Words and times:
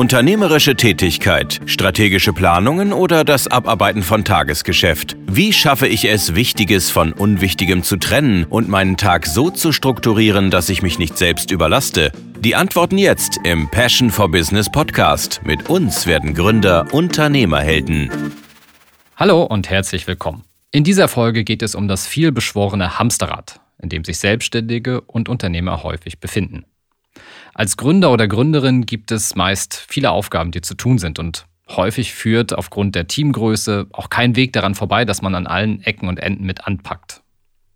Unternehmerische 0.00 0.76
Tätigkeit, 0.76 1.60
strategische 1.66 2.32
Planungen 2.32 2.94
oder 2.94 3.22
das 3.22 3.48
Abarbeiten 3.48 4.02
von 4.02 4.24
Tagesgeschäft. 4.24 5.14
Wie 5.26 5.52
schaffe 5.52 5.86
ich 5.86 6.08
es, 6.08 6.34
Wichtiges 6.34 6.90
von 6.90 7.12
Unwichtigem 7.12 7.82
zu 7.82 7.98
trennen 7.98 8.44
und 8.44 8.66
meinen 8.66 8.96
Tag 8.96 9.26
so 9.26 9.50
zu 9.50 9.72
strukturieren, 9.72 10.50
dass 10.50 10.70
ich 10.70 10.80
mich 10.80 10.98
nicht 10.98 11.18
selbst 11.18 11.50
überlaste? 11.50 12.12
Die 12.38 12.56
Antworten 12.56 12.96
jetzt 12.96 13.40
im 13.44 13.70
Passion 13.70 14.08
for 14.08 14.30
Business 14.30 14.72
Podcast. 14.72 15.42
Mit 15.44 15.68
uns 15.68 16.06
werden 16.06 16.32
Gründer 16.32 16.86
Unternehmerhelden. 16.92 18.10
Hallo 19.16 19.42
und 19.42 19.68
herzlich 19.68 20.06
willkommen. 20.06 20.44
In 20.70 20.82
dieser 20.82 21.08
Folge 21.08 21.44
geht 21.44 21.60
es 21.60 21.74
um 21.74 21.88
das 21.88 22.06
vielbeschworene 22.06 22.98
Hamsterrad, 22.98 23.60
in 23.82 23.90
dem 23.90 24.04
sich 24.04 24.16
Selbstständige 24.16 25.02
und 25.02 25.28
Unternehmer 25.28 25.82
häufig 25.82 26.20
befinden. 26.20 26.64
Als 27.54 27.76
Gründer 27.76 28.12
oder 28.12 28.28
Gründerin 28.28 28.86
gibt 28.86 29.10
es 29.12 29.34
meist 29.34 29.74
viele 29.88 30.10
Aufgaben, 30.10 30.50
die 30.50 30.60
zu 30.60 30.74
tun 30.74 30.98
sind 30.98 31.18
und 31.18 31.46
häufig 31.68 32.12
führt 32.12 32.52
aufgrund 32.52 32.94
der 32.94 33.06
Teamgröße 33.06 33.86
auch 33.92 34.10
kein 34.10 34.36
Weg 34.36 34.52
daran 34.52 34.74
vorbei, 34.74 35.04
dass 35.04 35.22
man 35.22 35.34
an 35.34 35.46
allen 35.46 35.82
Ecken 35.82 36.08
und 36.08 36.18
Enden 36.18 36.44
mit 36.44 36.66
anpackt. 36.66 37.22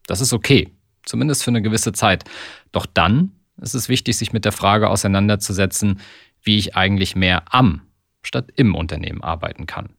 Das 0.06 0.20
ist 0.20 0.32
okay, 0.32 0.72
zumindest 1.04 1.44
für 1.44 1.50
eine 1.50 1.62
gewisse 1.62 1.92
Zeit. 1.92 2.24
Doch 2.72 2.86
dann 2.86 3.32
ist 3.60 3.74
es 3.74 3.88
wichtig, 3.88 4.16
sich 4.16 4.32
mit 4.32 4.44
der 4.44 4.52
Frage 4.52 4.88
auseinanderzusetzen, 4.88 6.00
wie 6.42 6.58
ich 6.58 6.76
eigentlich 6.76 7.16
mehr 7.16 7.44
am 7.50 7.82
statt 8.22 8.50
im 8.56 8.74
Unternehmen 8.74 9.22
arbeiten 9.22 9.66
kann. 9.66 9.90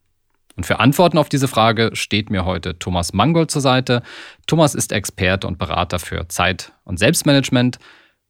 Und 0.56 0.64
für 0.64 0.80
Antworten 0.80 1.18
auf 1.18 1.28
diese 1.28 1.48
Frage 1.48 1.90
steht 1.92 2.30
mir 2.30 2.44
heute 2.44 2.78
Thomas 2.78 3.12
Mangold 3.12 3.50
zur 3.50 3.60
Seite. 3.60 4.02
Thomas 4.46 4.74
ist 4.74 4.90
Experte 4.90 5.46
und 5.46 5.58
Berater 5.58 5.98
für 5.98 6.28
Zeit- 6.28 6.72
und 6.84 6.98
Selbstmanagement 6.98 7.78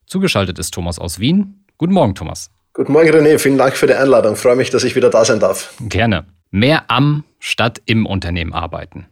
Zugeschaltet 0.06 0.58
ist 0.58 0.72
Thomas 0.72 0.98
aus 0.98 1.18
Wien. 1.18 1.64
Guten 1.78 1.92
Morgen, 1.92 2.14
Thomas. 2.14 2.50
Guten 2.72 2.92
Morgen, 2.92 3.10
René. 3.10 3.38
Vielen 3.38 3.58
Dank 3.58 3.76
für 3.76 3.88
die 3.88 3.94
Einladung. 3.94 4.34
Ich 4.34 4.38
freue 4.38 4.54
mich, 4.54 4.70
dass 4.70 4.84
ich 4.84 4.94
wieder 4.94 5.10
da 5.10 5.24
sein 5.24 5.40
darf. 5.40 5.74
Gerne. 5.80 6.26
Mehr 6.50 6.90
am 6.90 7.24
statt 7.40 7.82
im 7.86 8.06
Unternehmen 8.06 8.52
arbeiten. 8.52 9.06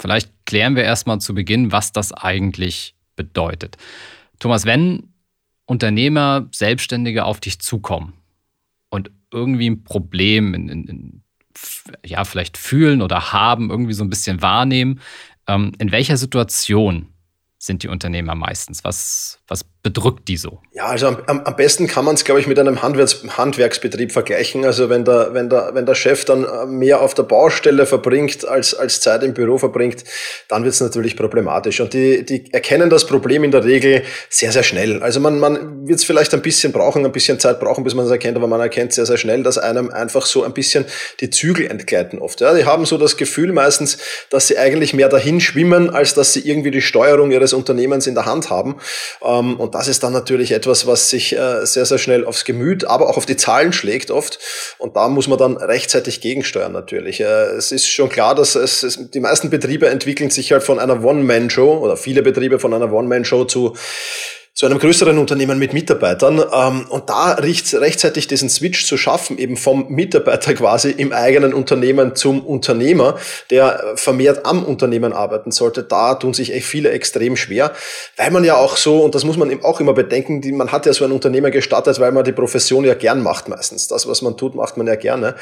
Vielleicht 0.00 0.30
klären 0.46 0.76
wir 0.76 0.84
erstmal 0.84 1.20
zu 1.20 1.34
Beginn, 1.34 1.72
was 1.72 1.92
das 1.92 2.12
eigentlich 2.12 2.94
bedeutet. 3.16 3.76
Thomas, 4.38 4.64
wenn 4.64 5.14
Unternehmer, 5.66 6.48
Selbstständige 6.52 7.24
auf 7.24 7.40
dich 7.40 7.60
zukommen 7.60 8.14
und 8.88 9.10
irgendwie 9.30 9.70
ein 9.70 9.84
Problem 9.84 10.54
in, 10.54 10.68
in, 10.68 10.84
in, 10.86 11.22
ja, 12.04 12.24
vielleicht 12.24 12.56
fühlen 12.56 13.02
oder 13.02 13.32
haben, 13.32 13.70
irgendwie 13.70 13.94
so 13.94 14.04
ein 14.04 14.10
bisschen 14.10 14.40
wahrnehmen, 14.40 15.00
ähm, 15.46 15.72
in 15.78 15.92
welcher 15.92 16.16
Situation 16.16 17.08
sind 17.58 17.82
die 17.82 17.88
Unternehmer 17.88 18.34
meistens? 18.34 18.84
Was, 18.84 19.40
was 19.46 19.62
bedrückt 19.82 20.28
die 20.28 20.38
so? 20.38 20.60
Ja, 20.72 20.86
also 20.86 21.08
am, 21.08 21.20
am 21.26 21.56
besten 21.56 21.86
kann 21.86 22.06
man 22.06 22.14
es, 22.14 22.24
glaube 22.24 22.40
ich, 22.40 22.46
mit 22.46 22.58
einem 22.58 22.80
Handwerks, 22.80 23.22
Handwerksbetrieb 23.36 24.10
vergleichen. 24.10 24.64
Also 24.64 24.88
wenn 24.88 25.04
der, 25.04 25.34
wenn, 25.34 25.50
der, 25.50 25.72
wenn 25.74 25.84
der 25.84 25.94
Chef 25.94 26.24
dann 26.24 26.44
äh, 26.44 26.64
mehr 26.64 27.02
auf 27.02 27.12
der 27.12 27.24
Baustelle 27.24 27.84
verbringt, 27.84 28.46
als, 28.48 28.74
als 28.74 29.02
Zeit 29.02 29.22
im 29.22 29.34
Büro 29.34 29.58
verbringt, 29.58 30.02
dann 30.48 30.64
wird 30.64 30.72
es 30.72 30.80
natürlich 30.80 31.14
problematisch. 31.14 31.80
Und 31.82 31.92
die, 31.92 32.24
die 32.24 32.50
erkennen 32.54 32.88
das 32.88 33.06
Problem 33.06 33.44
in 33.44 33.50
der 33.50 33.64
Regel 33.64 34.04
sehr, 34.30 34.50
sehr 34.52 34.62
schnell. 34.62 35.02
Also 35.02 35.20
man, 35.20 35.38
man 35.38 35.86
wird 35.86 35.98
es 35.98 36.04
vielleicht 36.04 36.32
ein 36.32 36.40
bisschen 36.40 36.72
brauchen, 36.72 37.04
ein 37.04 37.12
bisschen 37.12 37.38
Zeit 37.38 37.60
brauchen, 37.60 37.84
bis 37.84 37.94
man 37.94 38.06
es 38.06 38.10
erkennt, 38.10 38.38
aber 38.38 38.46
man 38.46 38.60
erkennt 38.60 38.94
sehr, 38.94 39.04
sehr 39.04 39.18
schnell, 39.18 39.42
dass 39.42 39.58
einem 39.58 39.90
einfach 39.90 40.24
so 40.24 40.44
ein 40.44 40.54
bisschen 40.54 40.86
die 41.20 41.28
Zügel 41.28 41.66
entgleiten 41.66 42.20
oft. 42.20 42.40
Ja, 42.40 42.54
die 42.54 42.64
haben 42.64 42.86
so 42.86 42.96
das 42.96 43.18
Gefühl 43.18 43.52
meistens, 43.52 43.98
dass 44.30 44.46
sie 44.46 44.56
eigentlich 44.56 44.94
mehr 44.94 45.10
dahin 45.10 45.42
schwimmen, 45.42 45.90
als 45.90 46.14
dass 46.14 46.32
sie 46.32 46.40
irgendwie 46.40 46.70
die 46.70 46.80
Steuerung 46.80 47.30
ihres 47.30 47.52
Unternehmens 47.52 48.06
in 48.06 48.14
der 48.14 48.24
Hand 48.24 48.48
haben. 48.48 48.76
Ähm, 49.38 49.58
und 49.58 49.74
das 49.74 49.88
ist 49.88 50.02
dann 50.02 50.12
natürlich 50.12 50.52
etwas, 50.52 50.86
was 50.86 51.10
sich 51.10 51.36
äh, 51.36 51.64
sehr, 51.64 51.86
sehr 51.86 51.98
schnell 51.98 52.24
aufs 52.24 52.44
Gemüt, 52.44 52.84
aber 52.84 53.08
auch 53.08 53.16
auf 53.16 53.26
die 53.26 53.36
Zahlen 53.36 53.72
schlägt 53.72 54.10
oft. 54.10 54.38
Und 54.78 54.96
da 54.96 55.08
muss 55.08 55.28
man 55.28 55.38
dann 55.38 55.56
rechtzeitig 55.56 56.20
gegensteuern 56.20 56.72
natürlich. 56.72 57.20
Äh, 57.20 57.24
es 57.24 57.72
ist 57.72 57.86
schon 57.88 58.08
klar, 58.08 58.34
dass 58.34 58.54
es, 58.54 58.98
die 59.12 59.20
meisten 59.20 59.50
Betriebe 59.50 59.88
entwickeln 59.88 60.30
sich 60.30 60.52
halt 60.52 60.62
von 60.62 60.78
einer 60.78 61.04
One-Man-Show 61.04 61.78
oder 61.78 61.96
viele 61.96 62.22
Betriebe 62.22 62.58
von 62.58 62.74
einer 62.74 62.92
One-Man-Show 62.92 63.44
zu 63.44 63.74
zu 64.54 64.66
einem 64.66 64.78
größeren 64.78 65.18
Unternehmen 65.18 65.58
mit 65.58 65.72
Mitarbeitern 65.72 66.40
ähm, 66.52 66.86
und 66.88 67.10
da 67.10 67.32
rechtzeitig 67.32 68.28
diesen 68.28 68.48
Switch 68.48 68.86
zu 68.86 68.96
schaffen, 68.96 69.36
eben 69.36 69.56
vom 69.56 69.88
Mitarbeiter 69.88 70.54
quasi 70.54 70.92
im 70.92 71.12
eigenen 71.12 71.52
Unternehmen 71.52 72.14
zum 72.14 72.46
Unternehmer, 72.46 73.18
der 73.50 73.94
vermehrt 73.96 74.46
am 74.46 74.64
Unternehmen 74.64 75.12
arbeiten 75.12 75.50
sollte, 75.50 75.82
da 75.82 76.14
tun 76.14 76.34
sich 76.34 76.54
echt 76.54 76.66
viele 76.66 76.90
extrem 76.90 77.36
schwer, 77.36 77.72
weil 78.16 78.30
man 78.30 78.44
ja 78.44 78.56
auch 78.56 78.76
so, 78.76 79.02
und 79.02 79.16
das 79.16 79.24
muss 79.24 79.36
man 79.36 79.50
eben 79.50 79.64
auch 79.64 79.80
immer 79.80 79.92
bedenken, 79.92 80.40
die, 80.40 80.52
man 80.52 80.70
hat 80.70 80.86
ja 80.86 80.92
so 80.92 81.04
ein 81.04 81.10
Unternehmer 81.10 81.50
gestartet, 81.50 81.98
weil 81.98 82.12
man 82.12 82.22
die 82.22 82.32
Profession 82.32 82.84
ja 82.84 82.94
gern 82.94 83.24
macht 83.24 83.48
meistens. 83.48 83.88
Das, 83.88 84.06
was 84.06 84.22
man 84.22 84.36
tut, 84.36 84.54
macht 84.54 84.76
man 84.76 84.86
ja 84.86 84.94
gerne. 84.94 85.34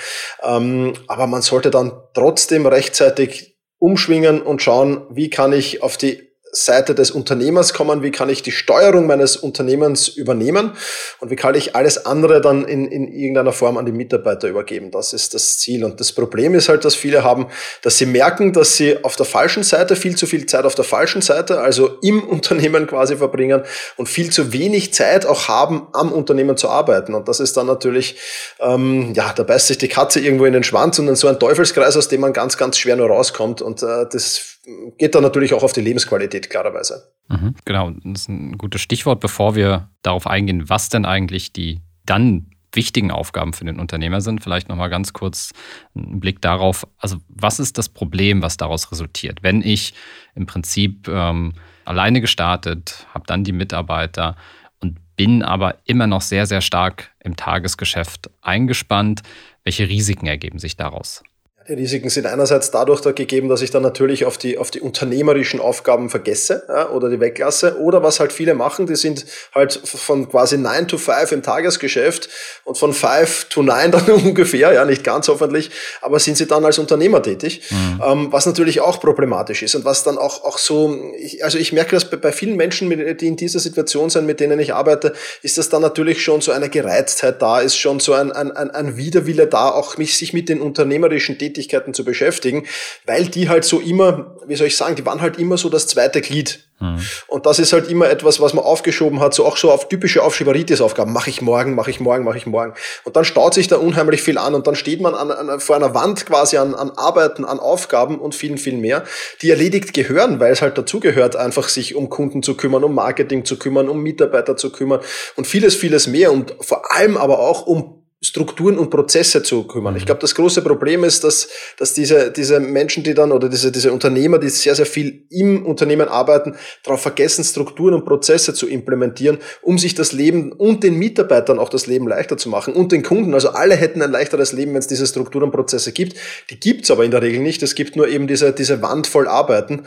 Ähm, 0.42 0.94
aber 1.06 1.26
man 1.26 1.42
sollte 1.42 1.70
dann 1.70 1.92
trotzdem 2.14 2.64
rechtzeitig 2.64 3.58
umschwingen 3.78 4.40
und 4.40 4.62
schauen, 4.62 5.02
wie 5.10 5.28
kann 5.28 5.52
ich 5.52 5.82
auf 5.82 5.98
die 5.98 6.31
Seite 6.54 6.94
des 6.94 7.10
Unternehmers 7.10 7.72
kommen, 7.72 8.02
wie 8.02 8.10
kann 8.10 8.28
ich 8.28 8.42
die 8.42 8.52
Steuerung 8.52 9.06
meines 9.06 9.36
Unternehmens 9.36 10.08
übernehmen 10.08 10.72
und 11.18 11.30
wie 11.30 11.36
kann 11.36 11.54
ich 11.54 11.74
alles 11.74 12.04
andere 12.04 12.42
dann 12.42 12.66
in, 12.66 12.84
in 12.84 13.08
irgendeiner 13.08 13.52
Form 13.52 13.78
an 13.78 13.86
die 13.86 13.92
Mitarbeiter 13.92 14.48
übergeben. 14.48 14.90
Das 14.90 15.14
ist 15.14 15.32
das 15.32 15.56
Ziel. 15.56 15.82
Und 15.82 15.98
das 15.98 16.12
Problem 16.12 16.54
ist 16.54 16.68
halt, 16.68 16.84
dass 16.84 16.94
viele 16.94 17.24
haben, 17.24 17.46
dass 17.80 17.96
sie 17.96 18.04
merken, 18.04 18.52
dass 18.52 18.76
sie 18.76 19.02
auf 19.02 19.16
der 19.16 19.24
falschen 19.24 19.62
Seite 19.62 19.96
viel 19.96 20.14
zu 20.14 20.26
viel 20.26 20.44
Zeit 20.44 20.66
auf 20.66 20.74
der 20.74 20.84
falschen 20.84 21.22
Seite, 21.22 21.60
also 21.60 21.98
im 22.02 22.22
Unternehmen 22.28 22.86
quasi 22.86 23.16
verbringen 23.16 23.62
und 23.96 24.10
viel 24.10 24.30
zu 24.30 24.52
wenig 24.52 24.92
Zeit 24.92 25.24
auch 25.24 25.48
haben, 25.48 25.86
am 25.94 26.12
Unternehmen 26.12 26.58
zu 26.58 26.68
arbeiten. 26.68 27.14
Und 27.14 27.28
das 27.28 27.40
ist 27.40 27.56
dann 27.56 27.66
natürlich, 27.66 28.18
ähm, 28.60 29.14
ja, 29.14 29.32
da 29.34 29.42
beißt 29.42 29.68
sich 29.68 29.78
die 29.78 29.88
Katze 29.88 30.20
irgendwo 30.20 30.44
in 30.44 30.52
den 30.52 30.64
Schwanz 30.64 30.98
und 30.98 31.06
dann 31.06 31.16
so 31.16 31.28
ein 31.28 31.40
Teufelskreis, 31.40 31.96
aus 31.96 32.08
dem 32.08 32.20
man 32.20 32.34
ganz, 32.34 32.58
ganz 32.58 32.76
schwer 32.76 32.96
nur 32.96 33.08
rauskommt. 33.08 33.62
Und 33.62 33.82
äh, 33.82 34.04
das 34.12 34.51
geht 34.98 35.14
dann 35.14 35.22
natürlich 35.22 35.54
auch 35.54 35.62
auf 35.62 35.72
die 35.72 35.80
Lebensqualität, 35.80 36.50
klarerweise. 36.50 37.12
Mhm, 37.28 37.54
genau, 37.64 37.90
das 38.04 38.22
ist 38.22 38.28
ein 38.28 38.58
gutes 38.58 38.80
Stichwort, 38.80 39.20
bevor 39.20 39.54
wir 39.54 39.88
darauf 40.02 40.26
eingehen, 40.26 40.68
was 40.68 40.88
denn 40.88 41.04
eigentlich 41.04 41.52
die 41.52 41.80
dann 42.06 42.50
wichtigen 42.74 43.10
Aufgaben 43.10 43.52
für 43.52 43.64
den 43.64 43.78
Unternehmer 43.78 44.20
sind. 44.20 44.42
Vielleicht 44.42 44.68
nochmal 44.68 44.88
ganz 44.90 45.12
kurz 45.12 45.52
einen 45.94 46.20
Blick 46.20 46.40
darauf, 46.40 46.86
also 46.98 47.18
was 47.28 47.60
ist 47.60 47.76
das 47.78 47.88
Problem, 47.88 48.42
was 48.42 48.56
daraus 48.56 48.90
resultiert? 48.90 49.42
Wenn 49.42 49.62
ich 49.62 49.94
im 50.34 50.46
Prinzip 50.46 51.06
ähm, 51.08 51.52
alleine 51.84 52.20
gestartet, 52.20 53.06
habe 53.12 53.26
dann 53.26 53.44
die 53.44 53.52
Mitarbeiter 53.52 54.36
und 54.80 54.98
bin 55.16 55.42
aber 55.42 55.76
immer 55.84 56.06
noch 56.06 56.22
sehr, 56.22 56.46
sehr 56.46 56.60
stark 56.60 57.10
im 57.20 57.36
Tagesgeschäft 57.36 58.30
eingespannt, 58.40 59.22
welche 59.64 59.88
Risiken 59.88 60.26
ergeben 60.26 60.58
sich 60.58 60.76
daraus? 60.76 61.22
Die 61.68 61.74
Risiken 61.74 62.10
sind 62.10 62.26
einerseits 62.26 62.72
dadurch 62.72 63.00
da 63.02 63.12
gegeben, 63.12 63.48
dass 63.48 63.62
ich 63.62 63.70
dann 63.70 63.82
natürlich 63.82 64.24
auf 64.24 64.36
die, 64.36 64.58
auf 64.58 64.72
die 64.72 64.80
unternehmerischen 64.80 65.60
Aufgaben 65.60 66.10
vergesse 66.10 66.64
ja, 66.68 66.90
oder 66.90 67.08
die 67.08 67.20
weglasse. 67.20 67.78
Oder 67.78 68.02
was 68.02 68.18
halt 68.18 68.32
viele 68.32 68.54
machen, 68.54 68.86
die 68.86 68.96
sind 68.96 69.24
halt 69.54 69.72
von 69.72 70.28
quasi 70.28 70.58
9 70.58 70.88
to 70.88 70.98
5 70.98 71.30
im 71.30 71.42
Tagesgeschäft 71.42 72.28
und 72.64 72.78
von 72.78 72.92
5 72.92 73.44
to 73.48 73.62
9 73.62 73.90
dann 73.92 74.10
ungefähr, 74.10 74.72
ja, 74.72 74.84
nicht 74.84 75.04
ganz 75.04 75.28
hoffentlich, 75.28 75.70
aber 76.00 76.18
sind 76.18 76.36
sie 76.36 76.46
dann 76.46 76.64
als 76.64 76.80
Unternehmer 76.80 77.22
tätig, 77.22 77.62
mhm. 77.70 78.02
ähm, 78.04 78.32
was 78.32 78.46
natürlich 78.46 78.80
auch 78.80 79.00
problematisch 79.00 79.62
ist 79.62 79.76
und 79.76 79.84
was 79.84 80.02
dann 80.02 80.18
auch, 80.18 80.42
auch 80.44 80.58
so, 80.58 81.12
ich, 81.16 81.44
also 81.44 81.58
ich 81.58 81.72
merke 81.72 81.94
das 81.94 82.10
bei, 82.10 82.16
bei 82.16 82.32
vielen 82.32 82.56
Menschen, 82.56 82.90
die 82.90 83.26
in 83.26 83.36
dieser 83.36 83.60
Situation 83.60 84.10
sind, 84.10 84.26
mit 84.26 84.40
denen 84.40 84.58
ich 84.58 84.74
arbeite, 84.74 85.12
ist 85.42 85.58
das 85.58 85.68
dann 85.68 85.82
natürlich 85.82 86.24
schon 86.24 86.40
so 86.40 86.50
eine 86.50 86.68
Gereiztheit 86.68 87.40
da, 87.40 87.60
ist 87.60 87.76
schon 87.76 88.00
so 88.00 88.14
ein, 88.14 88.32
ein, 88.32 88.50
ein 88.50 88.96
Widerwille 88.96 89.46
da, 89.46 89.70
auch 89.70 89.96
mich, 89.96 90.16
sich 90.16 90.32
mit 90.32 90.48
den 90.48 90.60
unternehmerischen 90.60 91.38
Tätigkeiten 91.38 91.51
Tätigkeiten 91.52 91.94
zu 91.94 92.04
beschäftigen, 92.04 92.66
weil 93.06 93.26
die 93.26 93.48
halt 93.48 93.64
so 93.64 93.80
immer, 93.80 94.36
wie 94.46 94.56
soll 94.56 94.66
ich 94.66 94.76
sagen, 94.76 94.96
die 94.96 95.04
waren 95.04 95.20
halt 95.20 95.38
immer 95.38 95.58
so 95.58 95.68
das 95.68 95.86
zweite 95.86 96.20
Glied. 96.20 96.66
Mhm. 96.80 97.00
Und 97.28 97.46
das 97.46 97.58
ist 97.58 97.72
halt 97.72 97.88
immer 97.88 98.08
etwas, 98.10 98.40
was 98.40 98.54
man 98.54 98.64
aufgeschoben 98.64 99.20
hat, 99.20 99.34
so 99.34 99.44
auch 99.46 99.56
so 99.56 99.70
auf 99.70 99.88
typische 99.88 100.22
Aufschieberitis-Aufgaben. 100.22 101.12
Mache 101.12 101.30
ich 101.30 101.42
morgen, 101.42 101.74
mache 101.74 101.90
ich 101.90 102.00
morgen, 102.00 102.24
mache 102.24 102.38
ich 102.38 102.46
morgen. 102.46 102.74
Und 103.04 103.16
dann 103.16 103.24
staut 103.24 103.54
sich 103.54 103.68
da 103.68 103.76
unheimlich 103.76 104.22
viel 104.22 104.38
an 104.38 104.54
und 104.54 104.66
dann 104.66 104.74
steht 104.74 105.00
man 105.00 105.14
an, 105.14 105.30
an, 105.30 105.60
vor 105.60 105.76
einer 105.76 105.94
Wand 105.94 106.26
quasi 106.26 106.56
an, 106.56 106.74
an 106.74 106.90
Arbeiten, 106.96 107.44
an 107.44 107.60
Aufgaben 107.60 108.18
und 108.18 108.34
vielen, 108.34 108.58
viel 108.58 108.76
mehr, 108.76 109.04
die 109.42 109.50
erledigt 109.50 109.94
gehören, 109.94 110.40
weil 110.40 110.52
es 110.52 110.62
halt 110.62 110.76
dazugehört, 110.76 111.36
einfach 111.36 111.68
sich 111.68 111.94
um 111.94 112.08
Kunden 112.08 112.42
zu 112.42 112.56
kümmern, 112.56 112.82
um 112.82 112.94
Marketing 112.94 113.44
zu 113.44 113.58
kümmern, 113.58 113.88
um 113.88 114.02
Mitarbeiter 114.02 114.56
zu 114.56 114.72
kümmern 114.72 115.00
und 115.36 115.46
vieles, 115.46 115.76
vieles 115.76 116.06
mehr 116.06 116.32
und 116.32 116.54
vor 116.60 116.92
allem 116.92 117.16
aber 117.16 117.38
auch 117.38 117.66
um 117.66 118.01
Strukturen 118.24 118.78
und 118.78 118.88
Prozesse 118.90 119.42
zu 119.42 119.64
kümmern. 119.64 119.96
Ich 119.96 120.06
glaube, 120.06 120.20
das 120.20 120.36
große 120.36 120.62
Problem 120.62 121.02
ist, 121.02 121.24
dass, 121.24 121.48
dass 121.76 121.92
diese, 121.92 122.30
diese 122.30 122.60
Menschen, 122.60 123.02
die 123.02 123.14
dann 123.14 123.32
oder 123.32 123.48
diese, 123.48 123.72
diese 123.72 123.92
Unternehmer, 123.92 124.38
die 124.38 124.48
sehr, 124.48 124.76
sehr 124.76 124.86
viel 124.86 125.24
im 125.28 125.66
Unternehmen 125.66 126.06
arbeiten, 126.06 126.54
darauf 126.84 127.02
vergessen, 127.02 127.42
Strukturen 127.42 127.94
und 127.94 128.04
Prozesse 128.04 128.54
zu 128.54 128.68
implementieren, 128.68 129.38
um 129.60 129.76
sich 129.76 129.96
das 129.96 130.12
Leben 130.12 130.52
und 130.52 130.84
den 130.84 131.00
Mitarbeitern 131.00 131.58
auch 131.58 131.68
das 131.68 131.88
Leben 131.88 132.06
leichter 132.06 132.36
zu 132.36 132.48
machen 132.48 132.74
und 132.74 132.92
den 132.92 133.02
Kunden. 133.02 133.34
Also 133.34 133.50
alle 133.50 133.74
hätten 133.74 134.00
ein 134.02 134.12
leichteres 134.12 134.52
Leben, 134.52 134.72
wenn 134.72 134.78
es 134.78 134.86
diese 134.86 135.06
Strukturen 135.08 135.46
und 135.46 135.50
Prozesse 135.50 135.90
gibt. 135.90 136.16
Die 136.50 136.60
gibt's 136.60 136.92
aber 136.92 137.04
in 137.04 137.10
der 137.10 137.22
Regel 137.22 137.40
nicht. 137.40 137.60
Es 137.64 137.74
gibt 137.74 137.96
nur 137.96 138.06
eben 138.06 138.28
diese, 138.28 138.52
diese 138.52 138.82
Wand 138.82 139.08
voll 139.08 139.26
Arbeiten. 139.26 139.82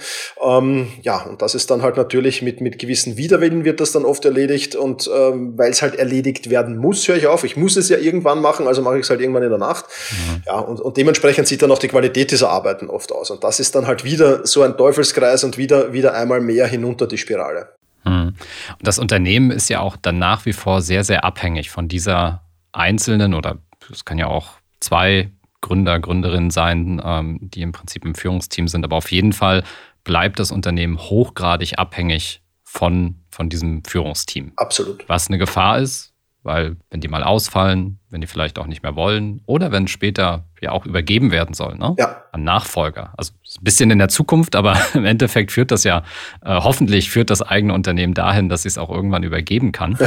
Ähm, 0.45 0.87
ja, 1.03 1.23
und 1.23 1.41
das 1.41 1.55
ist 1.55 1.71
dann 1.71 1.83
halt 1.83 1.95
natürlich 1.95 2.41
mit, 2.41 2.59
mit 2.59 2.79
gewissen 2.79 3.15
Widerwillen 3.15 3.63
wird 3.63 3.79
das 3.79 3.93
dann 3.93 4.03
oft 4.03 4.25
erledigt 4.25 4.75
und 4.75 5.09
ähm, 5.15 5.53
weil 5.55 5.71
es 5.71 5.81
halt 5.81 5.95
erledigt 5.95 6.49
werden 6.49 6.75
muss, 6.75 7.07
höre 7.07 7.15
ich 7.15 7.27
auf. 7.27 7.45
Ich 7.45 7.55
muss 7.55 7.77
es 7.77 7.87
ja 7.87 7.97
irgendwie 7.97 8.24
irgendwann 8.25 8.41
machen, 8.41 8.67
also 8.67 8.81
mache 8.81 8.97
ich 8.97 9.03
es 9.03 9.09
halt 9.09 9.21
irgendwann 9.21 9.43
in 9.43 9.49
der 9.49 9.59
Nacht. 9.59 9.85
Mhm. 10.11 10.43
Ja, 10.45 10.59
und, 10.59 10.79
und 10.79 10.97
dementsprechend 10.97 11.47
sieht 11.47 11.61
dann 11.61 11.71
auch 11.71 11.79
die 11.79 11.87
Qualität 11.87 12.31
dieser 12.31 12.49
Arbeiten 12.49 12.89
oft 12.89 13.11
aus. 13.11 13.31
Und 13.31 13.43
das 13.43 13.59
ist 13.59 13.75
dann 13.75 13.87
halt 13.87 14.03
wieder 14.03 14.45
so 14.45 14.63
ein 14.63 14.77
Teufelskreis 14.77 15.43
und 15.43 15.57
wieder, 15.57 15.93
wieder 15.93 16.13
einmal 16.13 16.41
mehr 16.41 16.67
hinunter 16.67 17.07
die 17.07 17.17
Spirale. 17.17 17.69
Mhm. 18.03 18.35
Und 18.77 18.87
das 18.87 18.99
Unternehmen 18.99 19.51
ist 19.51 19.69
ja 19.69 19.79
auch 19.79 19.95
dann 19.97 20.17
nach 20.17 20.45
wie 20.45 20.53
vor 20.53 20.81
sehr, 20.81 21.03
sehr 21.03 21.23
abhängig 21.23 21.69
von 21.69 21.87
dieser 21.87 22.41
einzelnen 22.71 23.33
oder 23.33 23.59
es 23.91 24.03
kann 24.03 24.17
ja 24.17 24.27
auch 24.27 24.53
zwei 24.79 25.31
Gründer, 25.61 25.99
Gründerinnen 25.99 26.51
sein, 26.51 27.01
ähm, 27.03 27.39
die 27.41 27.61
im 27.61 27.71
Prinzip 27.71 28.05
im 28.05 28.15
Führungsteam 28.15 28.67
sind. 28.67 28.83
Aber 28.83 28.97
auf 28.97 29.11
jeden 29.11 29.33
Fall 29.33 29.63
bleibt 30.03 30.39
das 30.39 30.51
Unternehmen 30.51 30.99
hochgradig 30.99 31.79
abhängig 31.79 32.41
von, 32.63 33.21
von 33.29 33.49
diesem 33.49 33.83
Führungsteam. 33.83 34.51
Absolut. 34.57 35.07
Was 35.07 35.27
eine 35.27 35.37
Gefahr 35.37 35.79
ist, 35.79 36.13
weil 36.45 36.77
wenn 36.89 37.01
die 37.01 37.07
mal 37.07 37.23
ausfallen, 37.23 37.99
wenn 38.09 38.21
die 38.21 38.27
vielleicht 38.27 38.59
auch 38.59 38.67
nicht 38.67 38.83
mehr 38.83 38.95
wollen 38.95 39.41
oder 39.45 39.71
wenn 39.71 39.87
später 39.87 40.45
ja 40.61 40.71
auch 40.71 40.85
übergeben 40.85 41.31
werden 41.31 41.53
soll 41.53 41.75
ne? 41.75 41.95
ja. 41.97 42.23
an 42.31 42.43
Nachfolger. 42.43 43.13
Also 43.17 43.33
ein 43.33 43.63
bisschen 43.63 43.91
in 43.91 43.97
der 43.97 44.09
Zukunft, 44.09 44.55
aber 44.55 44.77
im 44.93 45.05
Endeffekt 45.05 45.51
führt 45.51 45.71
das 45.71 45.83
ja, 45.83 46.03
äh, 46.41 46.55
hoffentlich 46.55 47.09
führt 47.09 47.29
das 47.29 47.41
eigene 47.41 47.73
Unternehmen 47.73 48.13
dahin, 48.13 48.49
dass 48.49 48.65
es 48.65 48.77
auch 48.77 48.89
irgendwann 48.89 49.23
übergeben 49.23 49.71
kann. 49.71 49.97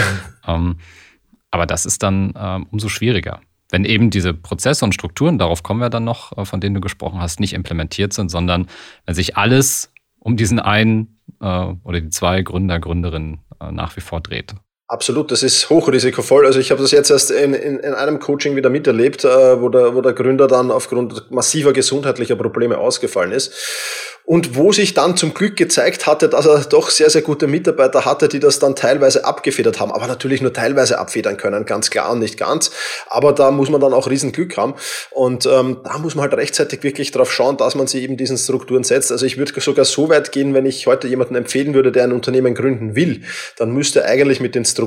ähm, 0.47 0.79
aber 1.51 1.67
das 1.67 1.87
ist 1.87 2.03
dann 2.03 2.35
ähm, 2.39 2.67
umso 2.71 2.89
schwieriger 2.89 3.41
wenn 3.71 3.85
eben 3.85 4.11
diese 4.11 4.35
Prozesse 4.35 4.85
und 4.85 4.95
Strukturen, 4.95 5.39
darauf 5.39 5.63
kommen 5.63 5.81
wir 5.81 5.91
dann 5.91 6.05
noch, 6.05 6.37
äh, 6.37 6.45
von 6.45 6.61
denen 6.61 6.75
du 6.75 6.81
gesprochen 6.81 7.21
hast, 7.21 7.41
nicht 7.41 7.53
implementiert 7.53 8.13
sind, 8.13 8.31
sondern 8.31 8.67
wenn 9.05 9.15
sich 9.15 9.37
alles 9.37 9.93
um 10.19 10.37
diesen 10.37 10.59
einen 10.59 11.21
äh, 11.41 11.75
oder 11.85 12.01
die 12.01 12.11
zwei 12.11 12.43
Gründer, 12.43 12.81
Gründerinnen 12.81 13.41
äh, 13.61 13.71
nach 13.71 13.97
wie 13.97 14.01
vor 14.01 14.21
dreht. 14.21 14.55
Absolut, 14.91 15.31
das 15.31 15.43
ist 15.43 15.69
hochrisikovoll. 15.69 16.47
Also 16.47 16.61
ich 16.61 16.71
habe 16.71 16.81
das 16.81 16.93
jetzt 16.93 17.11
erst 17.11 17.31
in, 17.31 17.53
in, 17.53 17.79
in 17.79 17.93
einem 17.93 18.19
Coaching 18.21 18.57
wieder 18.57 18.71
miterlebt, 18.71 19.23
äh, 19.23 19.61
wo, 19.61 19.69
der, 19.69 19.95
wo 19.95 20.01
der 20.01 20.15
Gründer 20.15 20.49
dann 20.49 20.71
aufgrund 20.71 21.31
massiver 21.31 21.75
gesundheitlicher 21.75 22.37
Probleme 22.37 22.79
ausgefallen 22.79 23.33
ist 23.33 23.53
und 24.25 24.57
wo 24.57 24.73
sich 24.73 24.95
dann 24.95 25.15
zum 25.17 25.35
Glück 25.35 25.57
gezeigt 25.57 26.07
hatte, 26.07 26.31
dass 26.31 26.47
er 26.47 26.61
doch 26.61 26.89
sehr, 26.89 27.11
sehr 27.11 27.21
gute 27.21 27.47
Mitarbeiter 27.47 28.07
hatte, 28.07 28.29
die 28.29 28.41
das 28.41 28.59
dann 28.59 28.77
teilweise 28.77 29.27
abgefedert 29.27 29.79
haben, 29.79 29.93
aber 29.93 30.07
natürlich 30.07 30.41
nur 30.41 30.55
teilweise 30.55 30.99
abfedern 30.99 31.37
können, 31.37 31.67
ganz 31.67 31.91
klar 31.91 32.13
und 32.13 32.21
nicht 32.21 32.39
ganz. 32.39 32.71
Aber 33.09 33.33
da 33.35 33.51
muss 33.51 33.69
man 33.69 33.83
dann 33.83 33.93
auch 33.93 34.09
riesen 34.09 34.33
Glück 34.33 34.57
haben 34.57 34.75
und 35.11 35.45
ähm, 35.45 35.79
da 35.85 35.99
muss 35.99 36.15
man 36.15 36.23
halt 36.23 36.35
rechtzeitig 36.35 36.83
wirklich 36.83 37.11
darauf 37.11 37.31
schauen, 37.31 37.59
dass 37.59 37.75
man 37.75 37.87
sie 37.87 38.03
eben 38.03 38.17
diesen 38.17 38.39
Strukturen 38.39 38.85
setzt. 38.85 39.13
Also 39.13 39.27
ich 39.27 39.37
würde 39.37 39.59
sogar 39.61 39.85
so 39.85 40.09
weit 40.09 40.33
gehen, 40.33 40.55
wenn 40.55 40.65
ich 40.65 40.87
heute 40.87 41.09
jemanden 41.09 41.35
empfehlen 41.35 41.75
würde, 41.75 41.93
der 41.93 42.05
ein 42.05 42.13
Unternehmen 42.13 42.55
gründen 42.55 42.97
will, 42.97 43.23
dann 43.57 43.71
müsste 43.71 44.07
eigentlich 44.07 44.41
mit 44.41 44.55
den 44.55 44.65
Strukturen 44.65 44.78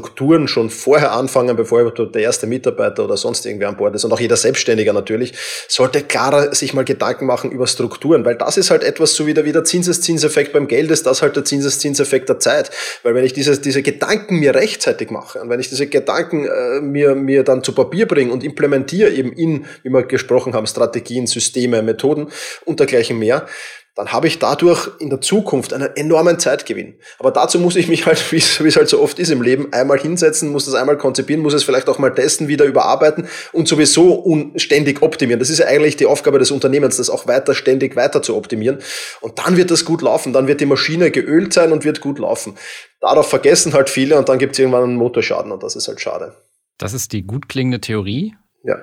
schon 0.48 0.70
vorher 0.70 1.14
anfangen, 1.14 1.56
bevor 1.56 1.92
der 1.92 2.22
erste 2.22 2.46
Mitarbeiter 2.46 3.06
oder 3.06 3.18
sonst 3.18 3.46
irgendwer 3.46 3.70
an 3.70 3.78
Bord 3.78 3.96
ist 3.96 4.06
und 4.06 4.14
auch 4.14 4.20
jeder 4.20 4.38
Selbstständiger 4.38 4.94
natürlich, 4.94 5.34
sollte 5.68 6.02
klarer 6.04 6.54
sich 6.54 6.74
mal 6.74 6.86
Gedanken 6.86 7.26
machen 7.26 7.52
über 7.52 7.66
Strukturen, 7.66 8.24
weil 8.24 8.36
das 8.36 8.58
ist 8.58 8.70
halt 8.70 8.84
etwas 8.84 9.16
so 9.16 9.26
wie 9.26 9.32
wieder, 9.32 9.46
wie 9.46 9.52
der 9.52 9.64
Zinseszinseffekt 9.64 10.54
beim 10.54 10.68
Geld 10.68 10.92
ist, 10.92 11.06
das 11.06 11.22
halt 11.22 11.36
der 11.36 11.46
Zinseszinseffekt 11.46 12.30
der 12.30 12.40
Zeit. 12.40 12.70
Weil 13.04 13.16
wenn 13.16 13.24
ich 13.24 13.34
diese, 13.34 13.60
diese 13.60 13.82
Gedanken 13.82 14.40
mir 14.40 14.54
rechtzeitig 14.54 15.10
mache 15.10 15.40
und 15.40 15.50
wenn 15.50 15.60
ich 15.60 15.70
diese 15.70 15.88
Gedanken 15.88 16.46
äh, 16.46 16.82
mir, 16.82 17.16
mir 17.16 17.44
dann 17.44 17.64
zu 17.64 17.74
Papier 17.74 18.08
bringe 18.08 18.32
und 18.32 18.44
implementiere 18.44 19.10
eben 19.10 19.32
in, 19.32 19.66
wie 19.84 19.90
wir 19.90 20.04
gesprochen 20.04 20.54
haben, 20.54 20.68
Strategien, 20.68 21.28
Systeme, 21.28 21.82
Methoden 21.82 22.28
und 22.66 22.80
dergleichen 22.80 23.18
mehr, 23.18 23.48
dann 23.96 24.14
habe 24.14 24.28
ich 24.28 24.40
dadurch 24.40 24.90
in 25.00 25.10
der 25.10 25.20
Zukunft 25.20 25.74
einen 25.74 25.96
enormen 25.96 26.40
Zeitgewinn. 26.40 26.96
Aber 27.20 27.32
dazu 27.32 27.60
muss 27.60 27.76
ich 27.76 27.90
mich 27.90 28.06
halt, 28.06 28.32
wie 28.32 28.38
es 28.38 28.76
halt 28.76 28.88
so 28.88 29.02
oft 29.02 29.20
ist 29.20 29.30
im 29.30 29.42
Leben, 29.42 29.74
einmal 29.74 30.00
hinsetzen, 30.00 30.50
muss 30.50 30.66
das 30.66 30.76
einmal 30.76 30.98
konzipieren, 30.98 31.42
muss 31.42 31.54
es 31.54 31.64
vielleicht 31.64 31.90
auch 31.90 32.00
mal 32.00 32.14
testen, 32.14 32.48
wieder 32.48 32.66
überarbeiten 32.66 33.28
und 33.52 33.68
sowieso 33.68 34.52
ständig 34.56 35.02
optimieren. 35.02 35.40
Das 35.40 35.50
ist 35.50 35.60
ja 35.60 35.68
eigentlich 35.68 35.98
die 35.98 36.06
Aufgabe 36.06 36.40
des 36.40 36.52
Unternehmens, 36.52 36.98
das 36.98 37.10
auch 37.10 37.28
weiter 37.28 37.54
ständig 37.54 37.96
weiter 37.96 38.22
zu 38.22 38.36
optimieren. 38.36 38.80
Und 39.20 39.40
dann 39.40 39.58
wird 39.58 39.72
das 39.72 39.84
gut 39.84 40.02
laufen. 40.02 40.32
Dann 40.32 40.48
wird 40.48 40.62
die 40.62 40.66
Maschine 40.66 41.12
geölt 41.12 41.54
sein 41.54 41.72
und 41.74 41.84
wird 41.84 42.00
gut 42.00 42.20
laufen. 42.20 42.58
Darauf 43.02 43.30
vergessen 43.30 43.74
halt 43.74 43.90
viele 43.90 44.18
und 44.18 44.30
dann 44.30 44.40
gibt 44.40 44.54
es 44.54 44.60
irgendwann 44.60 44.84
einen 44.84 44.96
Motorschaden 44.96 45.52
und 45.52 45.64
das 45.64 45.76
ist 45.76 45.88
halt 45.88 46.00
schade. 46.00 46.34
Das 46.78 46.94
ist 46.94 47.12
die 47.12 47.24
gut 47.24 47.50
klingende 47.50 47.82
Theorie. 47.82 48.36
Ja. 48.64 48.78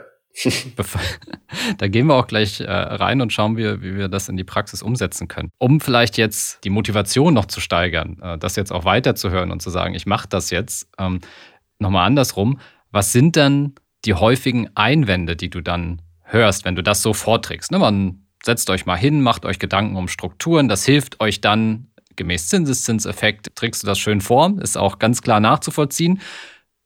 da 1.79 1.89
gehen 1.89 2.07
wir 2.07 2.15
auch 2.15 2.27
gleich 2.27 2.61
äh, 2.61 2.71
rein 2.71 3.21
und 3.21 3.33
schauen, 3.33 3.57
wir, 3.57 3.83
wie 3.83 3.97
wir 3.97 4.09
das 4.09 4.29
in 4.29 4.37
die 4.37 4.45
Praxis 4.45 4.83
umsetzen 4.83 5.29
können. 5.29 5.51
Um 5.59 5.81
vielleicht 5.81 6.17
jetzt 6.17 6.63
die 6.65 6.71
Motivation 6.71 7.35
noch 7.35 7.47
zu 7.47 7.61
steigern, 7.61 8.19
äh, 8.23 8.39
das 8.39 8.57
jetzt 8.57 8.73
auch 8.73 8.85
weiterzuhören 8.85 9.51
und 9.51 9.63
zu 9.63 9.71
sagen, 9.71 9.95
ich 9.95 10.07
mache 10.07 10.29
das 10.29 10.51
jetzt, 10.51 10.89
ähm, 10.99 11.21
nochmal 11.79 12.07
andersrum. 12.07 12.61
Was 12.91 13.13
sind 13.13 13.37
denn 13.37 13.75
die 14.05 14.15
häufigen 14.15 14.71
Einwände, 14.75 15.37
die 15.37 15.51
du 15.51 15.61
dann 15.61 16.03
hörst, 16.23 16.65
wenn 16.65 16.77
du 16.77 16.83
das 16.83 17.03
so 17.03 17.13
vorträgst? 17.13 17.71
Ne, 17.71 17.79
man 17.79 18.27
setzt 18.45 18.71
euch 18.71 18.87
mal 18.87 18.97
hin, 18.97 19.21
macht 19.23 19.45
euch 19.45 19.59
Gedanken 19.59 19.97
um 19.97 20.09
Strukturen, 20.09 20.69
das 20.69 20.85
hilft 20.85 21.21
euch 21.21 21.41
dann 21.41 21.89
gemäß 22.17 22.49
Zinseszinseffekt, 22.49 23.55
trägst 23.55 23.83
du 23.83 23.87
das 23.87 23.99
schön 23.99 24.21
vor, 24.21 24.55
ist 24.61 24.77
auch 24.77 24.99
ganz 24.99 25.23
klar 25.23 25.41
nachzuvollziehen. 25.41 26.21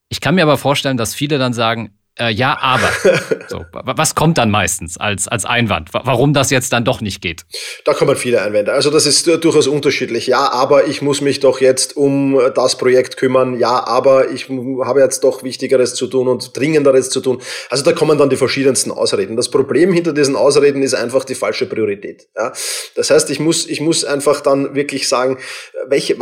Ich 0.08 0.20
kann 0.20 0.34
mir 0.34 0.42
aber 0.42 0.58
vorstellen, 0.58 0.96
dass 0.96 1.14
viele 1.14 1.38
dann 1.38 1.54
sagen, 1.54 1.90
äh, 2.18 2.30
ja, 2.30 2.58
aber. 2.60 2.88
So, 3.48 3.66
was 3.72 4.14
kommt 4.14 4.38
dann 4.38 4.50
meistens 4.50 4.96
als, 4.96 5.28
als 5.28 5.44
Einwand? 5.44 5.90
Warum 5.92 6.32
das 6.32 6.50
jetzt 6.50 6.72
dann 6.72 6.86
doch 6.86 7.02
nicht 7.02 7.20
geht? 7.20 7.44
Da 7.84 7.92
kommen 7.92 8.16
viele 8.16 8.40
Einwände. 8.40 8.72
Also 8.72 8.88
das 8.88 9.04
ist 9.04 9.26
durchaus 9.26 9.66
unterschiedlich. 9.66 10.26
Ja, 10.26 10.50
aber 10.52 10.86
ich 10.86 11.02
muss 11.02 11.20
mich 11.20 11.40
doch 11.40 11.60
jetzt 11.60 11.94
um 11.94 12.40
das 12.54 12.78
Projekt 12.78 13.18
kümmern. 13.18 13.58
Ja, 13.58 13.86
aber 13.86 14.30
ich 14.30 14.48
habe 14.48 15.00
jetzt 15.00 15.22
doch 15.24 15.42
Wichtigeres 15.42 15.94
zu 15.94 16.06
tun 16.06 16.28
und 16.28 16.56
Dringenderes 16.56 17.10
zu 17.10 17.20
tun. 17.20 17.42
Also 17.68 17.84
da 17.84 17.92
kommen 17.92 18.16
dann 18.16 18.30
die 18.30 18.36
verschiedensten 18.36 18.90
Ausreden. 18.90 19.36
Das 19.36 19.50
Problem 19.50 19.92
hinter 19.92 20.14
diesen 20.14 20.36
Ausreden 20.36 20.82
ist 20.82 20.94
einfach 20.94 21.24
die 21.24 21.34
falsche 21.34 21.66
Priorität. 21.66 22.28
Ja? 22.34 22.52
Das 22.94 23.10
heißt, 23.10 23.28
ich 23.28 23.40
muss, 23.40 23.66
ich 23.66 23.82
muss 23.82 24.04
einfach 24.04 24.40
dann 24.40 24.74
wirklich 24.74 25.08
sagen, 25.08 25.36
welche, 25.88 26.16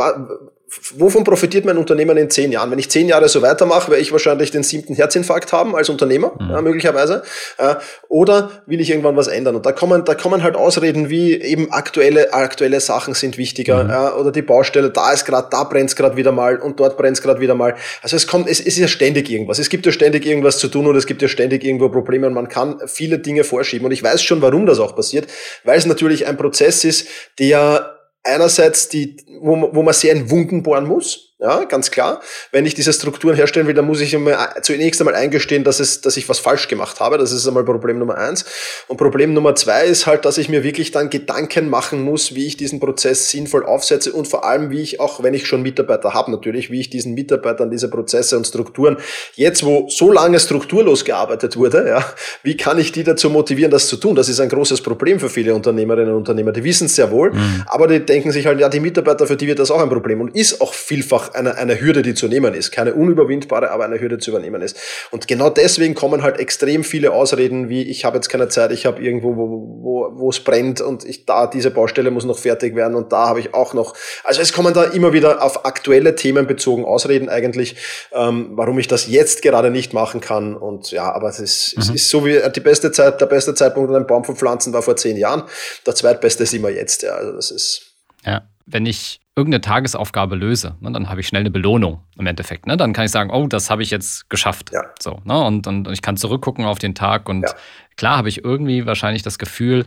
wovon 0.97 1.23
profitiert 1.23 1.65
mein 1.65 1.77
Unternehmen 1.77 2.15
in 2.17 2.29
zehn 2.29 2.51
Jahren? 2.51 2.71
Wenn 2.71 2.79
ich 2.79 2.89
zehn 2.89 3.07
Jahre 3.07 3.27
so 3.27 3.41
weitermache, 3.41 3.91
werde 3.91 4.01
ich 4.01 4.11
wahrscheinlich 4.11 4.51
den 4.51 4.63
siebten 4.63 4.95
Herzinfarkt 4.95 5.51
haben 5.51 5.75
als 5.75 5.89
Unternehmer, 5.89 6.31
mhm. 6.39 6.49
ja, 6.49 6.61
möglicherweise. 6.61 7.23
Äh, 7.57 7.75
oder 8.07 8.63
will 8.65 8.79
ich 8.79 8.89
irgendwann 8.89 9.17
was 9.17 9.27
ändern? 9.27 9.55
Und 9.55 9.65
da 9.65 9.73
kommen, 9.73 10.05
da 10.05 10.15
kommen 10.15 10.43
halt 10.43 10.55
Ausreden 10.55 11.09
wie 11.09 11.33
eben 11.33 11.71
aktuelle, 11.71 12.33
aktuelle 12.33 12.79
Sachen 12.79 13.13
sind 13.13 13.37
wichtiger, 13.37 13.83
mhm. 13.83 13.89
ja, 13.89 14.15
oder 14.15 14.31
die 14.31 14.41
Baustelle, 14.41 14.91
da 14.91 15.11
ist 15.11 15.25
gerade, 15.25 15.47
da 15.51 15.65
brennt 15.65 15.89
es 15.89 15.95
gerade 15.95 16.15
wieder 16.15 16.31
mal 16.31 16.57
und 16.57 16.79
dort 16.79 16.97
brennt 16.97 17.17
es 17.17 17.23
gerade 17.23 17.41
wieder 17.41 17.55
mal. 17.55 17.75
Also 18.01 18.15
es 18.15 18.25
kommt, 18.25 18.47
es, 18.47 18.59
es 18.59 18.67
ist 18.67 18.77
ja 18.77 18.87
ständig 18.87 19.29
irgendwas. 19.29 19.59
Es 19.59 19.69
gibt 19.69 19.85
ja 19.85 19.91
ständig 19.91 20.25
irgendwas 20.25 20.57
zu 20.57 20.69
tun 20.69 20.87
und 20.87 20.95
es 20.95 21.05
gibt 21.05 21.21
ja 21.21 21.27
ständig 21.27 21.65
irgendwo 21.65 21.89
Probleme 21.89 22.27
und 22.27 22.33
man 22.33 22.47
kann 22.47 22.79
viele 22.87 23.19
Dinge 23.19 23.43
vorschieben. 23.43 23.85
Und 23.85 23.91
ich 23.91 24.03
weiß 24.03 24.23
schon, 24.23 24.41
warum 24.41 24.65
das 24.65 24.79
auch 24.79 24.95
passiert, 24.95 25.27
weil 25.65 25.77
es 25.77 25.85
natürlich 25.85 26.27
ein 26.27 26.37
Prozess 26.37 26.85
ist, 26.85 27.07
der 27.39 28.00
einerseits 28.23 28.89
die, 28.89 29.17
wo, 29.39 29.73
wo 29.73 29.83
man 29.83 29.93
sehr 29.93 30.13
in 30.13 30.29
Wunden 30.29 30.63
bohren 30.63 30.87
muss, 30.87 31.30
ja, 31.41 31.63
ganz 31.63 31.89
klar. 31.89 32.21
Wenn 32.51 32.67
ich 32.67 32.75
diese 32.75 32.93
Strukturen 32.93 33.35
herstellen 33.35 33.65
will, 33.65 33.73
dann 33.73 33.85
muss 33.85 33.99
ich 33.99 34.15
zunächst 34.61 35.01
einmal 35.01 35.15
eingestehen, 35.15 35.63
dass, 35.63 35.79
es, 35.79 36.01
dass 36.01 36.15
ich 36.15 36.29
was 36.29 36.37
falsch 36.37 36.67
gemacht 36.67 36.99
habe. 36.99 37.17
Das 37.17 37.31
ist 37.31 37.47
einmal 37.47 37.65
Problem 37.65 37.97
Nummer 37.97 38.15
eins. 38.15 38.45
Und 38.87 38.97
Problem 38.97 39.33
Nummer 39.33 39.55
zwei 39.55 39.85
ist 39.85 40.05
halt, 40.05 40.23
dass 40.25 40.37
ich 40.37 40.49
mir 40.49 40.63
wirklich 40.63 40.91
dann 40.91 41.09
Gedanken 41.09 41.67
machen 41.67 42.03
muss, 42.03 42.35
wie 42.35 42.45
ich 42.45 42.57
diesen 42.57 42.79
Prozess 42.79 43.31
sinnvoll 43.31 43.65
aufsetze 43.65 44.13
und 44.13 44.27
vor 44.27 44.45
allem, 44.45 44.69
wie 44.69 44.81
ich 44.81 44.99
auch, 44.99 45.23
wenn 45.23 45.33
ich 45.33 45.47
schon 45.47 45.63
Mitarbeiter 45.63 46.13
habe, 46.13 46.29
natürlich, 46.29 46.69
wie 46.69 46.79
ich 46.79 46.91
diesen 46.91 47.15
Mitarbeitern 47.15 47.71
diese 47.71 47.89
Prozesse 47.89 48.37
und 48.37 48.45
Strukturen, 48.45 48.97
jetzt 49.33 49.65
wo 49.65 49.89
so 49.89 50.11
lange 50.11 50.39
strukturlos 50.39 51.05
gearbeitet 51.05 51.57
wurde, 51.57 51.87
ja, 51.87 52.05
wie 52.43 52.55
kann 52.55 52.77
ich 52.77 52.91
die 52.91 53.03
dazu 53.03 53.31
motivieren, 53.31 53.71
das 53.71 53.87
zu 53.87 53.97
tun? 53.97 54.13
Das 54.13 54.29
ist 54.29 54.39
ein 54.39 54.49
großes 54.49 54.81
Problem 54.81 55.19
für 55.19 55.29
viele 55.29 55.55
Unternehmerinnen 55.55 56.11
und 56.11 56.17
Unternehmer. 56.17 56.51
Die 56.51 56.63
wissen 56.63 56.85
es 56.85 56.95
sehr 56.95 57.09
wohl, 57.09 57.31
mhm. 57.31 57.63
aber 57.65 57.87
die 57.87 58.05
denken 58.05 58.31
sich 58.31 58.45
halt, 58.45 58.59
ja, 58.59 58.69
die 58.69 58.79
Mitarbeiter, 58.79 59.25
für 59.25 59.35
die 59.35 59.47
wird 59.47 59.57
das 59.57 59.71
auch 59.71 59.81
ein 59.81 59.89
Problem 59.89 60.21
und 60.21 60.35
ist 60.35 60.61
auch 60.61 60.75
vielfach 60.75 61.30
eine, 61.35 61.57
eine 61.57 61.79
Hürde, 61.79 62.01
die 62.01 62.13
zu 62.13 62.27
nehmen 62.27 62.53
ist. 62.53 62.71
Keine 62.71 62.93
unüberwindbare, 62.93 63.71
aber 63.71 63.85
eine 63.85 63.99
Hürde 63.99 64.17
zu 64.17 64.31
übernehmen 64.31 64.61
ist. 64.61 64.77
Und 65.11 65.27
genau 65.27 65.49
deswegen 65.49 65.95
kommen 65.95 66.23
halt 66.23 66.39
extrem 66.39 66.83
viele 66.83 67.11
Ausreden 67.11 67.69
wie, 67.69 67.83
ich 67.83 68.05
habe 68.05 68.17
jetzt 68.17 68.29
keine 68.29 68.47
Zeit, 68.49 68.71
ich 68.71 68.85
habe 68.85 69.01
irgendwo, 69.01 69.35
wo, 69.35 69.49
wo, 69.81 70.19
wo 70.19 70.29
es 70.29 70.39
brennt 70.39 70.81
und 70.81 71.03
ich 71.05 71.25
da, 71.25 71.47
diese 71.47 71.71
Baustelle 71.71 72.11
muss 72.11 72.25
noch 72.25 72.37
fertig 72.37 72.75
werden 72.75 72.95
und 72.95 73.11
da 73.11 73.27
habe 73.27 73.39
ich 73.39 73.53
auch 73.53 73.73
noch. 73.73 73.95
Also 74.23 74.41
es 74.41 74.53
kommen 74.53 74.73
da 74.73 74.83
immer 74.83 75.13
wieder 75.13 75.43
auf 75.43 75.65
aktuelle 75.65 76.15
Themen 76.15 76.47
bezogen 76.47 76.85
Ausreden 76.85 77.29
eigentlich, 77.29 77.75
ähm, 78.11 78.51
warum 78.53 78.77
ich 78.79 78.87
das 78.87 79.07
jetzt 79.07 79.41
gerade 79.41 79.71
nicht 79.71 79.93
machen 79.93 80.21
kann. 80.21 80.55
Und 80.55 80.91
ja, 80.91 81.11
aber 81.11 81.29
es 81.29 81.39
ist, 81.39 81.73
mhm. 81.75 81.81
es 81.81 81.89
ist 81.89 82.09
so 82.09 82.25
wie 82.25 82.39
die 82.55 82.59
beste 82.59 82.91
Zeit, 82.91 83.21
der 83.21 83.25
beste 83.25 83.53
Zeitpunkt, 83.53 83.93
einen 83.93 84.07
Baum 84.07 84.23
zu 84.23 84.35
pflanzen, 84.35 84.73
war 84.73 84.81
vor 84.81 84.95
zehn 84.95 85.17
Jahren. 85.17 85.43
Der 85.85 85.95
zweitbeste 85.95 86.43
ist 86.43 86.53
immer 86.53 86.69
jetzt. 86.69 87.03
Ja, 87.03 87.13
also 87.15 87.33
das 87.33 87.51
ist. 87.51 87.81
Ja, 88.23 88.50
wenn 88.71 88.85
ich 88.85 89.19
irgendeine 89.35 89.61
Tagesaufgabe 89.61 90.35
löse, 90.35 90.75
ne, 90.81 90.91
dann 90.91 91.09
habe 91.09 91.21
ich 91.21 91.27
schnell 91.27 91.41
eine 91.41 91.51
Belohnung 91.51 92.01
im 92.17 92.27
Endeffekt. 92.27 92.67
Ne? 92.67 92.77
Dann 92.77 92.93
kann 92.93 93.05
ich 93.05 93.11
sagen, 93.11 93.29
oh, 93.29 93.47
das 93.47 93.69
habe 93.69 93.81
ich 93.83 93.89
jetzt 93.89 94.29
geschafft. 94.29 94.71
Ja. 94.73 94.83
So, 94.99 95.21
ne? 95.23 95.41
und, 95.43 95.67
und 95.67 95.89
ich 95.89 96.01
kann 96.01 96.17
zurückgucken 96.17 96.65
auf 96.65 96.79
den 96.79 96.95
Tag 96.95 97.29
und 97.29 97.43
ja. 97.43 97.53
klar 97.95 98.17
habe 98.17 98.29
ich 98.29 98.43
irgendwie 98.43 98.85
wahrscheinlich 98.85 99.23
das 99.23 99.39
Gefühl, 99.39 99.85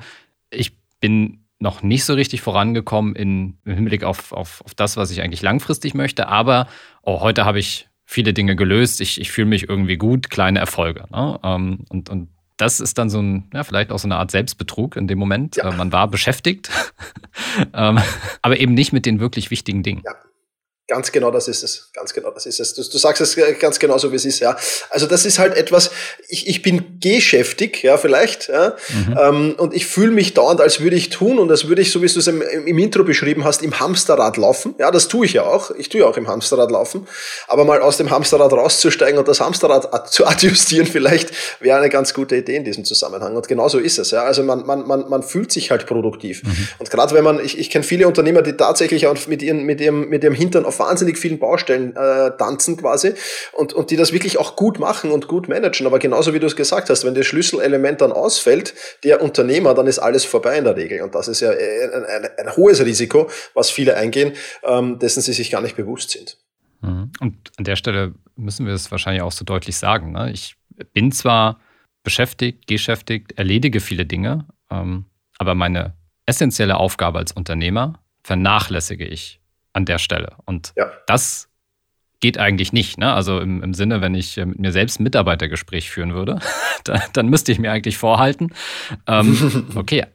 ich 0.50 0.72
bin 1.00 1.44
noch 1.58 1.82
nicht 1.82 2.04
so 2.04 2.14
richtig 2.14 2.40
vorangekommen 2.40 3.14
in, 3.14 3.58
im 3.64 3.74
Hinblick 3.74 4.04
auf, 4.04 4.32
auf, 4.32 4.62
auf 4.64 4.74
das, 4.74 4.96
was 4.96 5.10
ich 5.10 5.22
eigentlich 5.22 5.42
langfristig 5.42 5.94
möchte, 5.94 6.28
aber 6.28 6.66
oh, 7.02 7.20
heute 7.20 7.44
habe 7.44 7.58
ich 7.58 7.88
viele 8.04 8.34
Dinge 8.34 8.56
gelöst, 8.56 9.00
ich, 9.00 9.20
ich 9.20 9.30
fühle 9.30 9.46
mich 9.46 9.68
irgendwie 9.68 9.96
gut, 9.96 10.30
kleine 10.30 10.58
Erfolge. 10.58 11.04
Ne? 11.10 11.38
Ähm, 11.42 11.84
und, 11.88 12.10
und 12.10 12.28
das 12.56 12.80
ist 12.80 12.98
dann 12.98 13.10
so 13.10 13.20
ein, 13.20 13.48
ja, 13.52 13.64
vielleicht 13.64 13.90
auch 13.90 13.98
so 13.98 14.06
eine 14.06 14.16
Art 14.16 14.30
Selbstbetrug 14.30 14.96
in 14.96 15.08
dem 15.08 15.18
Moment. 15.18 15.56
Ja. 15.56 15.70
Äh, 15.70 15.76
man 15.76 15.92
war 15.92 16.08
beschäftigt, 16.08 16.70
ähm, 17.74 17.98
aber 18.42 18.58
eben 18.60 18.74
nicht 18.74 18.92
mit 18.92 19.06
den 19.06 19.20
wirklich 19.20 19.50
wichtigen 19.50 19.82
Dingen. 19.82 20.02
Ja. 20.04 20.12
Ganz 20.86 21.12
genau 21.12 21.30
das 21.30 21.48
ist 21.48 21.62
es. 21.62 21.88
Ganz 21.94 22.12
genau 22.12 22.30
das 22.30 22.44
ist 22.44 22.60
es. 22.60 22.74
Du, 22.74 22.82
du 22.82 22.98
sagst 22.98 23.22
es 23.22 23.38
ganz 23.58 23.78
genau 23.78 23.96
so, 23.96 24.12
wie 24.12 24.16
es 24.16 24.26
ist, 24.26 24.40
ja. 24.40 24.54
Also 24.90 25.06
das 25.06 25.24
ist 25.24 25.38
halt 25.38 25.56
etwas, 25.56 25.90
ich, 26.28 26.46
ich 26.46 26.60
bin 26.60 27.00
geschäftig, 27.00 27.82
ja, 27.82 27.96
vielleicht, 27.96 28.48
ja. 28.48 28.76
Mhm. 28.90 29.18
Ähm, 29.18 29.54
und 29.56 29.72
ich 29.72 29.86
fühle 29.86 30.10
mich 30.10 30.34
dauernd, 30.34 30.60
als 30.60 30.80
würde 30.80 30.96
ich 30.96 31.08
tun 31.08 31.38
und 31.38 31.50
als 31.50 31.68
würde 31.68 31.80
ich, 31.80 31.90
so 31.90 32.02
wie 32.02 32.06
du 32.06 32.18
es 32.18 32.26
im, 32.26 32.42
im, 32.42 32.78
Intro 32.78 33.02
beschrieben 33.02 33.44
hast, 33.44 33.62
im 33.62 33.80
Hamsterrad 33.80 34.36
laufen. 34.36 34.74
Ja, 34.78 34.90
das 34.90 35.08
tue 35.08 35.24
ich 35.24 35.32
ja 35.32 35.44
auch. 35.44 35.70
Ich 35.70 35.88
tue 35.88 36.02
ja 36.02 36.06
auch 36.06 36.18
im 36.18 36.28
Hamsterrad 36.28 36.70
laufen. 36.70 37.08
Aber 37.48 37.64
mal 37.64 37.80
aus 37.80 37.96
dem 37.96 38.10
Hamsterrad 38.10 38.52
rauszusteigen 38.52 39.18
und 39.18 39.26
das 39.26 39.40
Hamsterrad 39.40 40.12
zu 40.12 40.26
adjustieren, 40.26 40.86
vielleicht 40.92 41.30
wäre 41.60 41.78
eine 41.78 41.88
ganz 41.88 42.12
gute 42.12 42.36
Idee 42.36 42.56
in 42.56 42.64
diesem 42.64 42.84
Zusammenhang. 42.84 43.34
Und 43.34 43.48
genau 43.48 43.70
so 43.70 43.78
ist 43.78 43.98
es, 43.98 44.10
ja. 44.10 44.24
Also 44.24 44.42
man, 44.42 44.66
man, 44.66 44.86
man, 44.86 45.08
man 45.08 45.22
fühlt 45.22 45.50
sich 45.50 45.70
halt 45.70 45.86
produktiv. 45.86 46.42
Mhm. 46.42 46.68
Und 46.78 46.90
gerade 46.90 47.14
wenn 47.14 47.24
man, 47.24 47.42
ich, 47.42 47.58
ich 47.58 47.70
kenne 47.70 47.84
viele 47.84 48.06
Unternehmer, 48.06 48.42
die 48.42 48.52
tatsächlich 48.52 49.06
auch 49.06 49.14
mit 49.28 49.42
ihren, 49.42 49.62
mit 49.62 49.80
ihrem, 49.80 50.10
mit 50.10 50.22
ihrem 50.22 50.34
Hintern 50.34 50.66
auf 50.66 50.73
auf 50.74 50.86
wahnsinnig 50.86 51.18
vielen 51.18 51.38
Baustellen 51.38 51.94
äh, 51.96 52.36
tanzen 52.36 52.76
quasi 52.76 53.14
und, 53.52 53.72
und 53.72 53.90
die 53.90 53.96
das 53.96 54.12
wirklich 54.12 54.38
auch 54.38 54.56
gut 54.56 54.78
machen 54.78 55.10
und 55.10 55.28
gut 55.28 55.48
managen. 55.48 55.86
Aber 55.86 55.98
genauso 55.98 56.34
wie 56.34 56.40
du 56.40 56.46
es 56.46 56.56
gesagt 56.56 56.90
hast, 56.90 57.04
wenn 57.04 57.14
das 57.14 57.26
Schlüsselelement 57.26 58.00
dann 58.00 58.12
ausfällt, 58.12 58.74
der 59.04 59.22
Unternehmer, 59.22 59.74
dann 59.74 59.86
ist 59.86 59.98
alles 59.98 60.24
vorbei 60.24 60.58
in 60.58 60.64
der 60.64 60.76
Regel. 60.76 61.02
Und 61.02 61.14
das 61.14 61.28
ist 61.28 61.40
ja 61.40 61.50
ein, 61.50 62.04
ein, 62.04 62.28
ein 62.38 62.56
hohes 62.56 62.84
Risiko, 62.84 63.30
was 63.54 63.70
viele 63.70 63.96
eingehen, 63.96 64.32
ähm, 64.64 64.98
dessen 64.98 65.22
sie 65.22 65.32
sich 65.32 65.50
gar 65.50 65.60
nicht 65.60 65.76
bewusst 65.76 66.10
sind. 66.10 66.38
Mhm. 66.80 67.12
Und 67.20 67.52
an 67.56 67.64
der 67.64 67.76
Stelle 67.76 68.14
müssen 68.36 68.66
wir 68.66 68.74
es 68.74 68.90
wahrscheinlich 68.90 69.22
auch 69.22 69.32
so 69.32 69.44
deutlich 69.44 69.76
sagen. 69.76 70.12
Ne? 70.12 70.30
Ich 70.32 70.56
bin 70.92 71.12
zwar 71.12 71.60
beschäftigt, 72.02 72.66
geschäftigt, 72.66 73.38
erledige 73.38 73.80
viele 73.80 74.04
Dinge, 74.04 74.46
ähm, 74.70 75.06
aber 75.38 75.54
meine 75.54 75.94
essentielle 76.26 76.76
Aufgabe 76.76 77.18
als 77.18 77.32
Unternehmer 77.32 78.00
vernachlässige 78.22 79.06
ich 79.06 79.40
an 79.74 79.84
der 79.84 79.98
Stelle. 79.98 80.36
Und 80.46 80.72
ja. 80.76 80.90
das 81.06 81.50
geht 82.20 82.38
eigentlich 82.38 82.72
nicht. 82.72 82.96
Ne? 82.96 83.12
Also 83.12 83.38
im, 83.38 83.62
im, 83.62 83.74
Sinne, 83.74 84.00
wenn 84.00 84.14
ich 84.14 84.38
äh, 84.38 84.46
mit 84.46 84.58
mir 84.58 84.72
selbst 84.72 84.98
ein 84.98 85.02
Mitarbeitergespräch 85.02 85.90
führen 85.90 86.14
würde, 86.14 86.38
dann, 86.84 87.02
dann 87.12 87.28
müsste 87.28 87.52
ich 87.52 87.58
mir 87.58 87.70
eigentlich 87.70 87.98
vorhalten, 87.98 88.54
ähm, 89.06 89.66
okay, 89.74 90.06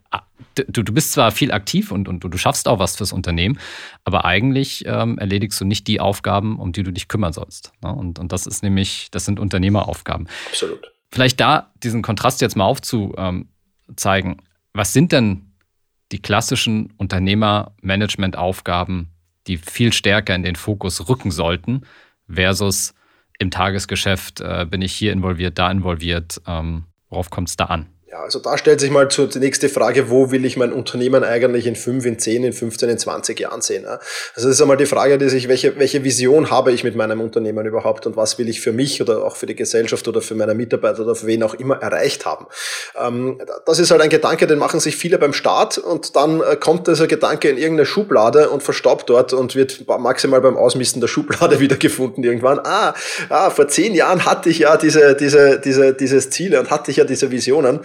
du, 0.56 0.82
du 0.82 0.92
bist 0.92 1.12
zwar 1.12 1.32
viel 1.32 1.52
aktiv 1.52 1.92
und, 1.92 2.08
und 2.08 2.24
du, 2.24 2.30
du 2.30 2.38
schaffst 2.40 2.68
auch 2.68 2.80
was 2.80 2.96
fürs 2.96 3.14
Unternehmen, 3.14 3.60
aber 4.06 4.26
eigentlich 4.26 4.86
ähm, 4.88 5.20
erledigst 5.20 5.62
du 5.62 5.66
nicht 5.66 5.86
die 5.88 6.00
Aufgaben, 6.00 6.58
um 6.58 6.72
die 6.72 6.82
du 6.82 6.92
dich 6.92 7.10
kümmern 7.10 7.34
sollst. 7.34 7.74
Ne? 7.84 7.94
Und, 7.94 8.18
und 8.18 8.32
das 8.32 8.48
ist 8.48 8.64
nämlich, 8.64 9.10
das 9.12 9.26
sind 9.26 9.40
Unternehmeraufgaben. 9.40 10.28
Absolut. 10.48 10.92
Vielleicht 11.12 11.40
da 11.40 11.72
diesen 11.84 12.02
Kontrast 12.02 12.42
jetzt 12.42 12.56
mal 12.56 12.66
aufzuzeigen. 12.66 14.42
Was 14.74 14.94
sind 14.94 15.12
denn 15.12 15.50
die 16.12 16.22
klassischen 16.22 16.92
Unternehmermanagement-Aufgaben, 16.98 19.10
die 19.50 19.58
viel 19.58 19.92
stärker 19.92 20.36
in 20.36 20.44
den 20.44 20.56
Fokus 20.56 21.10
rücken 21.10 21.32
sollten, 21.32 21.82
versus 22.30 22.94
im 23.40 23.52
Tagesgeschäft 23.52 24.42
äh, 24.42 24.66
bin 24.70 24.82
ich 24.82 24.94
hier 24.94 25.12
involviert, 25.12 25.58
da 25.58 25.72
involviert. 25.72 26.42
Ähm, 26.46 26.86
worauf 27.10 27.30
kommt 27.30 27.50
es 27.50 27.58
da 27.58 27.66
an? 27.66 27.88
Ja, 28.12 28.24
also 28.24 28.40
da 28.40 28.58
stellt 28.58 28.80
sich 28.80 28.90
mal 28.90 29.08
die 29.08 29.40
nächste 29.40 29.70
Frage, 29.70 30.10
wo 30.10 30.32
will 30.32 30.44
ich 30.44 30.58
mein 30.58 30.74
Unternehmen 30.74 31.24
eigentlich 31.24 31.68
in 31.68 31.76
5, 31.76 32.08
in 32.08 32.18
10, 32.18 32.44
in 32.44 32.54
15, 32.54 32.90
in 32.90 32.98
20 32.98 33.40
Jahren 33.40 33.62
sehen? 33.62 33.86
Also 33.86 34.00
das 34.34 34.46
ist 34.46 34.62
einmal 34.62 34.78
die 34.78 34.88
Frage, 34.88 35.20
die 35.20 35.30
sich, 35.30 35.48
welche, 35.48 35.78
welche 35.78 36.04
Vision 36.04 36.50
habe 36.50 36.72
ich 36.72 36.84
mit 36.84 36.96
meinem 36.96 37.22
Unternehmen 37.22 37.68
überhaupt 37.68 38.08
und 38.08 38.18
was 38.18 38.40
will 38.40 38.50
ich 38.50 38.62
für 38.62 38.72
mich 38.72 39.00
oder 39.00 39.24
auch 39.24 39.36
für 39.36 39.46
die 39.46 39.54
Gesellschaft 39.54 40.08
oder 40.08 40.24
für 40.24 40.34
meine 40.34 40.56
Mitarbeiter 40.56 41.04
oder 41.04 41.14
für 41.14 41.28
wen 41.28 41.44
auch 41.44 41.54
immer 41.54 41.84
erreicht 41.84 42.26
haben? 42.26 42.48
Ähm, 43.00 43.40
das 43.68 43.78
ist 43.78 43.92
halt 43.92 44.02
ein 44.02 44.10
Gedanke, 44.10 44.48
den 44.48 44.58
machen 44.58 44.80
sich 44.80 44.96
viele 44.96 45.20
beim 45.20 45.34
Start 45.34 45.78
und 45.78 46.16
dann 46.16 46.42
äh, 46.42 46.56
kommt 46.56 46.88
dieser 46.88 47.06
Gedanke 47.06 47.50
in 47.50 47.60
irgendeine 47.60 47.86
Schublade 47.86 48.50
und 48.50 48.64
verstaubt 48.64 49.08
dort 49.12 49.34
und 49.34 49.56
wird 49.56 49.86
maximal 49.88 50.42
beim 50.42 50.58
Ausmisten 50.58 51.00
der 51.00 51.10
Schublade 51.10 51.60
wiedergefunden 51.60 52.24
irgendwann. 52.24 52.58
Ah, 52.64 52.96
ah, 53.30 53.52
vor 53.52 53.68
zehn 53.68 53.94
Jahren 53.94 54.26
hatte 54.26 54.50
ich 54.50 54.58
ja 54.58 54.78
diese, 54.78 55.16
diese, 55.16 55.60
diese, 55.60 55.94
dieses 55.94 56.32
Ziele 56.32 56.60
und 56.60 56.72
hatte 56.72 56.90
ich 56.90 56.98
ja 56.98 57.04
diese 57.04 57.30
Visionen. 57.30 57.82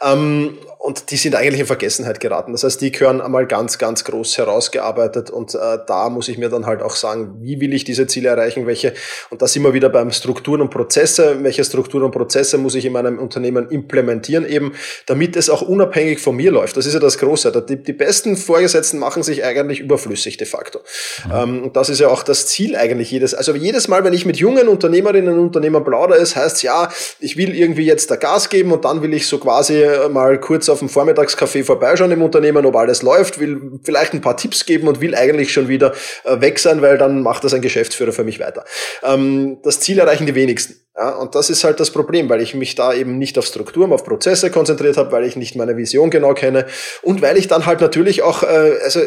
Ähm, 0.00 0.58
und 0.78 1.10
die 1.10 1.16
sind 1.16 1.34
eigentlich 1.34 1.60
in 1.60 1.66
Vergessenheit 1.66 2.20
geraten. 2.20 2.52
Das 2.52 2.62
heißt, 2.62 2.80
die 2.80 2.92
gehören 2.92 3.20
einmal 3.20 3.46
ganz, 3.46 3.78
ganz 3.78 4.04
groß 4.04 4.38
herausgearbeitet 4.38 5.28
und 5.28 5.54
äh, 5.54 5.58
da 5.86 6.08
muss 6.08 6.28
ich 6.28 6.38
mir 6.38 6.48
dann 6.48 6.66
halt 6.66 6.82
auch 6.82 6.94
sagen, 6.94 7.38
wie 7.40 7.60
will 7.60 7.74
ich 7.74 7.82
diese 7.82 8.06
Ziele 8.06 8.28
erreichen, 8.28 8.66
welche, 8.66 8.94
und 9.30 9.42
da 9.42 9.48
sind 9.48 9.64
wir 9.64 9.74
wieder 9.74 9.88
beim 9.88 10.12
Strukturen 10.12 10.60
und 10.60 10.70
Prozesse, 10.70 11.42
welche 11.42 11.64
Strukturen 11.64 12.04
und 12.04 12.12
Prozesse 12.12 12.58
muss 12.58 12.76
ich 12.76 12.84
in 12.84 12.92
meinem 12.92 13.18
Unternehmen 13.18 13.68
implementieren 13.70 14.48
eben, 14.48 14.72
damit 15.06 15.36
es 15.36 15.50
auch 15.50 15.62
unabhängig 15.62 16.20
von 16.20 16.36
mir 16.36 16.52
läuft. 16.52 16.76
Das 16.76 16.86
ist 16.86 16.94
ja 16.94 17.00
das 17.00 17.18
Große. 17.18 17.50
Die, 17.68 17.82
die 17.82 17.92
besten 17.92 18.36
Vorgesetzten 18.36 18.98
machen 18.98 19.24
sich 19.24 19.44
eigentlich 19.44 19.80
überflüssig 19.80 20.36
de 20.36 20.46
facto. 20.46 20.78
Mhm. 21.26 21.32
Ähm, 21.34 21.70
das 21.72 21.88
ist 21.88 21.98
ja 21.98 22.06
auch 22.06 22.22
das 22.22 22.46
Ziel 22.46 22.76
eigentlich 22.76 23.10
jedes, 23.10 23.34
also 23.34 23.52
jedes 23.56 23.88
Mal, 23.88 24.04
wenn 24.04 24.12
ich 24.12 24.24
mit 24.24 24.36
jungen 24.36 24.68
Unternehmerinnen 24.68 25.34
und 25.34 25.46
Unternehmern 25.46 25.82
plaudere, 25.82 26.20
es 26.20 26.36
heißt 26.36 26.62
ja, 26.62 26.88
ich 27.18 27.36
will 27.36 27.52
irgendwie 27.52 27.84
jetzt 27.84 28.12
da 28.12 28.16
Gas 28.16 28.48
geben 28.48 28.70
und 28.70 28.84
dann 28.84 29.02
will 29.02 29.12
ich 29.12 29.26
so 29.26 29.38
quasi 29.38 29.84
mal 30.08 30.38
kurz 30.38 30.67
auf 30.68 30.80
dem 30.80 30.88
Vormittagscafé 30.88 31.64
vorbeischauen 31.64 32.10
im 32.10 32.22
Unternehmen, 32.22 32.64
ob 32.66 32.76
alles 32.76 33.02
läuft, 33.02 33.40
will 33.40 33.80
vielleicht 33.82 34.14
ein 34.14 34.20
paar 34.20 34.36
Tipps 34.36 34.66
geben 34.66 34.88
und 34.88 35.00
will 35.00 35.14
eigentlich 35.14 35.52
schon 35.52 35.68
wieder 35.68 35.94
äh, 36.24 36.40
weg 36.40 36.58
sein, 36.58 36.82
weil 36.82 36.98
dann 36.98 37.22
macht 37.22 37.44
das 37.44 37.54
ein 37.54 37.62
Geschäftsführer 37.62 38.12
für 38.12 38.24
mich 38.24 38.40
weiter. 38.40 38.64
Ähm, 39.02 39.58
das 39.62 39.80
Ziel 39.80 39.98
erreichen 39.98 40.26
die 40.26 40.34
wenigsten. 40.34 40.76
Ja, 40.96 41.10
und 41.10 41.36
das 41.36 41.48
ist 41.48 41.62
halt 41.62 41.78
das 41.78 41.92
Problem, 41.92 42.28
weil 42.28 42.40
ich 42.40 42.54
mich 42.54 42.74
da 42.74 42.92
eben 42.92 43.18
nicht 43.18 43.38
auf 43.38 43.46
Strukturen, 43.46 43.92
auf 43.92 44.02
Prozesse 44.02 44.50
konzentriert 44.50 44.96
habe, 44.96 45.12
weil 45.12 45.24
ich 45.24 45.36
nicht 45.36 45.54
meine 45.54 45.76
Vision 45.76 46.10
genau 46.10 46.34
kenne 46.34 46.66
und 47.02 47.22
weil 47.22 47.36
ich 47.36 47.46
dann 47.46 47.66
halt 47.66 47.80
natürlich 47.80 48.22
auch, 48.22 48.42
äh, 48.42 48.78
also 48.82 49.00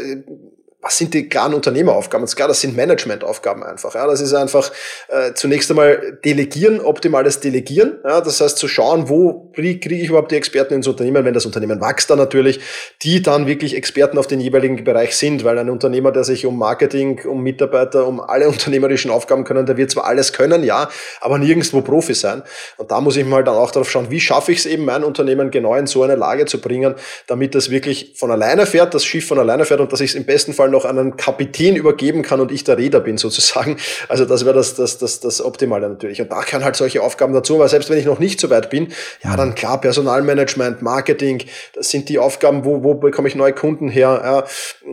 was 0.81 0.97
sind 0.97 1.13
die 1.13 1.29
klaren 1.29 1.53
Unternehmeraufgaben? 1.53 2.25
Und 2.25 2.35
klar, 2.35 2.47
das 2.47 2.61
sind 2.61 2.75
Managementaufgaben 2.75 3.63
einfach. 3.63 3.93
Ja, 3.93 4.07
das 4.07 4.19
ist 4.19 4.33
einfach 4.33 4.71
äh, 5.09 5.33
zunächst 5.33 5.69
einmal 5.69 6.17
delegieren, 6.25 6.81
optimales 6.81 7.39
Delegieren. 7.39 8.00
Ja, 8.03 8.19
das 8.21 8.41
heißt 8.41 8.57
zu 8.57 8.67
schauen, 8.67 9.07
wo 9.07 9.51
kriege 9.53 9.79
krieg 9.79 10.01
ich 10.01 10.09
überhaupt 10.09 10.31
die 10.31 10.35
Experten 10.35 10.73
ins 10.73 10.88
Unternehmen, 10.88 11.23
wenn 11.23 11.35
das 11.35 11.45
Unternehmen 11.45 11.79
wächst 11.81 12.09
dann 12.09 12.17
natürlich, 12.17 12.59
die 13.03 13.21
dann 13.21 13.45
wirklich 13.45 13.75
Experten 13.75 14.17
auf 14.17 14.25
den 14.25 14.39
jeweiligen 14.39 14.83
Bereich 14.83 15.15
sind, 15.15 15.43
weil 15.43 15.59
ein 15.59 15.69
Unternehmer, 15.69 16.11
der 16.11 16.23
sich 16.23 16.47
um 16.47 16.57
Marketing, 16.57 17.21
um 17.25 17.43
Mitarbeiter, 17.43 18.07
um 18.07 18.19
alle 18.19 18.47
unternehmerischen 18.50 19.11
Aufgaben 19.11 19.43
können, 19.43 19.67
der 19.67 19.77
wird 19.77 19.91
zwar 19.91 20.05
alles 20.05 20.33
können, 20.33 20.63
ja, 20.63 20.89
aber 21.19 21.38
nirgendwo 21.38 21.81
Profi 21.81 22.15
sein. 22.15 22.41
Und 22.77 22.89
da 22.89 23.01
muss 23.01 23.17
ich 23.17 23.25
mal 23.25 23.43
dann 23.43 23.55
auch 23.55 23.69
darauf 23.69 23.89
schauen, 23.89 24.09
wie 24.09 24.19
schaffe 24.19 24.51
ich 24.51 24.59
es 24.59 24.65
eben, 24.65 24.85
mein 24.85 25.03
Unternehmen 25.03 25.51
genau 25.51 25.75
in 25.75 25.85
so 25.85 26.01
eine 26.01 26.15
Lage 26.15 26.45
zu 26.45 26.59
bringen, 26.59 26.95
damit 27.27 27.53
das 27.53 27.69
wirklich 27.69 28.13
von 28.15 28.31
alleine 28.31 28.65
fährt, 28.65 28.95
das 28.95 29.05
Schiff 29.05 29.27
von 29.27 29.38
alleine 29.38 29.65
fährt 29.65 29.79
und 29.79 29.93
dass 29.93 30.01
ich 30.01 30.09
es 30.11 30.15
im 30.15 30.25
besten 30.25 30.53
Fall 30.53 30.70
noch 30.71 30.85
an 30.85 30.97
einen 30.97 31.17
Kapitän 31.17 31.75
übergeben 31.75 32.21
kann 32.21 32.39
und 32.39 32.51
ich 32.51 32.63
der 32.63 32.77
Räder 32.77 32.99
bin 32.99 33.17
sozusagen. 33.19 33.77
Also 34.07 34.25
das 34.25 34.45
wäre 34.45 34.55
das, 34.55 34.75
das, 34.75 34.97
das, 34.97 35.19
das 35.19 35.41
Optimale 35.43 35.89
natürlich. 35.89 36.21
Und 36.21 36.31
da 36.31 36.41
gehören 36.41 36.63
halt 36.63 36.75
solche 36.75 37.01
Aufgaben 37.01 37.33
dazu, 37.33 37.59
weil 37.59 37.69
selbst 37.69 37.89
wenn 37.89 37.97
ich 37.97 38.05
noch 38.05 38.19
nicht 38.19 38.39
so 38.39 38.49
weit 38.49 38.69
bin, 38.69 38.91
ja, 39.23 39.35
dann 39.35 39.55
klar, 39.55 39.79
Personalmanagement, 39.79 40.81
Marketing, 40.81 41.43
das 41.73 41.89
sind 41.89 42.09
die 42.09 42.19
Aufgaben, 42.19 42.65
wo, 42.65 42.83
wo 42.83 42.95
bekomme 42.95 43.27
ich 43.27 43.35
neue 43.35 43.53
Kunden 43.53 43.89
her. 43.89 44.21
Ja, 44.23 44.43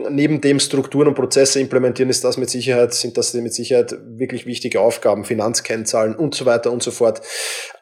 neben 0.09 0.41
dem 0.41 0.59
Strukturen 0.59 1.07
und 1.07 1.15
Prozesse 1.15 1.59
implementieren 1.59 2.09
ist 2.09 2.23
das 2.23 2.37
mit 2.37 2.49
Sicherheit, 2.49 2.93
sind 2.93 3.17
das 3.17 3.33
mit 3.33 3.53
Sicherheit 3.53 3.95
wirklich 4.07 4.45
wichtige 4.45 4.81
Aufgaben, 4.81 5.25
Finanzkennzahlen 5.25 6.15
und 6.15 6.35
so 6.35 6.45
weiter 6.45 6.71
und 6.71 6.83
so 6.83 6.91
fort. 6.91 7.21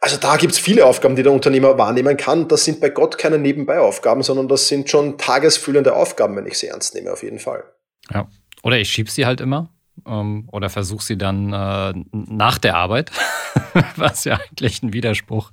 Also 0.01 0.17
da 0.17 0.37
gibt's 0.37 0.59
viele 0.59 0.85
Aufgaben, 0.85 1.15
die 1.15 1.23
der 1.23 1.31
Unternehmer 1.31 1.77
wahrnehmen 1.77 2.17
kann. 2.17 2.47
Das 2.47 2.65
sind 2.65 2.79
bei 2.79 2.89
Gott 2.89 3.17
keine 3.17 3.37
Nebenbei-Aufgaben, 3.37 4.23
sondern 4.23 4.47
das 4.47 4.67
sind 4.67 4.89
schon 4.89 5.17
tagesfüllende 5.17 5.95
Aufgaben, 5.95 6.35
wenn 6.35 6.45
ich 6.45 6.57
sie 6.57 6.67
ernst 6.67 6.95
nehme, 6.95 7.11
auf 7.11 7.23
jeden 7.23 7.39
Fall. 7.39 7.63
Ja. 8.13 8.27
Oder 8.63 8.79
ich 8.79 8.89
schiebe 8.89 9.09
sie 9.09 9.25
halt 9.25 9.41
immer 9.41 9.69
ähm, 10.05 10.47
oder 10.51 10.69
versuche 10.69 11.03
sie 11.03 11.17
dann 11.17 11.53
äh, 11.53 11.93
nach 12.11 12.57
der 12.57 12.75
Arbeit, 12.75 13.11
was 13.95 14.25
ja 14.25 14.35
eigentlich 14.37 14.83
ein 14.83 14.93
Widerspruch 14.93 15.51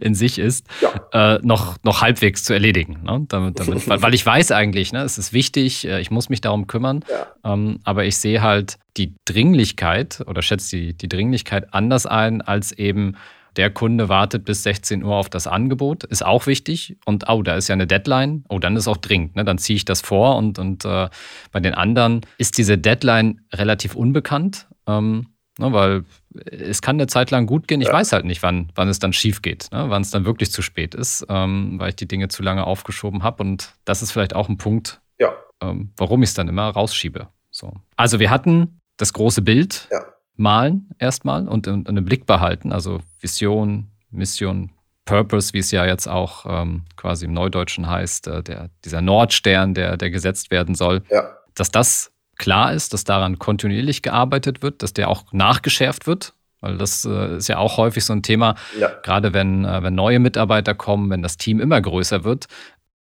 in 0.00 0.14
sich 0.14 0.38
ist, 0.38 0.66
ja. 0.80 1.36
äh, 1.36 1.40
noch, 1.42 1.76
noch 1.82 2.00
halbwegs 2.00 2.44
zu 2.44 2.52
erledigen. 2.52 3.02
Ne? 3.04 3.24
Damit, 3.28 3.60
damit, 3.60 3.88
weil, 3.88 4.02
weil, 4.02 4.14
ich 4.14 4.24
weiß 4.24 4.52
eigentlich, 4.52 4.92
ne, 4.92 5.02
es 5.02 5.18
ist 5.18 5.32
wichtig, 5.32 5.86
äh, 5.86 6.00
ich 6.00 6.10
muss 6.10 6.28
mich 6.28 6.40
darum 6.40 6.66
kümmern, 6.66 7.04
ja. 7.10 7.52
ähm, 7.52 7.80
aber 7.84 8.04
ich 8.04 8.16
sehe 8.16 8.42
halt 8.42 8.78
die 8.96 9.14
Dringlichkeit 9.24 10.22
oder 10.26 10.42
schätze 10.42 10.76
die, 10.76 10.94
die 10.94 11.08
Dringlichkeit 11.08 11.72
anders 11.72 12.06
ein 12.06 12.42
als 12.42 12.72
eben 12.72 13.16
der 13.58 13.70
Kunde 13.70 14.08
wartet 14.08 14.44
bis 14.44 14.62
16 14.62 15.02
Uhr 15.02 15.16
auf 15.16 15.28
das 15.28 15.48
Angebot, 15.48 16.04
ist 16.04 16.24
auch 16.24 16.46
wichtig. 16.46 16.96
Und 17.04 17.28
oh, 17.28 17.42
da 17.42 17.56
ist 17.56 17.66
ja 17.66 17.72
eine 17.72 17.88
Deadline. 17.88 18.44
Oh, 18.48 18.60
dann 18.60 18.76
ist 18.76 18.86
auch 18.86 18.96
dringend. 18.96 19.34
Ne? 19.34 19.44
Dann 19.44 19.58
ziehe 19.58 19.76
ich 19.76 19.84
das 19.84 20.00
vor. 20.00 20.36
Und, 20.36 20.60
und 20.60 20.84
äh, 20.84 21.08
bei 21.50 21.58
den 21.58 21.74
anderen 21.74 22.20
ist 22.38 22.56
diese 22.56 22.78
Deadline 22.78 23.40
relativ 23.52 23.96
unbekannt. 23.96 24.68
Ähm, 24.86 25.26
ne, 25.58 25.72
weil 25.72 26.04
es 26.44 26.82
kann 26.82 26.96
eine 26.96 27.08
Zeit 27.08 27.32
lang 27.32 27.46
gut 27.46 27.66
gehen. 27.66 27.80
Ich 27.80 27.88
ja. 27.88 27.94
weiß 27.94 28.12
halt 28.12 28.26
nicht, 28.26 28.44
wann, 28.44 28.70
wann 28.76 28.88
es 28.88 29.00
dann 29.00 29.12
schief 29.12 29.42
geht, 29.42 29.66
ne? 29.72 29.86
wann 29.88 30.02
es 30.02 30.12
dann 30.12 30.24
wirklich 30.24 30.52
zu 30.52 30.62
spät 30.62 30.94
ist, 30.94 31.26
ähm, 31.28 31.80
weil 31.80 31.90
ich 31.90 31.96
die 31.96 32.06
Dinge 32.06 32.28
zu 32.28 32.44
lange 32.44 32.64
aufgeschoben 32.64 33.24
habe. 33.24 33.42
Und 33.42 33.74
das 33.84 34.02
ist 34.02 34.12
vielleicht 34.12 34.36
auch 34.36 34.48
ein 34.48 34.56
Punkt, 34.56 35.00
ja. 35.18 35.34
ähm, 35.60 35.90
warum 35.96 36.22
ich 36.22 36.28
es 36.28 36.34
dann 36.34 36.46
immer 36.46 36.68
rausschiebe. 36.68 37.26
So. 37.50 37.72
Also 37.96 38.20
wir 38.20 38.30
hatten 38.30 38.80
das 38.98 39.12
große 39.12 39.42
Bild. 39.42 39.88
Ja 39.90 40.04
malen 40.38 40.88
erstmal 40.98 41.48
und 41.48 41.66
in, 41.66 41.84
in 41.84 42.04
Blick 42.04 42.26
behalten, 42.26 42.72
also 42.72 43.00
Vision, 43.20 43.88
Mission, 44.10 44.70
Purpose, 45.04 45.54
wie 45.54 45.58
es 45.58 45.70
ja 45.70 45.86
jetzt 45.86 46.06
auch 46.06 46.44
ähm, 46.46 46.82
quasi 46.96 47.24
im 47.24 47.32
Neudeutschen 47.32 47.88
heißt, 47.88 48.28
äh, 48.28 48.42
der, 48.42 48.70
dieser 48.84 49.00
Nordstern, 49.00 49.72
der, 49.72 49.96
der 49.96 50.10
gesetzt 50.10 50.50
werden 50.50 50.74
soll, 50.74 51.02
ja. 51.10 51.30
dass 51.54 51.70
das 51.70 52.12
klar 52.36 52.74
ist, 52.74 52.92
dass 52.92 53.04
daran 53.04 53.38
kontinuierlich 53.38 54.02
gearbeitet 54.02 54.62
wird, 54.62 54.82
dass 54.82 54.92
der 54.92 55.08
auch 55.08 55.32
nachgeschärft 55.32 56.06
wird. 56.06 56.34
Weil 56.60 56.76
das 56.76 57.04
äh, 57.04 57.36
ist 57.36 57.48
ja 57.48 57.56
auch 57.56 57.78
häufig 57.78 58.04
so 58.04 58.12
ein 58.12 58.22
Thema, 58.22 58.56
ja. 58.78 58.90
gerade 59.02 59.32
wenn, 59.32 59.64
äh, 59.64 59.82
wenn 59.82 59.94
neue 59.94 60.18
Mitarbeiter 60.18 60.74
kommen, 60.74 61.08
wenn 61.08 61.22
das 61.22 61.36
Team 61.36 61.60
immer 61.60 61.80
größer 61.80 62.24
wird. 62.24 62.46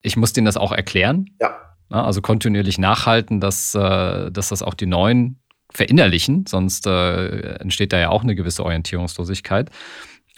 Ich 0.00 0.16
muss 0.16 0.32
denen 0.32 0.44
das 0.44 0.56
auch 0.56 0.70
erklären. 0.70 1.30
Ja. 1.40 1.56
ja 1.90 2.04
also 2.04 2.20
kontinuierlich 2.20 2.78
nachhalten, 2.78 3.40
dass, 3.40 3.74
äh, 3.74 4.30
dass 4.30 4.50
das 4.50 4.62
auch 4.62 4.74
die 4.74 4.86
Neuen 4.86 5.40
verinnerlichen, 5.72 6.46
sonst 6.46 6.86
äh, 6.86 7.56
entsteht 7.56 7.92
da 7.92 7.98
ja 7.98 8.08
auch 8.10 8.22
eine 8.22 8.34
gewisse 8.34 8.64
Orientierungslosigkeit. 8.64 9.70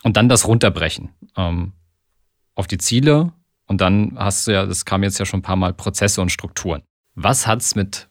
Und 0.02 0.16
dann 0.16 0.28
das 0.28 0.46
runterbrechen 0.46 1.10
ähm, 1.36 1.72
auf 2.54 2.66
die 2.66 2.78
Ziele. 2.78 3.32
Und 3.66 3.80
dann 3.80 4.14
hast 4.16 4.46
du 4.46 4.52
ja, 4.52 4.66
das 4.66 4.84
kam 4.84 5.02
jetzt 5.02 5.18
ja 5.18 5.26
schon 5.26 5.40
ein 5.40 5.42
paar 5.44 5.56
Mal, 5.56 5.72
Prozesse 5.72 6.20
und 6.20 6.30
Strukturen. 6.30 6.82
Was 7.14 7.46
hat 7.46 7.60
es 7.60 7.74
mit 7.74 8.08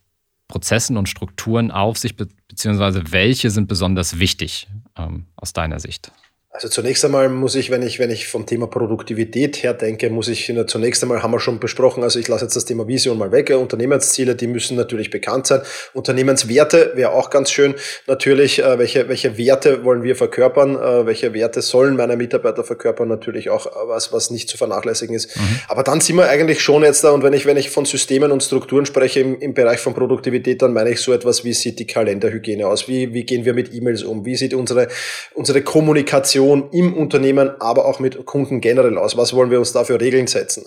Prozessen 0.47 0.97
und 0.97 1.09
Strukturen 1.09 1.71
auf 1.71 1.97
sich, 1.97 2.15
beziehungsweise 2.15 3.11
welche 3.11 3.49
sind 3.49 3.67
besonders 3.67 4.19
wichtig 4.19 4.67
ähm, 4.97 5.27
aus 5.35 5.53
deiner 5.53 5.79
Sicht? 5.79 6.11
Also 6.51 6.67
zunächst 6.67 7.05
einmal 7.05 7.29
muss 7.29 7.53
ich, 7.53 7.69
wenn 7.69 7.83
ich, 7.83 7.99
wenn 7.99 8.09
ich 8.09 8.27
vom 8.27 8.47
Thema 8.47 8.65
Produktivität 8.65 9.61
her 9.61 9.75
denke, 9.75 10.09
muss 10.09 10.27
ich 10.27 10.51
zunächst 10.65 11.03
einmal, 11.03 11.21
haben 11.21 11.31
wir 11.31 11.39
schon 11.39 11.59
besprochen, 11.59 12.01
also 12.01 12.17
ich 12.17 12.27
lasse 12.27 12.45
jetzt 12.45 12.55
das 12.55 12.65
Thema 12.65 12.87
Vision 12.87 13.19
mal 13.19 13.31
weg. 13.31 13.51
Unternehmensziele, 13.51 14.35
die 14.35 14.47
müssen 14.47 14.75
natürlich 14.75 15.11
bekannt 15.11 15.45
sein. 15.45 15.61
Unternehmenswerte 15.93 16.93
wäre 16.95 17.11
auch 17.11 17.29
ganz 17.29 17.51
schön. 17.51 17.75
Natürlich, 18.07 18.63
äh, 18.63 18.79
welche, 18.79 19.07
welche 19.09 19.37
Werte 19.37 19.85
wollen 19.85 20.01
wir 20.01 20.15
verkörpern? 20.15 20.75
Äh, 20.75 21.05
welche 21.05 21.35
Werte 21.35 21.61
sollen 21.61 21.95
meine 21.95 22.17
Mitarbeiter 22.17 22.63
verkörpern? 22.63 23.07
Natürlich 23.07 23.51
auch 23.51 23.67
was, 23.85 24.11
was 24.11 24.31
nicht 24.31 24.49
zu 24.49 24.57
vernachlässigen 24.57 25.15
ist. 25.15 25.37
Mhm. 25.37 25.59
Aber 25.67 25.83
dann 25.83 26.01
sind 26.01 26.15
wir 26.15 26.27
eigentlich 26.29 26.61
schon 26.61 26.81
jetzt 26.81 27.03
da. 27.03 27.11
Und 27.11 27.21
wenn 27.21 27.33
ich, 27.33 27.45
wenn 27.45 27.57
ich 27.57 27.69
von 27.69 27.85
Systemen 27.85 28.31
und 28.31 28.41
Strukturen 28.41 28.87
spreche 28.87 29.19
im, 29.19 29.39
im 29.39 29.53
Bereich 29.53 29.81
von 29.81 29.93
Produktivität, 29.93 30.63
dann 30.63 30.73
meine 30.73 30.89
ich 30.89 30.99
so 30.99 31.13
etwas, 31.13 31.43
wie 31.43 31.53
sieht 31.53 31.77
die 31.77 31.85
Kalenderhygiene 31.85 32.65
aus? 32.65 32.87
Wie, 32.87 33.13
wie 33.13 33.23
gehen 33.23 33.45
wir 33.45 33.53
mit 33.53 33.71
E-Mails 33.71 34.01
um? 34.01 34.25
Wie 34.25 34.35
sieht 34.35 34.55
unsere, 34.55 34.87
unsere 35.35 35.61
Kommunikation 35.61 36.48
Kommunikation 36.49 36.69
im 36.71 36.93
Unternehmen, 36.93 37.51
aber 37.59 37.85
auch 37.85 37.99
mit 37.99 38.25
Kunden 38.25 38.61
generell 38.61 38.97
aus? 38.97 39.17
Was 39.17 39.33
wollen 39.33 39.51
wir 39.51 39.59
uns 39.59 39.73
da 39.73 39.83
für 39.83 39.99
Regeln 39.99 40.27
setzen? 40.27 40.63